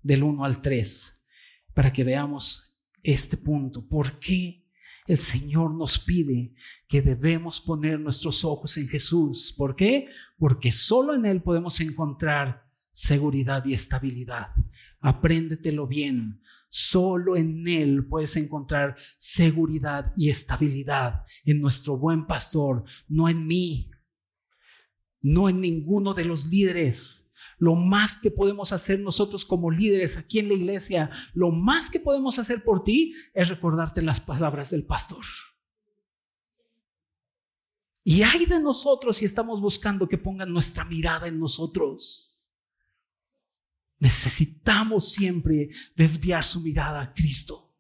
del 0.03 0.23
1 0.23 0.45
al 0.47 0.63
3, 0.63 1.27
para 1.75 1.93
que 1.93 2.05
veamos 2.05 2.81
este 3.03 3.37
punto. 3.37 3.87
¿Por 3.87 4.19
qué 4.19 4.67
el 5.07 5.19
Señor 5.19 5.75
nos 5.75 5.99
pide 5.99 6.55
que 6.89 7.03
debemos 7.03 7.61
poner 7.61 8.01
nuestros 8.01 8.47
ojos 8.47 8.79
en 8.79 8.89
Jesús? 8.89 9.55
¿Por 9.55 9.77
qué? 9.77 10.09
Porque 10.39 10.73
solo 10.73 11.15
en 11.15 11.27
Él 11.27 11.43
podemos 11.43 11.79
encontrar 11.81 12.67
seguridad 12.99 13.65
y 13.65 13.75
estabilidad. 13.75 14.49
Apréndetelo 14.99 15.87
bien. 15.87 16.43
Solo 16.69 17.37
en 17.37 17.69
Él 17.69 18.05
puedes 18.09 18.35
encontrar 18.35 18.97
seguridad 19.17 20.13
y 20.17 20.31
estabilidad. 20.31 21.23
En 21.45 21.61
nuestro 21.61 21.97
buen 21.97 22.27
pastor, 22.27 22.83
no 23.07 23.29
en 23.29 23.47
mí, 23.47 23.89
no 25.21 25.49
en 25.49 25.61
ninguno 25.61 26.13
de 26.13 26.25
los 26.25 26.47
líderes. 26.47 27.31
Lo 27.59 27.77
más 27.77 28.17
que 28.17 28.33
podemos 28.33 28.73
hacer 28.73 28.99
nosotros 28.99 29.45
como 29.45 29.71
líderes 29.71 30.17
aquí 30.17 30.41
en 30.41 30.49
la 30.49 30.55
iglesia, 30.55 31.09
lo 31.35 31.53
más 31.53 31.91
que 31.91 32.01
podemos 32.01 32.41
hacer 32.41 32.65
por 32.65 32.83
ti 32.83 33.15
es 33.33 33.49
recordarte 33.49 34.03
las 34.03 34.19
palabras 34.19 34.71
del 34.71 34.85
pastor. 34.85 35.25
Y 38.03 38.23
hay 38.23 38.45
de 38.45 38.59
nosotros 38.59 39.19
si 39.19 39.25
estamos 39.25 39.61
buscando 39.61 40.09
que 40.09 40.19
pongan 40.19 40.53
nuestra 40.53 40.85
mirada 40.85 41.29
en 41.29 41.39
nosotros. 41.39 42.29
Necesitamos 43.99 45.13
siempre 45.13 45.69
desviar 45.97 46.45
su 46.45 46.61
mirada 46.61 47.01
a 47.01 47.13
Cristo. 47.13 47.75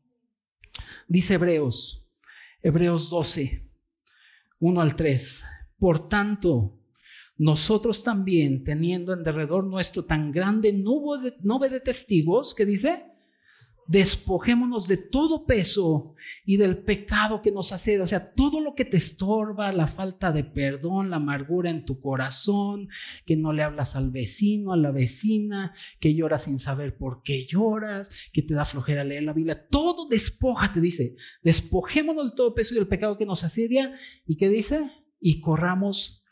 Dice 1.06 1.34
Hebreos, 1.34 2.06
Hebreos 2.62 3.08
12, 3.08 3.70
1 4.58 4.80
al 4.80 4.96
3. 4.96 5.44
Por 5.78 6.08
tanto, 6.08 6.78
nosotros 7.36 8.02
también, 8.02 8.64
teniendo 8.64 9.12
en 9.12 9.22
derredor 9.22 9.64
nuestro 9.64 10.04
tan 10.04 10.32
grande 10.32 10.72
nube 10.72 11.22
de, 11.22 11.36
nube 11.40 11.68
de 11.68 11.80
testigos, 11.80 12.52
que 12.54 12.66
dice, 12.66 13.07
despojémonos 13.88 14.86
de 14.86 14.98
todo 14.98 15.46
peso 15.46 16.14
y 16.44 16.58
del 16.58 16.76
pecado 16.76 17.40
que 17.40 17.50
nos 17.50 17.72
hace, 17.72 17.98
o 18.00 18.06
sea, 18.06 18.34
todo 18.34 18.60
lo 18.60 18.74
que 18.74 18.84
te 18.84 18.98
estorba, 18.98 19.72
la 19.72 19.86
falta 19.86 20.30
de 20.30 20.44
perdón, 20.44 21.08
la 21.08 21.16
amargura 21.16 21.70
en 21.70 21.86
tu 21.86 21.98
corazón, 21.98 22.88
que 23.24 23.36
no 23.36 23.54
le 23.54 23.62
hablas 23.62 23.96
al 23.96 24.10
vecino, 24.10 24.74
a 24.74 24.76
la 24.76 24.90
vecina, 24.90 25.72
que 26.00 26.14
lloras 26.14 26.44
sin 26.44 26.58
saber 26.58 26.98
por 26.98 27.22
qué 27.22 27.46
lloras, 27.46 28.28
que 28.30 28.42
te 28.42 28.52
da 28.52 28.66
flojera 28.66 29.04
leer 29.04 29.22
la 29.22 29.32
Biblia, 29.32 29.66
todo 29.68 30.06
despoja, 30.06 30.70
te 30.70 30.82
dice, 30.82 31.16
despojémonos 31.42 32.32
de 32.32 32.36
todo 32.36 32.54
peso 32.54 32.74
y 32.74 32.76
del 32.76 32.88
pecado 32.88 33.16
que 33.16 33.26
nos 33.26 33.42
asedia, 33.42 33.96
y 34.26 34.36
qué 34.36 34.50
dice, 34.50 34.90
y 35.18 35.40
corramos 35.40 36.22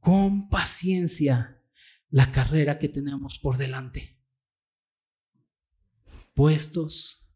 con 0.00 0.48
paciencia 0.48 1.62
la 2.10 2.30
carrera 2.32 2.76
que 2.76 2.88
tenemos 2.88 3.38
por 3.38 3.56
delante 3.56 4.13
puestos 6.34 7.26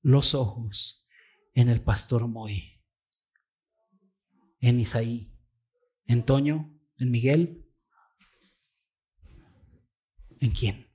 los 0.00 0.34
ojos 0.34 1.06
en 1.54 1.68
el 1.68 1.82
pastor 1.82 2.28
Moy, 2.28 2.82
en 4.60 4.80
Isaí, 4.80 5.36
en 6.06 6.24
Toño, 6.24 6.72
en 6.98 7.10
Miguel. 7.10 7.64
¿En 10.40 10.52
quién? 10.52 10.88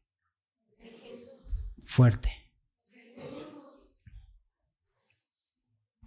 Fuerte. 1.84 2.32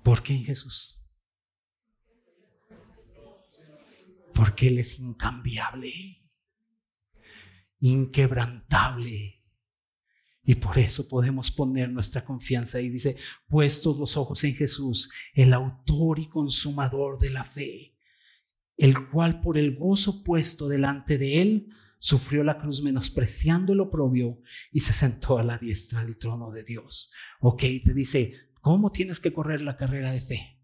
¿Por 0.03 0.23
qué 0.23 0.35
en 0.35 0.45
Jesús? 0.45 1.01
Porque 4.33 4.69
Él 4.69 4.79
es 4.79 4.99
incambiable, 4.99 5.91
inquebrantable 7.81 9.46
y 10.49 10.55
por 10.55 10.79
eso 10.79 11.09
podemos 11.09 11.51
poner 11.51 11.91
nuestra 11.91 12.25
confianza 12.25 12.81
y 12.81 12.89
dice, 12.89 13.17
puestos 13.49 13.99
los 13.99 14.17
ojos 14.17 14.45
en 14.45 14.55
Jesús, 14.55 15.11
el 15.35 15.53
autor 15.53 16.21
y 16.21 16.27
consumador 16.27 17.19
de 17.19 17.31
la 17.31 17.43
fe, 17.43 17.97
el 18.77 19.09
cual 19.09 19.41
por 19.41 19.59
el 19.59 19.75
gozo 19.75 20.23
puesto 20.23 20.69
delante 20.69 21.19
de 21.19 21.43
él, 21.43 21.69
sufrió 21.99 22.45
la 22.45 22.59
cruz 22.59 22.81
menospreciando 22.81 23.73
el 23.73 23.81
oprobio 23.81 24.41
y 24.71 24.81
se 24.81 24.93
sentó 24.93 25.39
a 25.39 25.43
la 25.43 25.59
diestra 25.59 26.05
del 26.05 26.17
trono 26.17 26.53
de 26.53 26.63
Dios. 26.63 27.11
Ok, 27.41 27.63
te 27.83 27.93
dice, 27.93 28.35
¿cómo 28.61 28.93
tienes 28.93 29.19
que 29.19 29.33
correr 29.33 29.63
la 29.63 29.75
carrera 29.75 30.13
de 30.13 30.21
fe? 30.21 30.61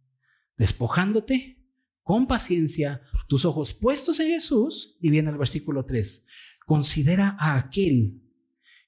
Despojándote 0.57 1.59
con 2.05 2.29
paciencia, 2.29 3.03
tus 3.27 3.45
ojos 3.45 3.75
puestos 3.75 4.21
en 4.21 4.29
Jesús, 4.29 4.97
y 5.01 5.11
viene 5.11 5.31
el 5.31 5.39
versículo 5.39 5.85
3, 5.85 6.27
considera 6.67 7.37
a 7.41 7.57
aquel 7.57 8.22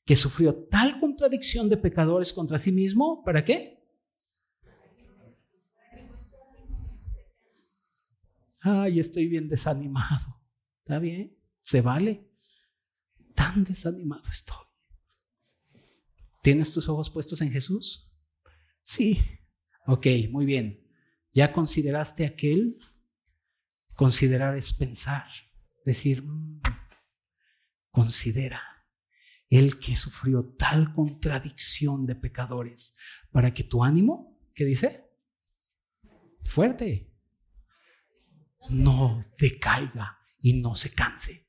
que 0.04 0.16
sufrió 0.16 0.54
tal 0.66 1.00
contradicción 1.00 1.68
de 1.68 1.76
pecadores 1.76 2.32
contra 2.32 2.58
sí 2.58 2.72
mismo, 2.72 3.22
¿para 3.24 3.44
qué? 3.44 3.82
Ay, 8.60 8.98
estoy 8.98 9.28
bien 9.28 9.48
desanimado. 9.48 10.40
¿Está 10.78 10.98
bien? 10.98 11.36
¿Se 11.62 11.80
vale? 11.80 12.30
Tan 13.34 13.64
desanimado 13.64 14.28
estoy. 14.30 14.56
¿Tienes 16.42 16.72
tus 16.72 16.88
ojos 16.88 17.08
puestos 17.08 17.40
en 17.40 17.50
Jesús? 17.50 18.10
Sí. 18.82 19.18
Ok, 19.86 20.06
muy 20.30 20.44
bien. 20.44 20.86
¿Ya 21.32 21.52
consideraste 21.52 22.26
aquel? 22.26 22.76
Considerar 23.94 24.56
es 24.56 24.72
pensar, 24.72 25.26
decir, 25.84 26.22
mm, 26.22 26.60
considera 27.90 28.73
el 29.50 29.78
que 29.78 29.96
sufrió 29.96 30.54
tal 30.58 30.92
contradicción 30.92 32.06
de 32.06 32.16
pecadores, 32.16 32.96
para 33.30 33.52
que 33.52 33.64
tu 33.64 33.84
ánimo, 33.84 34.38
¿qué 34.54 34.64
dice? 34.64 35.10
Fuerte, 36.44 37.12
no 38.68 39.20
decaiga 39.38 40.18
y 40.40 40.60
no 40.60 40.74
se 40.74 40.92
canse. 40.94 41.43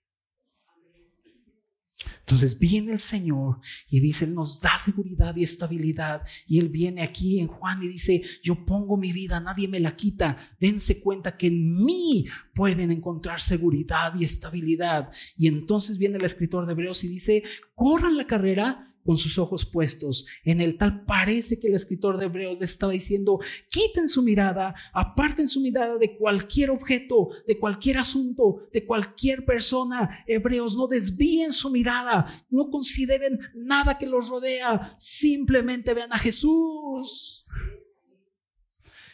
Entonces 2.20 2.58
viene 2.60 2.92
el 2.92 3.00
Señor 3.00 3.60
y 3.90 4.00
dice, 4.00 4.26
Él 4.26 4.36
nos 4.36 4.62
da 4.62 4.78
seguridad 4.78 5.36
y 5.36 5.44
estabilidad. 5.44 6.22
Y 6.48 6.60
Él 6.60 6.70
viene 6.70 7.02
aquí 7.02 7.40
en 7.40 7.48
Juan 7.48 7.82
y 7.84 7.88
dice, 7.88 8.22
yo 8.44 8.66
pongo 8.66 8.98
mi 8.98 9.12
vida, 9.12 9.40
nadie 9.40 9.68
me 9.68 9.80
la 9.80 9.96
quita. 9.96 10.38
Dense 10.60 11.00
cuenta 11.00 11.38
que 11.38 11.48
en 11.48 11.86
mí 11.86 12.26
pueden 12.54 12.92
encontrar 12.92 13.42
seguridad 13.42 14.14
y 14.18 14.24
estabilidad. 14.24 15.12
Y 15.38 15.48
entonces 15.48 15.98
viene 15.98 16.18
el 16.18 16.26
escritor 16.26 16.66
de 16.66 16.74
Hebreos 16.74 17.04
y 17.04 17.08
dice, 17.08 17.44
corran 17.74 18.18
la 18.18 18.28
carrera 18.28 18.95
con 19.06 19.18
sus 19.18 19.38
ojos 19.38 19.66
puestos 19.66 20.26
en 20.44 20.62
el 20.62 20.78
tal 20.78 21.06
parece 21.06 21.60
que 21.60 21.68
el 21.68 21.76
escritor 21.76 22.18
de 22.18 22.26
Hebreos 22.26 22.60
le 22.60 22.66
estaba 22.66 22.92
diciendo, 22.92 23.40
quiten 23.70 24.08
su 24.08 24.24
mirada, 24.24 24.74
aparten 24.94 25.48
su 25.48 25.62
mirada 25.62 25.98
de 25.98 26.18
cualquier 26.18 26.72
objeto, 26.72 27.30
de 27.48 27.60
cualquier 27.60 28.00
asunto, 28.00 28.68
de 28.74 28.84
cualquier 28.84 29.46
persona. 29.46 30.24
Hebreos, 30.28 30.76
no 30.76 30.88
desvíen 30.88 31.52
su 31.52 31.70
mirada, 31.70 32.26
no 32.50 32.70
consideren 32.72 33.40
nada 33.54 33.98
que 33.98 34.08
los 34.08 34.30
rodea, 34.30 34.84
simplemente 34.84 35.94
vean 35.94 36.12
a 36.12 36.18
Jesús. 36.18 37.46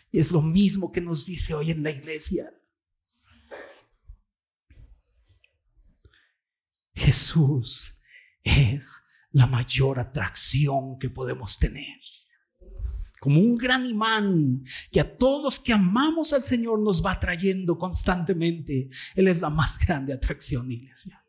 Y 0.09 0.19
es 0.19 0.31
lo 0.31 0.41
mismo 0.41 0.91
que 0.91 1.01
nos 1.01 1.25
dice 1.25 1.53
hoy 1.53 1.71
en 1.71 1.83
la 1.83 1.91
iglesia. 1.91 2.53
Jesús 6.93 7.99
es 8.43 9.01
la 9.31 9.47
mayor 9.47 9.99
atracción 9.99 10.99
que 10.99 11.09
podemos 11.09 11.57
tener. 11.57 11.99
Como 13.19 13.39
un 13.39 13.55
gran 13.57 13.85
imán 13.85 14.63
que 14.91 14.99
a 14.99 15.17
todos 15.17 15.43
los 15.43 15.59
que 15.59 15.73
amamos 15.73 16.33
al 16.33 16.43
Señor 16.43 16.79
nos 16.79 17.05
va 17.05 17.19
trayendo 17.19 17.77
constantemente. 17.77 18.89
Él 19.15 19.27
es 19.27 19.39
la 19.39 19.49
más 19.49 19.77
grande 19.85 20.13
atracción, 20.13 20.71
iglesia. 20.71 21.23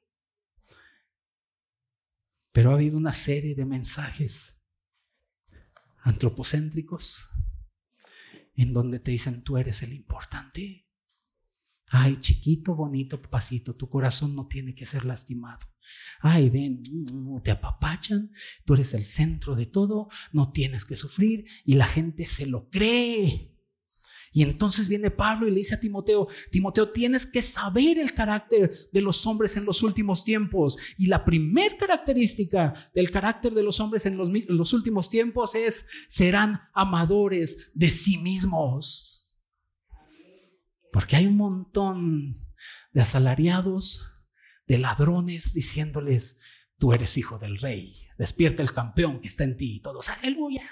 Pero 2.50 2.70
ha 2.70 2.74
habido 2.74 2.98
una 2.98 3.12
serie 3.12 3.54
de 3.54 3.64
mensajes 3.64 4.56
antropocéntricos 6.02 7.28
en 8.54 8.72
donde 8.72 8.98
te 8.98 9.10
dicen, 9.10 9.42
tú 9.42 9.56
eres 9.56 9.82
el 9.82 9.92
importante. 9.92 10.81
Ay, 11.94 12.16
chiquito, 12.16 12.74
bonito, 12.74 13.20
pasito, 13.20 13.74
tu 13.74 13.90
corazón 13.90 14.34
no 14.34 14.46
tiene 14.46 14.74
que 14.74 14.86
ser 14.86 15.04
lastimado. 15.04 15.66
Ay, 16.20 16.48
ven, 16.48 16.82
te 17.44 17.50
apapachan, 17.50 18.32
tú 18.64 18.72
eres 18.74 18.94
el 18.94 19.04
centro 19.04 19.54
de 19.54 19.66
todo, 19.66 20.08
no 20.32 20.52
tienes 20.52 20.86
que 20.86 20.96
sufrir 20.96 21.44
y 21.66 21.74
la 21.74 21.86
gente 21.86 22.24
se 22.24 22.46
lo 22.46 22.70
cree. 22.70 23.52
Y 24.32 24.42
entonces 24.42 24.88
viene 24.88 25.10
Pablo 25.10 25.46
y 25.46 25.50
le 25.50 25.58
dice 25.58 25.74
a 25.74 25.80
Timoteo, 25.80 26.28
Timoteo, 26.50 26.90
tienes 26.90 27.26
que 27.26 27.42
saber 27.42 27.98
el 27.98 28.14
carácter 28.14 28.72
de 28.90 29.02
los 29.02 29.26
hombres 29.26 29.58
en 29.58 29.66
los 29.66 29.82
últimos 29.82 30.24
tiempos. 30.24 30.78
Y 30.96 31.08
la 31.08 31.22
primer 31.26 31.76
característica 31.76 32.72
del 32.94 33.10
carácter 33.10 33.52
de 33.52 33.62
los 33.62 33.78
hombres 33.80 34.06
en 34.06 34.16
los, 34.16 34.30
en 34.30 34.56
los 34.56 34.72
últimos 34.72 35.10
tiempos 35.10 35.54
es, 35.54 35.84
serán 36.08 36.62
amadores 36.72 37.70
de 37.74 37.90
sí 37.90 38.16
mismos. 38.16 39.21
Porque 40.92 41.16
hay 41.16 41.26
un 41.26 41.36
montón 41.36 42.34
de 42.92 43.00
asalariados, 43.00 44.12
de 44.66 44.78
ladrones, 44.78 45.52
diciéndoles, 45.52 46.38
tú 46.78 46.92
eres 46.92 47.16
hijo 47.16 47.38
del 47.38 47.58
rey, 47.58 48.06
despierta 48.18 48.62
el 48.62 48.72
campeón 48.72 49.20
que 49.20 49.28
está 49.28 49.44
en 49.44 49.56
ti. 49.56 49.76
Y 49.76 49.80
todos, 49.80 50.08
aleluya 50.10 50.62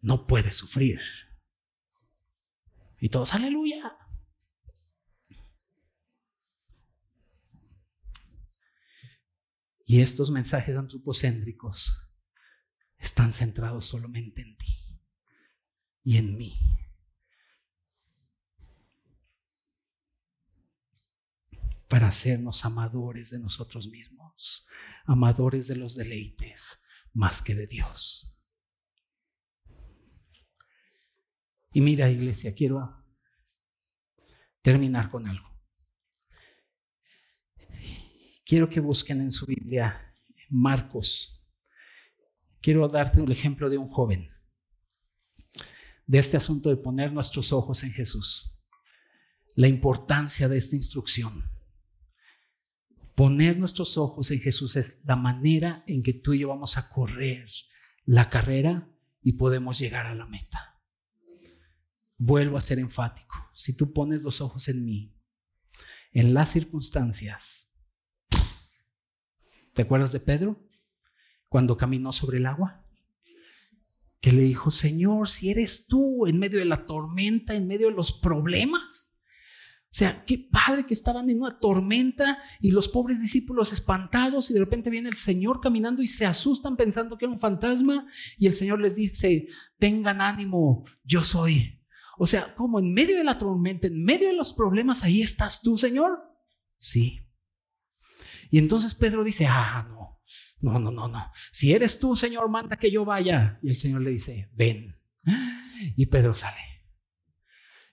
no 0.00 0.26
puede 0.26 0.50
sufrir. 0.50 1.00
Y 2.98 3.08
todos, 3.08 3.34
aleluya. 3.34 3.96
Y 9.86 10.00
estos 10.00 10.30
mensajes 10.30 10.76
antropocéntricos 10.76 12.08
están 12.98 13.32
centrados 13.32 13.86
solamente 13.86 14.42
en 14.42 14.56
ti 14.56 15.00
y 16.04 16.18
en 16.18 16.36
mí. 16.36 16.54
Para 21.90 22.06
hacernos 22.06 22.64
amadores 22.64 23.30
de 23.30 23.40
nosotros 23.40 23.88
mismos, 23.88 24.64
amadores 25.06 25.66
de 25.66 25.74
los 25.74 25.96
deleites 25.96 26.80
más 27.12 27.42
que 27.42 27.56
de 27.56 27.66
Dios. 27.66 28.38
Y 31.72 31.80
mira, 31.80 32.08
iglesia, 32.08 32.54
quiero 32.54 33.04
terminar 34.62 35.10
con 35.10 35.26
algo. 35.26 35.50
Quiero 38.44 38.68
que 38.68 38.78
busquen 38.78 39.20
en 39.20 39.32
su 39.32 39.46
Biblia 39.46 40.14
Marcos. 40.48 41.44
Quiero 42.60 42.86
darte 42.86 43.20
el 43.20 43.32
ejemplo 43.32 43.68
de 43.68 43.78
un 43.78 43.88
joven, 43.88 44.28
de 46.06 46.18
este 46.18 46.36
asunto 46.36 46.68
de 46.68 46.76
poner 46.76 47.12
nuestros 47.12 47.52
ojos 47.52 47.82
en 47.82 47.92
Jesús. 47.92 48.56
La 49.56 49.66
importancia 49.66 50.48
de 50.48 50.58
esta 50.58 50.76
instrucción. 50.76 51.59
Poner 53.20 53.58
nuestros 53.58 53.98
ojos 53.98 54.30
en 54.30 54.40
Jesús 54.40 54.76
es 54.76 55.02
la 55.04 55.14
manera 55.14 55.84
en 55.86 56.02
que 56.02 56.14
tú 56.14 56.32
y 56.32 56.38
yo 56.38 56.48
vamos 56.48 56.78
a 56.78 56.88
correr 56.88 57.46
la 58.06 58.30
carrera 58.30 58.90
y 59.20 59.34
podemos 59.34 59.78
llegar 59.78 60.06
a 60.06 60.14
la 60.14 60.24
meta. 60.24 60.80
Vuelvo 62.16 62.56
a 62.56 62.62
ser 62.62 62.78
enfático. 62.78 63.36
Si 63.52 63.76
tú 63.76 63.92
pones 63.92 64.22
los 64.22 64.40
ojos 64.40 64.68
en 64.68 64.86
mí, 64.86 65.14
en 66.12 66.32
las 66.32 66.50
circunstancias, 66.50 67.70
¿te 69.74 69.82
acuerdas 69.82 70.12
de 70.12 70.20
Pedro? 70.20 70.66
Cuando 71.50 71.76
caminó 71.76 72.12
sobre 72.12 72.38
el 72.38 72.46
agua. 72.46 72.86
Que 74.22 74.32
le 74.32 74.40
dijo, 74.40 74.70
Señor, 74.70 75.28
si 75.28 75.50
eres 75.50 75.86
tú 75.86 76.26
en 76.26 76.38
medio 76.38 76.58
de 76.58 76.64
la 76.64 76.86
tormenta, 76.86 77.54
en 77.54 77.68
medio 77.68 77.88
de 77.90 77.96
los 77.96 78.12
problemas. 78.12 79.09
O 79.92 79.92
sea, 79.92 80.24
qué 80.24 80.38
padre 80.38 80.86
que 80.86 80.94
estaban 80.94 81.28
en 81.30 81.40
una 81.40 81.58
tormenta 81.58 82.38
y 82.60 82.70
los 82.70 82.86
pobres 82.86 83.20
discípulos 83.20 83.72
espantados 83.72 84.50
y 84.50 84.54
de 84.54 84.60
repente 84.60 84.88
viene 84.88 85.08
el 85.08 85.16
Señor 85.16 85.60
caminando 85.60 86.00
y 86.00 86.06
se 86.06 86.24
asustan 86.26 86.76
pensando 86.76 87.18
que 87.18 87.24
era 87.24 87.34
un 87.34 87.40
fantasma 87.40 88.06
y 88.38 88.46
el 88.46 88.52
Señor 88.52 88.80
les 88.80 88.94
dice, 88.94 89.48
tengan 89.78 90.20
ánimo, 90.20 90.84
yo 91.02 91.24
soy 91.24 91.80
o 92.22 92.26
sea, 92.26 92.54
como 92.54 92.78
en 92.78 92.92
medio 92.92 93.16
de 93.16 93.24
la 93.24 93.38
tormenta, 93.38 93.86
en 93.86 94.04
medio 94.04 94.28
de 94.28 94.34
los 94.34 94.52
problemas, 94.52 95.02
ahí 95.02 95.22
estás 95.22 95.62
tú, 95.62 95.78
Señor. 95.78 96.18
Sí. 96.76 97.26
Y 98.50 98.58
entonces 98.58 98.94
Pedro 98.94 99.24
dice, 99.24 99.46
ah, 99.46 99.86
no, 99.88 100.20
no, 100.60 100.78
no, 100.78 100.90
no, 100.90 101.08
no. 101.08 101.32
Si 101.50 101.72
eres 101.72 101.98
tú, 101.98 102.14
Señor, 102.14 102.50
manda 102.50 102.76
que 102.76 102.90
yo 102.90 103.06
vaya. 103.06 103.58
Y 103.62 103.70
el 103.70 103.74
Señor 103.74 104.02
le 104.02 104.10
dice, 104.10 104.50
ven. 104.52 104.94
Y 105.96 106.04
Pedro 106.06 106.34
sale. 106.34 106.60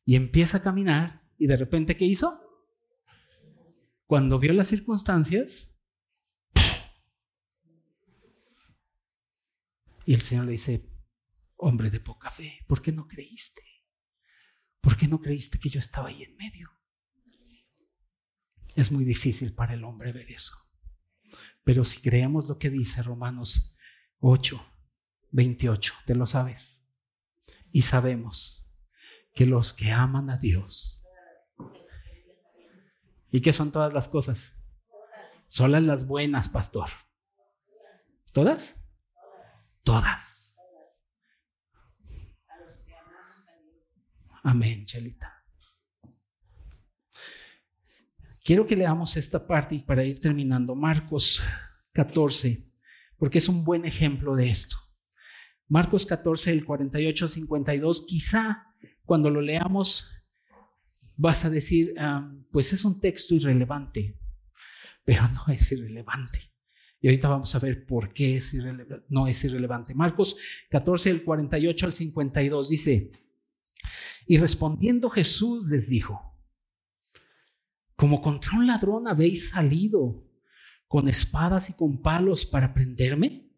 Y 0.04 0.18
empieza 0.18 0.58
a 0.58 0.62
caminar. 0.62 1.24
Y 1.38 1.48
de 1.48 1.56
repente, 1.56 1.96
¿qué 1.96 2.06
hizo? 2.06 2.44
Cuando 4.06 4.40
vio 4.40 4.54
las 4.54 4.68
circunstancias, 4.68 5.72
y 10.06 10.14
el 10.14 10.22
Señor 10.22 10.46
le 10.46 10.54
dice, 10.54 10.90
hombre 11.58 11.90
de 11.90 12.00
poca 12.00 12.32
fe, 12.32 12.64
¿por 12.68 12.82
qué 12.82 12.92
no 12.92 13.08
creíste? 13.08 13.62
¿Por 14.80 14.96
qué 14.96 15.08
no 15.08 15.20
creíste 15.20 15.60
que 15.60 15.70
yo 15.70 15.80
estaba 15.80 16.08
ahí 16.08 16.24
en 16.24 16.36
medio? 16.38 16.72
Es 18.76 18.92
muy 18.92 19.04
difícil 19.04 19.54
para 19.54 19.74
el 19.74 19.84
hombre 19.84 20.14
ver 20.14 20.32
eso. 20.32 20.54
Pero 21.64 21.84
si 21.84 22.00
creemos 22.00 22.48
lo 22.48 22.58
que 22.58 22.70
dice 22.70 23.04
Romanos 23.04 23.76
8, 24.20 24.66
28, 25.32 25.94
te 26.06 26.16
lo 26.16 26.26
sabes. 26.26 26.86
Y 27.72 27.82
sabemos 27.82 28.72
que 29.34 29.46
los 29.46 29.74
que 29.74 29.92
aman 29.92 30.30
a 30.30 30.38
Dios. 30.38 31.04
¿Y 33.32 33.42
qué 33.42 33.54
son 33.54 33.72
todas 33.72 33.94
las 33.94 34.08
cosas? 34.08 34.54
Solo 35.48 35.80
las 35.80 36.08
buenas, 36.08 36.50
pastor. 36.50 36.90
¿Todas? 38.32 38.84
Todas. 39.84 40.58
Amén, 44.44 44.86
Chelita. 44.86 45.44
Quiero 48.44 48.66
que 48.66 48.78
leamos 48.78 49.18
esta 49.18 49.46
parte 49.46 49.84
para 49.86 50.06
ir 50.06 50.20
terminando. 50.22 50.74
Marcos 50.74 51.42
14, 51.92 52.66
porque 53.18 53.40
es 53.40 53.50
un 53.50 53.66
buen 53.66 53.84
ejemplo 53.84 54.36
de 54.36 54.50
esto. 54.50 54.78
Marcos 55.68 56.06
14, 56.06 56.54
el 56.54 56.64
48 56.64 57.26
al 57.26 57.30
52, 57.30 58.06
quizá 58.08 58.74
cuando 59.04 59.30
lo 59.30 59.42
leamos 59.42 60.17
vas 61.18 61.44
a 61.44 61.50
decir, 61.50 61.94
ah, 61.98 62.26
pues 62.52 62.72
es 62.72 62.86
un 62.86 63.00
texto 63.00 63.36
irrelevante, 63.36 64.18
pero 65.04 65.24
no 65.24 65.54
es 65.54 65.72
irrelevante. 65.72 66.40
Y 67.00 67.08
ahorita 67.08 67.30
vamos 67.30 67.54
a 67.54 67.60
ver 67.60 67.86
por 67.86 68.12
qué 68.12 68.38
es 68.38 68.56
no 69.10 69.28
es 69.28 69.44
irrelevante. 69.44 69.94
Marcos 69.94 70.38
14, 70.70 71.10
el 71.12 71.24
48 71.24 71.86
al 71.86 71.94
52 71.94 72.70
dice, 72.70 73.12
y 74.26 74.38
respondiendo 74.38 75.10
Jesús 75.10 75.66
les 75.68 75.90
dijo, 75.90 76.36
como 77.96 78.22
contra 78.22 78.58
un 78.58 78.68
ladrón 78.68 79.08
habéis 79.08 79.50
salido 79.50 80.24
con 80.88 81.08
espadas 81.08 81.70
y 81.70 81.74
con 81.74 82.02
palos 82.02 82.46
para 82.46 82.74
prenderme. 82.74 83.52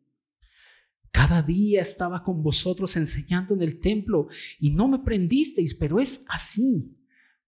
Cada 1.12 1.42
día 1.42 1.82
estaba 1.82 2.24
con 2.24 2.42
vosotros 2.44 2.96
enseñando 2.96 3.54
en 3.54 3.62
el 3.62 3.80
templo 3.80 4.28
y 4.60 4.72
no 4.72 4.88
me 4.88 5.00
prendisteis, 5.00 5.74
pero 5.74 6.00
es 6.00 6.24
así 6.30 6.99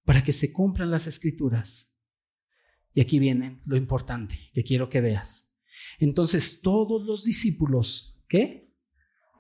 para 0.04 0.24
que 0.24 0.34
se 0.34 0.52
cumplan 0.52 0.92
las 0.92 1.08
escrituras. 1.08 1.96
Y 2.94 3.02
aquí 3.02 3.20
viene 3.20 3.62
lo 3.66 3.78
importante 3.78 4.36
que 4.54 4.64
quiero 4.64 4.90
que 4.90 5.02
veas. 5.02 5.56
Entonces 6.00 6.62
todos 6.62 7.06
los 7.06 7.24
discípulos, 7.24 8.22
¿qué? 8.28 8.74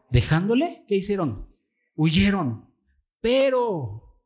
Dejándole, 0.09 0.83
¿qué 0.87 0.95
hicieron? 0.95 1.49
Huyeron. 1.95 2.69
Pero 3.19 4.19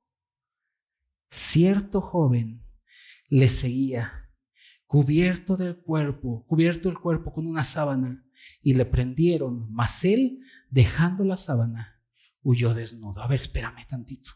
cierto 1.30 2.02
joven 2.02 2.62
le 3.30 3.50
seguía, 3.50 4.32
cubierto 4.86 5.58
del 5.58 5.78
cuerpo, 5.78 6.46
cubierto 6.46 6.90
el 6.90 6.98
cuerpo 6.98 7.34
con 7.34 7.48
una 7.48 7.64
sábana, 7.64 8.26
y 8.62 8.74
le 8.76 8.86
prendieron, 8.86 9.72
mas 9.72 10.06
él, 10.06 10.40
dejando 10.70 11.24
la 11.24 11.38
sábana, 11.38 12.02
huyó 12.42 12.74
desnudo. 12.74 13.22
A 13.22 13.28
ver, 13.28 13.42
espérame 13.42 13.86
tantito. 13.88 14.32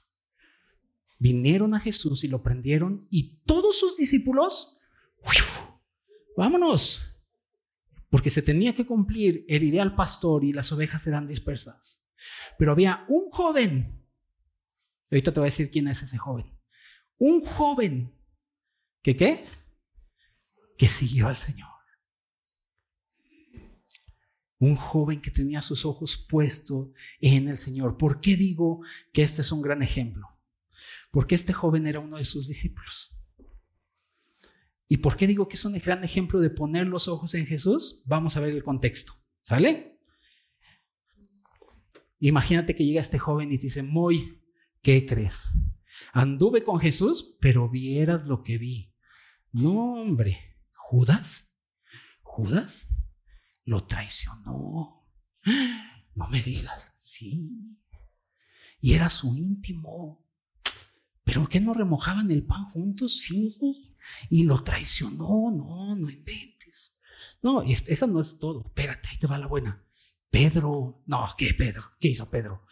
Vinieron 1.20 1.76
a 1.76 1.80
Jesús 1.80 2.24
y 2.24 2.28
lo 2.28 2.42
prendieron, 2.42 3.08
y 3.10 3.42
todos 3.46 3.78
sus 3.78 3.98
discípulos, 3.98 4.80
vámonos, 6.36 7.02
porque 8.10 8.30
se 8.30 8.42
tenía 8.42 8.74
que 8.74 8.86
cumplir 8.86 9.46
el 9.48 9.64
ideal 9.64 9.96
pastor 9.96 10.44
y 10.44 10.54
las 10.54 10.72
ovejas 10.72 11.04
serán 11.04 11.28
dispersas. 11.28 12.04
Pero 12.58 12.72
había 12.72 13.06
un 13.10 13.30
joven 13.30 14.00
ahorita 15.12 15.34
te 15.34 15.40
voy 15.40 15.48
a 15.48 15.52
decir 15.52 15.72
quién 15.72 15.88
es 15.88 16.02
ese 16.04 16.18
joven. 16.18 16.46
Un 17.18 17.42
joven 17.42 18.16
que 19.02 19.16
qué? 19.16 19.46
Que 20.78 20.88
siguió 20.88 21.28
al 21.28 21.38
Señor. 21.38 21.68
Un 24.60 24.76
joven 24.76 25.22
que 25.22 25.32
tenía 25.32 25.62
sus 25.62 25.86
ojos 25.86 26.18
puestos 26.30 26.90
en 27.22 27.48
el 27.48 27.58
Señor. 27.58 27.98
¿Por 27.98 28.20
qué 28.20 28.36
digo 28.36 28.82
que 29.14 29.24
este 29.24 29.42
es 29.42 29.52
un 29.52 29.62
gran 29.62 29.82
ejemplo? 29.82 30.28
Porque 31.12 31.36
este 31.36 31.54
joven 31.54 31.88
era 31.88 32.00
uno 32.00 32.18
de 32.18 32.26
sus 32.26 32.48
discípulos. 32.48 33.16
¿Y 34.88 34.98
por 34.98 35.16
qué 35.16 35.28
digo 35.28 35.48
que 35.48 35.56
es 35.56 35.66
un 35.66 35.78
gran 35.80 36.04
ejemplo 36.04 36.40
de 36.40 36.50
poner 36.50 36.88
los 36.88 37.08
ojos 37.08 37.36
en 37.36 37.46
Jesús? 37.46 38.02
Vamos 38.06 38.36
a 38.36 38.40
ver 38.40 38.54
el 38.54 38.64
contexto. 38.64 39.14
¿Sale? 39.44 40.00
Imagínate 42.20 42.76
que 42.76 42.86
llega 42.86 43.00
este 43.00 43.20
joven 43.20 43.52
y 43.52 43.58
te 43.58 43.64
dice, 43.64 43.84
Muy, 43.84 44.44
¿qué 44.82 45.06
crees? 45.06 45.54
Anduve 46.12 46.64
con 46.64 46.80
Jesús, 46.80 47.38
pero 47.40 47.70
vieras 47.70 48.26
lo 48.26 48.42
que 48.42 48.58
vi. 48.58 48.94
No, 49.52 49.94
hombre, 49.94 50.38
Judas, 50.74 51.56
Judas 52.22 52.88
lo 53.66 53.86
traicionó. 53.86 55.08
No 56.16 56.28
me 56.30 56.42
digas, 56.42 56.94
sí. 56.98 57.78
Y 58.82 58.94
era 58.94 59.10
su 59.10 59.36
íntimo. 59.36 60.28
¿Pero 61.30 61.48
qué 61.48 61.60
no 61.60 61.76
remojaban 61.76 62.32
el 62.32 62.44
pan 62.44 62.66
juntos? 62.72 63.20
Sí. 63.20 63.56
Y 64.32 64.46
lo 64.46 64.64
traicionó. 64.64 65.52
No, 65.52 65.96
no 65.96 66.10
inventes. 66.10 66.98
No, 67.44 67.62
esa 67.62 68.08
no 68.08 68.20
es 68.20 68.40
todo. 68.40 68.64
Espérate, 68.66 69.10
ahí 69.12 69.18
te 69.20 69.28
va 69.28 69.38
la 69.38 69.46
buena. 69.46 69.86
Pedro, 70.32 71.04
no, 71.06 71.28
¿qué 71.38 71.54
Pedro? 71.54 71.84
¿Qué 72.00 72.08
hizo 72.08 72.28
Pedro? 72.32 72.66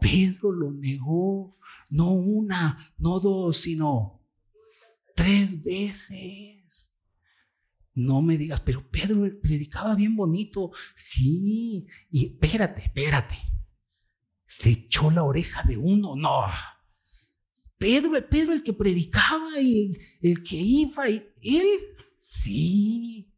Pedro 0.00 0.50
lo 0.50 0.72
negó, 0.72 1.56
no 1.90 2.10
una, 2.10 2.76
no 2.98 3.20
dos, 3.20 3.58
sino 3.58 4.20
tres 5.14 5.62
veces. 5.62 6.96
No 7.94 8.20
me 8.20 8.36
digas, 8.36 8.62
pero 8.62 8.90
Pedro 8.90 9.30
predicaba 9.40 9.94
bien 9.94 10.16
bonito. 10.16 10.72
Sí, 10.96 11.86
y 12.10 12.26
espérate, 12.26 12.82
espérate. 12.82 13.36
Se 14.44 14.70
echó 14.70 15.12
la 15.12 15.22
oreja 15.22 15.62
de 15.62 15.76
uno, 15.76 16.16
no. 16.16 16.46
Pedro, 17.82 18.28
Pedro 18.28 18.52
el 18.52 18.62
que 18.62 18.72
predicaba 18.72 19.60
y 19.60 19.98
el, 20.20 20.42
que 20.44 20.54
iba, 20.54 21.10
y 21.10 21.24
él, 21.42 21.66
sí. 22.16 23.34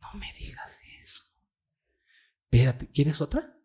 No 0.00 0.20
me 0.20 0.32
digas 0.38 0.78
eso. 1.02 1.24
Espérate, 2.44 2.88
¿quieres 2.92 3.20
otra? 3.20 3.58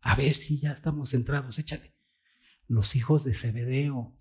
A 0.00 0.14
ver 0.14 0.34
si 0.34 0.58
ya 0.58 0.72
estamos 0.72 1.10
centrados, 1.10 1.58
échale. 1.58 1.94
Los 2.66 2.96
hijos 2.96 3.24
de 3.24 3.34
Zebedeo, 3.34 4.16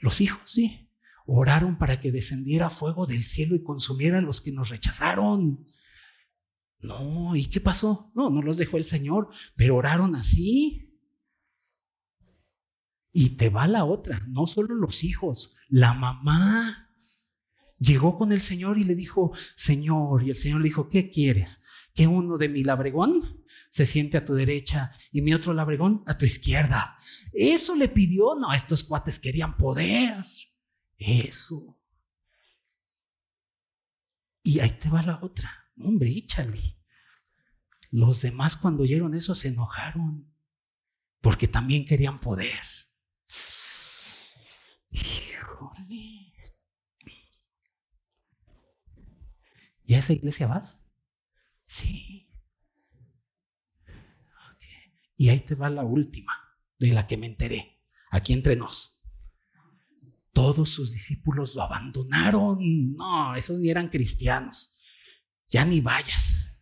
los 0.00 0.20
hijos, 0.20 0.42
sí, 0.44 0.86
Oraron 1.28 1.76
para 1.76 1.98
que 1.98 2.12
descendiera 2.12 2.70
fuego 2.70 3.04
del 3.06 3.24
cielo 3.24 3.56
y 3.56 3.62
consumiera 3.62 4.18
a 4.18 4.22
los 4.22 4.40
que 4.40 4.52
nos 4.52 4.68
rechazaron. 4.68 5.66
No, 6.80 7.34
¿y 7.34 7.46
qué 7.46 7.60
pasó? 7.60 8.12
No, 8.14 8.30
no 8.30 8.42
los 8.42 8.58
dejó 8.58 8.76
el 8.76 8.84
Señor, 8.84 9.30
pero 9.56 9.76
oraron 9.76 10.14
así. 10.14 10.85
Y 13.18 13.30
te 13.30 13.48
va 13.48 13.66
la 13.66 13.86
otra, 13.86 14.22
no 14.28 14.46
solo 14.46 14.74
los 14.74 15.02
hijos, 15.02 15.56
la 15.70 15.94
mamá 15.94 16.90
llegó 17.78 18.18
con 18.18 18.30
el 18.30 18.40
Señor 18.40 18.76
y 18.76 18.84
le 18.84 18.94
dijo, 18.94 19.32
Señor, 19.54 20.22
y 20.22 20.28
el 20.28 20.36
Señor 20.36 20.60
le 20.60 20.68
dijo, 20.68 20.90
¿qué 20.90 21.08
quieres? 21.08 21.64
Que 21.94 22.06
uno 22.06 22.36
de 22.36 22.50
mi 22.50 22.62
labregón 22.62 23.22
se 23.70 23.86
siente 23.86 24.18
a 24.18 24.24
tu 24.26 24.34
derecha 24.34 24.92
y 25.12 25.22
mi 25.22 25.32
otro 25.32 25.54
labregón 25.54 26.04
a 26.06 26.18
tu 26.18 26.26
izquierda. 26.26 26.98
Eso 27.32 27.74
le 27.74 27.88
pidió, 27.88 28.34
no, 28.34 28.52
estos 28.52 28.84
cuates 28.84 29.18
querían 29.18 29.56
poder. 29.56 30.22
Eso. 30.98 31.80
Y 34.42 34.60
ahí 34.60 34.76
te 34.78 34.90
va 34.90 35.00
la 35.00 35.20
otra. 35.22 35.50
Hombre, 35.78 36.10
échale. 36.10 36.60
Los 37.90 38.20
demás 38.20 38.58
cuando 38.58 38.82
oyeron 38.82 39.14
eso 39.14 39.34
se 39.34 39.48
enojaron 39.48 40.30
porque 41.22 41.48
también 41.48 41.86
querían 41.86 42.20
poder. 42.20 42.60
Híjole. 44.96 46.32
¿Y 49.84 49.94
a 49.94 49.98
esa 49.98 50.12
iglesia 50.12 50.46
vas? 50.46 50.78
Sí. 51.66 52.28
Y 55.16 55.28
ahí 55.28 55.40
te 55.40 55.54
va 55.54 55.70
la 55.70 55.84
última 55.84 56.32
de 56.78 56.92
la 56.92 57.06
que 57.06 57.16
me 57.16 57.26
enteré, 57.26 57.80
aquí 58.10 58.32
entre 58.32 58.56
nos 58.56 58.96
todos 60.36 60.68
sus 60.68 60.92
discípulos 60.92 61.54
lo 61.54 61.62
abandonaron. 61.62 62.90
No, 62.90 63.34
esos 63.34 63.58
ni 63.58 63.70
eran 63.70 63.88
cristianos. 63.88 64.78
Ya 65.48 65.64
ni 65.64 65.80
vayas. 65.80 66.60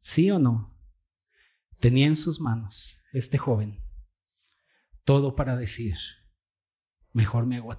¿Sí 0.00 0.32
o 0.32 0.40
no? 0.40 0.76
Tenía 1.78 2.08
en 2.08 2.16
sus 2.16 2.40
manos 2.40 2.98
este 3.12 3.38
joven 3.38 3.81
todo 5.12 5.36
para 5.36 5.56
decir, 5.56 5.98
mejor 7.12 7.44
me 7.44 7.56
hago 7.58 7.70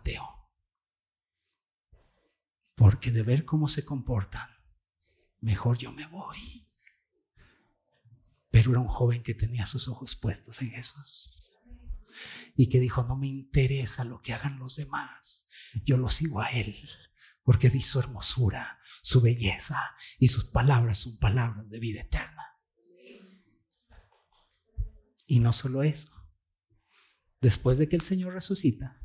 Porque 2.75 3.09
de 3.09 3.23
ver 3.23 3.43
cómo 3.43 3.67
se 3.67 3.83
comportan, 3.83 4.47
mejor 5.39 5.79
yo 5.79 5.91
me 5.93 6.05
voy. 6.05 6.69
Pero 8.51 8.69
era 8.69 8.81
un 8.81 8.87
joven 8.87 9.23
que 9.23 9.33
tenía 9.33 9.65
sus 9.65 9.87
ojos 9.87 10.13
puestos 10.13 10.61
en 10.61 10.69
Jesús 10.69 11.51
y 12.55 12.69
que 12.69 12.79
dijo, 12.79 13.01
no 13.01 13.15
me 13.15 13.29
interesa 13.29 14.03
lo 14.03 14.21
que 14.21 14.33
hagan 14.33 14.59
los 14.59 14.75
demás, 14.75 15.47
yo 15.83 15.97
lo 15.97 16.09
sigo 16.09 16.39
a 16.39 16.51
Él, 16.51 16.87
porque 17.41 17.71
vi 17.71 17.81
su 17.81 17.97
hermosura, 17.97 18.77
su 19.01 19.21
belleza 19.21 19.81
y 20.19 20.27
sus 20.27 20.51
palabras 20.51 20.99
son 20.99 21.17
palabras 21.17 21.71
de 21.71 21.79
vida 21.79 22.01
eterna. 22.01 22.43
Y 25.25 25.39
no 25.39 25.51
solo 25.51 25.81
eso, 25.81 26.12
después 27.43 27.77
de 27.77 27.89
que 27.89 27.97
el 27.97 28.01
Señor 28.01 28.33
resucita, 28.33 28.99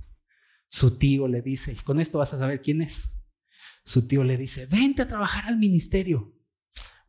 su 0.68 0.96
tío 0.96 1.26
le 1.28 1.42
dice, 1.42 1.72
y 1.72 1.76
con 1.76 2.00
esto 2.00 2.18
vas 2.18 2.32
a 2.32 2.38
saber 2.38 2.62
quién 2.62 2.80
es, 2.80 3.10
su 3.84 4.06
tío 4.06 4.22
le 4.22 4.36
dice, 4.36 4.66
vente 4.66 5.02
a 5.02 5.08
trabajar 5.08 5.46
al 5.46 5.58
ministerio. 5.58 6.34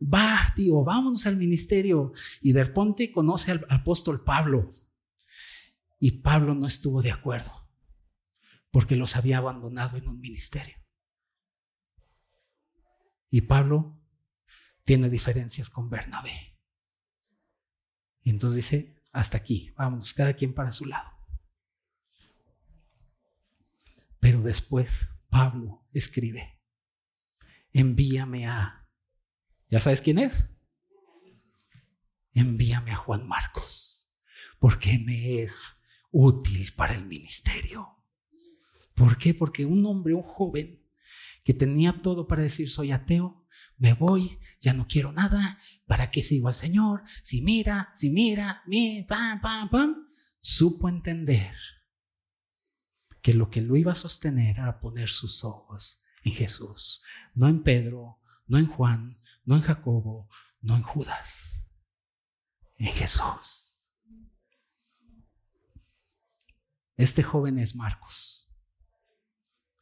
Va, 0.01 0.39
tío, 0.55 0.84
vámonos 0.84 1.27
al 1.27 1.36
ministerio. 1.36 2.13
Y 2.41 2.53
de 2.53 2.65
ponte 2.65 3.11
conoce 3.11 3.51
al 3.51 3.65
apóstol 3.69 4.23
Pablo. 4.23 4.69
Y 5.99 6.11
Pablo 6.21 6.55
no 6.55 6.65
estuvo 6.65 7.01
de 7.01 7.11
acuerdo 7.11 7.69
porque 8.71 8.95
los 8.95 9.15
había 9.15 9.39
abandonado 9.39 9.97
en 9.97 10.07
un 10.07 10.19
ministerio. 10.19 10.77
Y 13.30 13.41
Pablo 13.41 13.99
tiene 14.84 15.09
diferencias 15.09 15.69
con 15.69 15.89
Bernabé. 15.89 16.57
Y 18.23 18.30
entonces 18.30 18.55
dice, 18.55 18.95
hasta 19.11 19.38
aquí, 19.38 19.73
vámonos, 19.75 20.13
cada 20.13 20.34
quien 20.34 20.53
para 20.53 20.71
su 20.71 20.86
lado. 20.86 21.18
Pero 24.20 24.41
después 24.41 25.07
Pablo 25.30 25.82
escribe, 25.93 26.59
envíame 27.72 28.47
a, 28.47 28.89
¿ya 29.70 29.80
sabes 29.80 30.01
quién 30.01 30.20
es? 30.20 30.47
Envíame 32.34 32.91
a 32.91 32.95
Juan 32.95 33.28
Marcos, 33.28 34.09
porque 34.59 34.99
me 34.99 35.41
es 35.41 35.61
útil 36.11 36.74
para 36.76 36.95
el 36.95 37.05
ministerio. 37.05 37.88
¿Por 38.93 39.17
qué? 39.17 39.34
Porque 39.34 39.65
un 39.65 39.86
hombre, 39.86 40.13
un 40.13 40.22
joven 40.22 40.86
que 41.43 41.53
tenía 41.53 42.01
todo 42.01 42.28
para 42.28 42.43
decir 42.43 42.70
soy 42.70 42.91
ateo, 42.91 43.47
me 43.78 43.93
voy, 43.93 44.39
ya 44.59 44.74
no 44.74 44.88
quiero 44.88 45.11
nada, 45.11 45.57
¿para 45.88 46.11
qué 46.11 46.22
sigo 46.22 46.49
al 46.49 46.55
Señor? 46.55 47.03
Si 47.24 47.41
mira, 47.41 47.91
si 47.95 48.09
mira, 48.09 48.61
mi, 48.67 49.03
pam, 49.07 49.39
pam, 49.39 49.70
pam, 49.70 50.07
supo 50.41 50.89
entender 50.89 51.53
que 53.22 53.34
lo 53.34 53.49
que 53.49 53.61
lo 53.61 53.76
iba 53.76 53.91
a 53.91 53.95
sostener 53.95 54.59
era 54.59 54.80
poner 54.80 55.09
sus 55.09 55.43
ojos 55.43 56.03
en 56.24 56.34
Jesús, 56.34 57.01
no 57.34 57.47
en 57.47 57.63
Pedro, 57.63 58.20
no 58.47 58.57
en 58.57 58.67
Juan, 58.67 59.22
no 59.45 59.55
en 59.55 59.61
Jacobo, 59.61 60.30
no 60.61 60.76
en 60.76 60.84
Judas, 60.84 61.65
en 62.78 62.88
Jesús. 62.88 63.80
Este 66.97 67.24
joven 67.24 67.59
es 67.59 67.76
Marcos, 67.76 68.51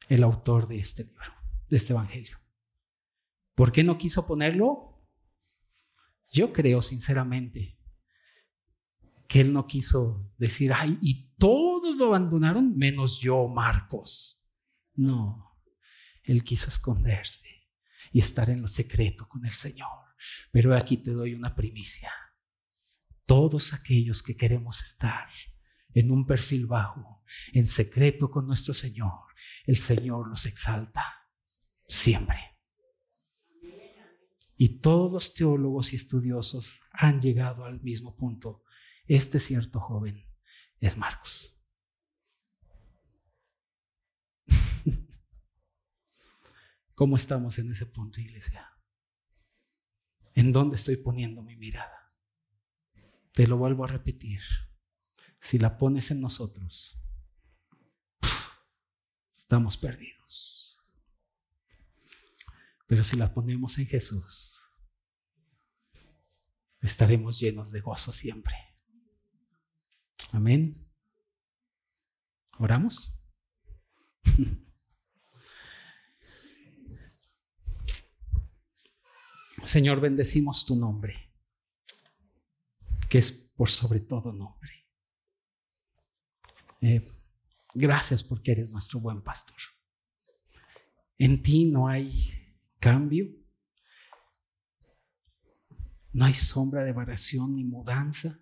el 0.07 0.23
autor 0.23 0.67
de 0.67 0.77
este 0.77 1.03
libro, 1.03 1.33
de 1.69 1.77
este 1.77 1.93
evangelio. 1.93 2.38
¿Por 3.55 3.71
qué 3.71 3.83
no 3.83 3.97
quiso 3.97 4.27
ponerlo? 4.27 5.01
Yo 6.29 6.53
creo 6.53 6.81
sinceramente 6.81 7.79
que 9.27 9.41
él 9.41 9.51
no 9.51 9.65
quiso 9.65 10.31
decir, 10.38 10.71
ay, 10.73 10.99
y 11.01 11.26
todos 11.38 11.95
lo 11.95 12.05
abandonaron 12.05 12.77
menos 12.77 13.19
yo, 13.19 13.47
Marcos. 13.47 14.43
No, 14.95 15.61
él 16.23 16.43
quiso 16.43 16.67
esconderse 16.67 17.69
y 18.11 18.19
estar 18.19 18.49
en 18.49 18.61
lo 18.61 18.67
secreto 18.67 19.27
con 19.27 19.45
el 19.45 19.51
Señor. 19.51 20.15
Pero 20.51 20.75
aquí 20.75 20.97
te 20.97 21.11
doy 21.11 21.33
una 21.33 21.55
primicia. 21.55 22.11
Todos 23.25 23.73
aquellos 23.73 24.23
que 24.23 24.35
queremos 24.35 24.81
estar 24.81 25.29
en 25.93 26.11
un 26.11 26.25
perfil 26.25 26.65
bajo, 26.65 27.23
en 27.53 27.67
secreto 27.67 28.31
con 28.31 28.47
nuestro 28.47 28.73
Señor, 28.73 29.19
el 29.65 29.77
Señor 29.77 30.27
los 30.27 30.45
exalta 30.45 31.05
siempre. 31.88 32.57
Y 34.55 34.79
todos 34.79 35.11
los 35.11 35.33
teólogos 35.33 35.93
y 35.93 35.97
estudiosos 35.97 36.81
han 36.91 37.21
llegado 37.21 37.65
al 37.65 37.79
mismo 37.81 38.15
punto. 38.15 38.63
Este 39.05 39.39
cierto 39.39 39.79
joven 39.79 40.26
es 40.80 40.97
Marcos. 40.97 41.53
¿Cómo 46.95 47.15
estamos 47.15 47.57
en 47.59 47.71
ese 47.71 47.86
punto, 47.86 48.19
iglesia? 48.21 48.71
¿En 50.34 50.51
dónde 50.51 50.75
estoy 50.75 50.97
poniendo 50.97 51.41
mi 51.41 51.55
mirada? 51.55 52.13
Te 53.32 53.47
lo 53.47 53.57
vuelvo 53.57 53.86
a 53.86 53.88
repetir. 53.88 54.41
Si 55.39 55.57
la 55.59 55.78
pones 55.78 56.11
en 56.11 56.21
nosotros, 56.21 56.99
estamos 59.38 59.78
perdidos. 59.78 60.80
Pero 62.88 63.03
si 63.03 63.15
la 63.15 63.34
ponemos 63.34 63.78
en 63.78 63.88
Jesús, 63.88 64.61
estaremos 66.82 67.39
llenos 67.39 67.71
de 67.71 67.82
gozo 67.82 68.13
siempre. 68.13 68.55
Amén. 70.32 70.76
¿Oramos? 72.59 73.20
Señor, 79.63 79.99
bendecimos 79.99 80.65
tu 80.65 80.76
nombre, 80.76 81.32
que 83.09 83.18
es 83.18 83.32
por 83.32 83.70
sobre 83.70 83.99
todo 83.99 84.32
nombre. 84.32 84.88
Eh, 86.82 87.05
gracias 87.74 88.24
porque 88.24 88.53
eres 88.53 88.72
nuestro 88.72 88.99
buen 88.99 89.22
pastor. 89.22 89.57
En 91.18 91.41
ti 91.41 91.65
no 91.65 91.88
hay 91.88 92.09
cambio, 92.80 93.28
no 96.13 96.26
hay 96.26 96.34
sombra 96.34 96.84
de 96.84 96.93
variación 96.93 97.55
ni 97.55 97.63
mudanza. 97.63 98.39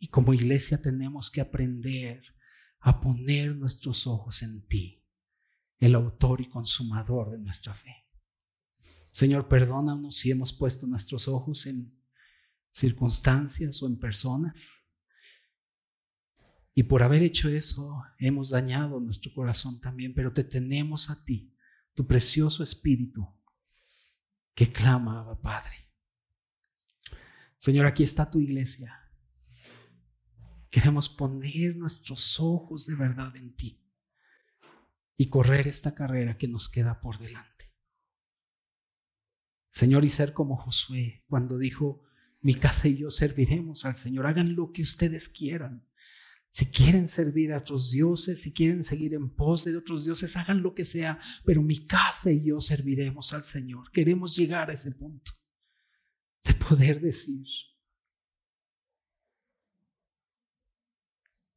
Y 0.00 0.08
como 0.08 0.34
iglesia 0.34 0.80
tenemos 0.80 1.30
que 1.30 1.42
aprender 1.42 2.22
a 2.80 3.00
poner 3.00 3.54
nuestros 3.54 4.06
ojos 4.06 4.42
en 4.42 4.66
ti, 4.66 5.04
el 5.78 5.94
autor 5.94 6.40
y 6.40 6.48
consumador 6.48 7.30
de 7.30 7.38
nuestra 7.38 7.74
fe. 7.74 8.08
Señor, 9.12 9.46
perdónanos 9.46 10.16
si 10.16 10.30
hemos 10.30 10.54
puesto 10.54 10.86
nuestros 10.86 11.28
ojos 11.28 11.66
en 11.66 11.94
circunstancias 12.70 13.82
o 13.82 13.86
en 13.86 13.98
personas. 13.98 14.84
Y 16.74 16.84
por 16.84 17.02
haber 17.02 17.22
hecho 17.22 17.50
eso, 17.50 18.02
hemos 18.18 18.48
dañado 18.50 19.00
nuestro 19.00 19.32
corazón 19.34 19.80
también, 19.80 20.14
pero 20.14 20.32
te 20.32 20.44
tenemos 20.44 21.10
a 21.10 21.22
ti, 21.24 21.54
tu 21.92 22.06
precioso 22.06 22.62
Espíritu, 22.62 23.28
que 24.54 24.72
clama, 24.72 25.38
Padre. 25.42 25.74
Señor, 27.58 27.84
aquí 27.84 28.02
está 28.02 28.30
tu 28.30 28.40
iglesia. 28.40 28.99
Queremos 30.70 31.08
poner 31.08 31.76
nuestros 31.76 32.38
ojos 32.38 32.86
de 32.86 32.94
verdad 32.94 33.36
en 33.36 33.54
ti 33.56 33.84
y 35.16 35.28
correr 35.28 35.66
esta 35.66 35.94
carrera 35.94 36.38
que 36.38 36.48
nos 36.48 36.68
queda 36.68 37.00
por 37.00 37.18
delante. 37.18 37.74
Señor, 39.72 40.04
y 40.04 40.08
ser 40.08 40.32
como 40.32 40.56
Josué 40.56 41.24
cuando 41.28 41.58
dijo, 41.58 42.02
mi 42.42 42.54
casa 42.54 42.88
y 42.88 42.96
yo 42.96 43.10
serviremos 43.10 43.84
al 43.84 43.96
Señor, 43.96 44.26
hagan 44.26 44.54
lo 44.54 44.72
que 44.72 44.82
ustedes 44.82 45.28
quieran. 45.28 45.86
Si 46.48 46.66
quieren 46.66 47.06
servir 47.06 47.52
a 47.52 47.58
otros 47.58 47.90
dioses, 47.92 48.42
si 48.42 48.52
quieren 48.52 48.82
seguir 48.82 49.14
en 49.14 49.30
pos 49.30 49.64
de 49.64 49.76
otros 49.76 50.04
dioses, 50.04 50.36
hagan 50.36 50.62
lo 50.62 50.74
que 50.74 50.84
sea, 50.84 51.18
pero 51.44 51.62
mi 51.62 51.86
casa 51.86 52.32
y 52.32 52.44
yo 52.44 52.60
serviremos 52.60 53.32
al 53.32 53.44
Señor. 53.44 53.90
Queremos 53.92 54.34
llegar 54.36 54.70
a 54.70 54.72
ese 54.72 54.92
punto 54.92 55.32
de 56.44 56.54
poder 56.54 57.00
decir, 57.00 57.46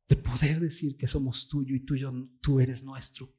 de 0.07 0.15
poder 0.15 0.59
decir 0.59 0.97
que 0.97 1.07
somos 1.07 1.47
tuyo 1.47 1.75
y 1.75 1.85
tú 2.41 2.59
eres 2.59 2.83
nuestro 2.83 3.33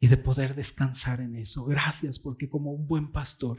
y 0.00 0.08
de 0.08 0.16
poder 0.16 0.54
descansar 0.54 1.20
en 1.20 1.34
eso. 1.34 1.64
Gracias 1.64 2.18
porque 2.18 2.48
como 2.48 2.72
un 2.72 2.86
buen 2.86 3.10
pastor 3.10 3.58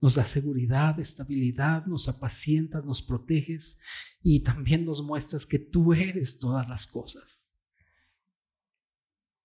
nos 0.00 0.16
da 0.16 0.24
seguridad, 0.24 1.00
estabilidad, 1.00 1.86
nos 1.86 2.08
apacientas, 2.08 2.84
nos 2.84 3.00
proteges 3.00 3.78
y 4.22 4.42
también 4.42 4.84
nos 4.84 5.02
muestras 5.02 5.46
que 5.46 5.58
tú 5.58 5.94
eres 5.94 6.38
todas 6.38 6.68
las 6.68 6.86
cosas. 6.86 7.56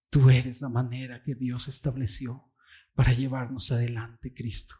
Tú 0.09 0.29
eres 0.29 0.59
la 0.59 0.69
manera 0.69 1.21
que 1.23 1.35
Dios 1.35 1.67
estableció 1.67 2.51
para 2.93 3.13
llevarnos 3.13 3.71
adelante, 3.71 4.33
Cristo. 4.33 4.75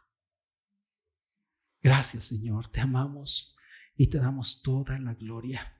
Gracias, 1.82 2.24
Señor. 2.24 2.70
Te 2.70 2.80
amamos 2.80 3.56
y 3.96 4.08
te 4.08 4.18
damos 4.18 4.60
toda 4.60 4.98
la 4.98 5.14
gloria. 5.14 5.79